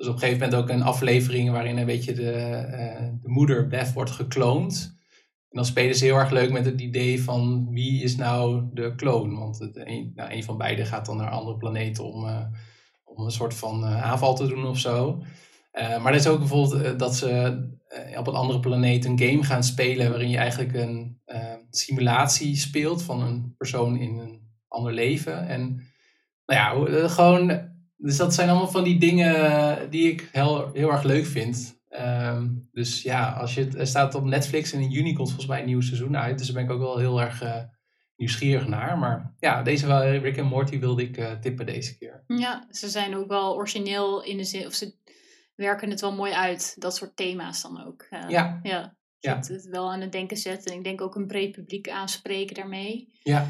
Dus 0.00 0.08
op 0.08 0.14
een 0.14 0.20
gegeven 0.20 0.44
moment 0.48 0.62
ook 0.62 0.68
een 0.68 0.82
aflevering 0.82 1.50
waarin 1.50 1.78
een 1.78 1.86
beetje 1.86 2.12
de, 2.12 2.32
eh, 2.32 3.08
de 3.22 3.28
moeder 3.28 3.66
Beth 3.66 3.92
wordt 3.92 4.10
gekloond. 4.10 4.98
En 5.48 5.56
dan 5.56 5.64
spelen 5.64 5.94
ze 5.94 6.04
heel 6.04 6.16
erg 6.16 6.30
leuk 6.30 6.52
met 6.52 6.64
het 6.64 6.80
idee 6.80 7.22
van 7.22 7.68
wie 7.70 8.02
is 8.02 8.16
nou 8.16 8.64
de 8.72 8.94
kloon. 8.94 9.38
Want 9.38 9.58
het, 9.58 9.76
een, 9.76 10.12
nou, 10.14 10.32
een 10.32 10.44
van 10.44 10.58
beiden 10.58 10.86
gaat 10.86 11.06
dan 11.06 11.16
naar 11.16 11.30
andere 11.30 11.56
planeten 11.56 12.04
om, 12.04 12.26
eh, 12.26 12.44
om 13.04 13.24
een 13.24 13.30
soort 13.30 13.54
van 13.54 13.84
eh, 13.84 14.02
aanval 14.02 14.34
te 14.34 14.46
doen 14.46 14.66
of 14.66 14.78
zo. 14.78 15.22
Maar 15.72 16.06
er 16.06 16.14
is 16.14 16.26
ook 16.26 16.38
bijvoorbeeld 16.38 16.98
dat 16.98 17.16
ze 17.16 17.60
op 18.16 18.26
een 18.26 18.34
andere 18.34 18.60
planeet 18.60 19.04
een 19.04 19.18
game 19.18 19.42
gaan 19.42 19.64
spelen 19.64 20.10
waarin 20.10 20.30
je 20.30 20.36
eigenlijk 20.36 20.74
een 20.74 21.20
simulatie 21.70 22.56
speelt 22.56 23.02
van 23.02 23.22
een 23.22 23.54
persoon 23.56 23.96
in 23.96 24.18
een 24.18 24.40
ander 24.68 24.92
leven. 24.92 25.48
En 25.48 25.82
nou 26.46 26.86
ja, 26.90 27.08
gewoon, 27.08 27.69
dus 28.02 28.16
dat 28.16 28.34
zijn 28.34 28.48
allemaal 28.48 28.68
van 28.70 28.84
die 28.84 28.98
dingen 28.98 29.90
die 29.90 30.12
ik 30.12 30.28
heel, 30.32 30.70
heel 30.72 30.90
erg 30.90 31.02
leuk 31.02 31.26
vind. 31.26 31.78
Ehm, 31.88 32.48
dus 32.72 33.02
ja, 33.02 33.32
als 33.32 33.54
je, 33.54 33.60
het 33.60 33.74
er 33.74 33.86
staat 33.86 34.14
op 34.14 34.24
Netflix 34.24 34.72
en 34.72 34.80
in 34.80 34.90
juni 34.90 35.12
komt 35.12 35.28
volgens 35.28 35.48
mij 35.48 35.60
een 35.60 35.66
nieuw 35.66 35.80
seizoen 35.80 36.16
uit. 36.16 36.38
Dus 36.38 36.46
daar 36.46 36.56
ben 36.56 36.64
ik 36.64 36.70
ook 36.70 36.86
wel 36.86 36.98
heel 36.98 37.20
erg 37.20 37.42
eh, 37.42 37.62
nieuwsgierig 38.16 38.66
naar. 38.66 38.98
Maar 38.98 39.34
ja, 39.38 39.62
deze 39.62 39.86
wel, 39.86 40.02
Rick 40.02 40.36
en 40.36 40.46
Morty 40.46 40.78
wilde 40.78 41.02
ik 41.02 41.16
eh, 41.16 41.32
tippen 41.32 41.66
deze 41.66 41.98
keer. 41.98 42.24
Ja, 42.26 42.66
ze 42.70 42.88
zijn 42.88 43.16
ook 43.16 43.28
wel 43.28 43.54
origineel 43.54 44.24
in 44.24 44.36
de 44.36 44.44
zin, 44.44 44.66
of 44.66 44.74
ze 44.74 44.94
werken 45.54 45.90
het 45.90 46.00
wel 46.00 46.14
mooi 46.14 46.32
uit, 46.32 46.76
dat 46.78 46.96
soort 46.96 47.16
thema's 47.16 47.62
dan 47.62 47.86
ook. 47.86 48.06
Eh, 48.10 48.28
Ja. 48.28 48.60
ja. 48.62 48.98
Ja. 49.18 49.36
Het, 49.36 49.48
het 49.48 49.66
wel 49.66 49.92
aan 49.92 50.00
het 50.00 50.12
denken 50.12 50.36
zetten. 50.36 50.72
En 50.72 50.78
ik 50.78 50.84
denk 50.84 51.00
ook 51.00 51.14
een 51.14 51.26
breed 51.26 51.52
publiek 51.52 51.88
aanspreken 51.88 52.54
daarmee. 52.54 53.08
Ja, 53.22 53.46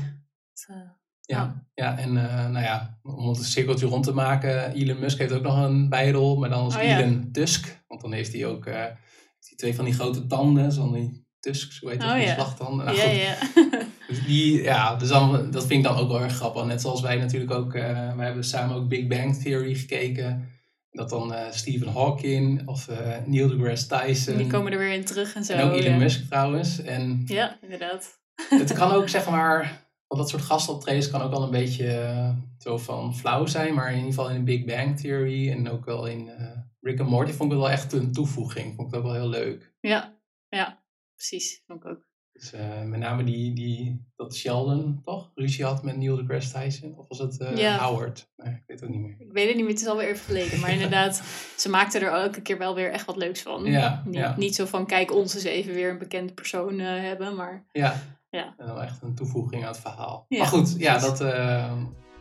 Ja, 1.30 1.64
ja 1.74 1.98
en 1.98 2.16
eh, 2.16 2.48
nou 2.48 2.64
ja, 2.64 2.98
om 3.02 3.28
het 3.28 3.38
een 3.38 3.44
cirkeltje 3.44 3.86
rond 3.86 4.04
te 4.04 4.12
maken, 4.12 4.72
Elon 4.72 4.98
Musk 4.98 5.18
heeft 5.18 5.32
ook 5.32 5.42
nog 5.42 5.56
een 5.64 5.88
bijrol, 5.88 6.36
maar 6.38 6.48
dan 6.48 6.62
als 6.64 6.76
Oh 6.76 6.82
ja. 6.82 6.98
Elon 6.98 7.28
Tusk. 7.32 7.82
Want 7.88 8.00
dan 8.00 8.12
heeft 8.12 8.32
hij 8.32 8.46
ook 8.46 8.64
heeft 8.64 9.48
hij 9.48 9.56
twee 9.56 9.74
van 9.74 9.84
die 9.84 9.94
grote 9.94 10.26
tanden, 10.26 10.72
zo'n 10.72 10.92
die 10.92 11.28
Tusks, 11.40 11.78
hoe 11.78 11.90
heet 11.90 12.00
dat, 12.00 12.08
Oh 12.08 12.14
die 12.14 12.24
ja. 12.24 12.34
slagtanden. 12.34 12.84
Nou, 12.84 12.96
ja, 12.98 13.04
ja. 13.04 13.36
dus 14.08 14.24
die, 14.26 14.62
ja, 14.62 14.96
dus 14.96 15.08
dan, 15.08 15.50
dat 15.50 15.66
vind 15.66 15.84
ik 15.84 15.92
dan 15.92 15.98
ook 15.98 16.08
wel 16.08 16.20
erg 16.20 16.34
grappig. 16.34 16.64
Net 16.64 16.80
zoals 16.80 17.00
wij 17.00 17.16
natuurlijk 17.16 17.50
ook, 17.50 17.74
eh 17.74 18.16
wij 18.16 18.26
hebben 18.26 18.44
samen 18.44 18.76
ook 18.76 18.88
Big 18.88 19.06
Bang 19.06 19.42
Theory 19.42 19.74
gekeken. 19.74 20.48
Dat 20.90 21.10
dan 21.10 21.34
Stephen 21.50 21.88
Hawking 21.88 22.68
of 22.68 22.88
Neil 23.26 23.48
deGrasse 23.48 23.86
Tyson. 23.86 24.36
Die 24.36 24.46
komen 24.46 24.72
er 24.72 24.78
weer 24.78 24.92
in 24.92 25.04
terug 25.04 25.34
en 25.34 25.44
zo. 25.44 25.52
en 25.52 25.70
ook 25.70 25.76
Elon. 25.76 25.98
Musk 25.98 26.28
trouwens. 26.28 26.82
En 26.82 27.22
Ja, 27.26 27.58
inderdaad. 27.62 28.20
het 28.48 28.72
kan 28.72 28.90
ook, 28.92 29.08
zeg 29.08 29.30
maar, 29.30 29.89
want 30.10 30.22
dat 30.22 30.28
soort 30.30 30.42
gastoptredens 30.42 31.10
kan 31.10 31.22
ook 31.22 31.30
wel 31.30 31.42
een 31.42 31.50
beetje 31.50 31.92
eh, 31.92 32.30
zo 32.58 32.78
van 32.78 33.14
flauw 33.14 33.46
zijn. 33.46 33.74
Maar 33.74 33.88
in 33.90 33.96
ieder 33.96 34.12
geval 34.12 34.30
in 34.30 34.36
de 34.36 34.42
Big 34.42 34.64
Bang 34.64 35.00
Theory 35.00 35.50
en 35.50 35.68
ook 35.68 35.84
wel 35.84 36.06
in 36.06 36.28
eh, 36.28 36.56
Rick 36.80 37.00
and 37.00 37.10
Morty 37.10 37.32
vond 37.32 37.52
ik 37.52 37.58
het 37.58 37.66
wel 37.66 37.76
echt 37.76 37.92
een 37.92 38.12
toevoeging. 38.12 38.74
Vond 38.74 38.88
ik 38.88 38.94
dat 38.94 39.02
wel 39.02 39.12
heel 39.12 39.28
leuk. 39.28 39.72
Ja, 39.80 40.18
ja, 40.48 40.82
precies. 41.14 41.62
Vond 41.66 41.84
ik 41.84 41.90
ook. 41.90 42.08
Dus 42.32 42.52
eh, 42.52 42.82
met 42.82 43.00
name 43.00 43.24
die, 43.24 43.54
die, 43.54 44.06
dat 44.16 44.34
Sheldon, 44.36 45.00
toch? 45.02 45.30
Ruzie 45.34 45.64
had 45.64 45.82
met 45.82 45.96
Neil 45.96 46.16
deGrasse 46.16 46.52
Tyson. 46.52 46.98
Of 46.98 47.08
was 47.08 47.18
het 47.18 47.40
eh, 47.40 47.56
Ja. 47.56 47.78
Howard? 47.78 48.30
Nee, 48.36 48.54
ik 48.54 48.62
weet 48.66 48.80
het 48.80 48.88
ook 48.88 48.94
niet 48.94 49.04
meer. 49.04 49.16
Ik 49.18 49.32
weet 49.32 49.46
het 49.46 49.56
niet 49.56 49.64
meer, 49.64 49.72
het 49.74 49.82
is 49.82 49.88
alweer 49.88 50.08
even 50.08 50.24
geleden. 50.24 50.60
Maar 50.60 50.72
inderdaad, 50.72 51.22
ze 51.56 51.68
maakten 51.68 52.00
er 52.00 52.12
elke 52.12 52.42
keer 52.42 52.58
wel 52.58 52.74
weer 52.74 52.90
echt 52.90 53.06
wat 53.06 53.16
leuks 53.16 53.42
van. 53.42 53.64
Ja, 53.64 54.02
niet, 54.04 54.14
ja. 54.14 54.36
niet 54.36 54.54
zo 54.54 54.64
van, 54.66 54.86
kijk, 54.86 55.12
ons 55.14 55.34
eens 55.34 55.44
even 55.44 55.74
weer 55.74 55.90
een 55.90 55.98
bekende 55.98 56.32
persoon 56.32 56.78
hebben. 56.78 57.34
Maar 57.34 57.66
Ja, 57.72 58.02
Ja. 58.30 58.54
En 58.56 58.66
wel 58.66 58.82
echt 58.82 59.02
een 59.02 59.14
toevoeging 59.14 59.62
aan 59.62 59.68
het 59.68 59.80
verhaal. 59.80 60.24
Ja, 60.28 60.38
maar 60.38 60.46
goed, 60.46 60.74
ja, 60.78 60.98
dat 60.98 61.20
eh 61.20 61.72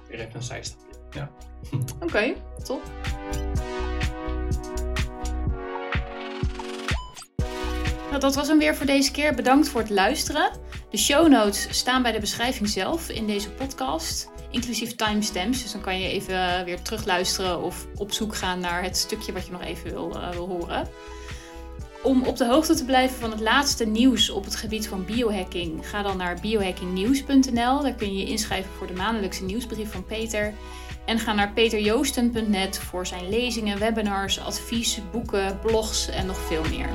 weer 0.08 0.20
even 0.20 0.36
een 0.36 0.44
zijstapje. 0.44 0.88
Ja. 1.10 1.32
oké, 2.06 2.34
top. 2.64 2.82
Nou, 8.10 8.22
dat 8.22 8.36
was 8.36 8.48
hem 8.48 8.60
weer 8.60 8.76
voor 8.76 8.86
deze 8.86 9.12
keer. 9.12 9.36
Bedankt 9.36 9.70
voor 9.70 9.82
het 9.82 9.90
luisteren. 9.90 10.52
De 10.90 10.98
show 10.98 11.28
notes 11.28 11.78
staan 11.78 12.02
bij 12.02 12.12
de 12.12 12.20
beschrijving 12.20 12.70
zelf 12.70 13.10
in 13.10 13.28
deze 13.28 13.52
podcast. 13.52 14.30
Inclusief 14.52 14.96
timestamps. 14.96 15.62
Dus 15.62 15.72
dan 15.72 15.82
kan 15.82 16.00
je 16.00 16.10
even 16.10 16.58
eh, 16.58 16.64
weer 16.64 16.82
terugluisteren 16.82 17.62
of 17.62 17.88
op 17.96 18.12
zoek 18.12 18.36
gaan 18.36 18.60
naar 18.60 18.84
het 18.84 18.98
stukje 18.98 19.34
wat 19.34 19.46
je 19.46 19.52
nog 19.52 19.64
even 19.64 19.92
wil, 19.92 20.16
eh, 20.16 20.30
wil 20.30 20.48
horen. 20.48 20.88
Om 22.04 22.24
op 22.24 22.38
de 22.38 22.46
hoogte 22.46 22.74
te 22.74 22.86
blijven 22.86 23.20
van 23.20 23.32
het 23.32 23.40
laatste 23.40 23.86
nieuws 23.86 24.30
op 24.30 24.44
het 24.44 24.56
gebied 24.56 24.88
van 24.88 25.06
biohacking, 25.06 25.90
ga 25.90 26.02
dan 26.02 26.18
naar 26.18 26.38
biohackingnieuws.nl. 26.42 27.82
Daar 27.82 27.94
kun 27.94 28.14
je 28.14 28.20
je 28.20 28.32
inschrijven 28.32 28.72
voor 28.78 28.88
de 28.88 28.94
maandelijkse 28.94 29.44
nieuwsbrief 29.44 29.92
van 29.92 30.06
Peter. 30.06 30.54
En 31.06 31.20
ga 31.20 31.34
naar 31.34 31.52
peterjoosten.net 31.52 32.80
voor 32.80 33.08
zijn 33.08 33.30
lezingen, 33.30 33.80
webinars, 33.80 34.40
advies, 34.40 35.00
boeken, 35.12 35.60
blogs 35.60 36.10
en 36.10 36.26
nog 36.26 36.38
veel 36.38 36.64
meer. 36.70 36.90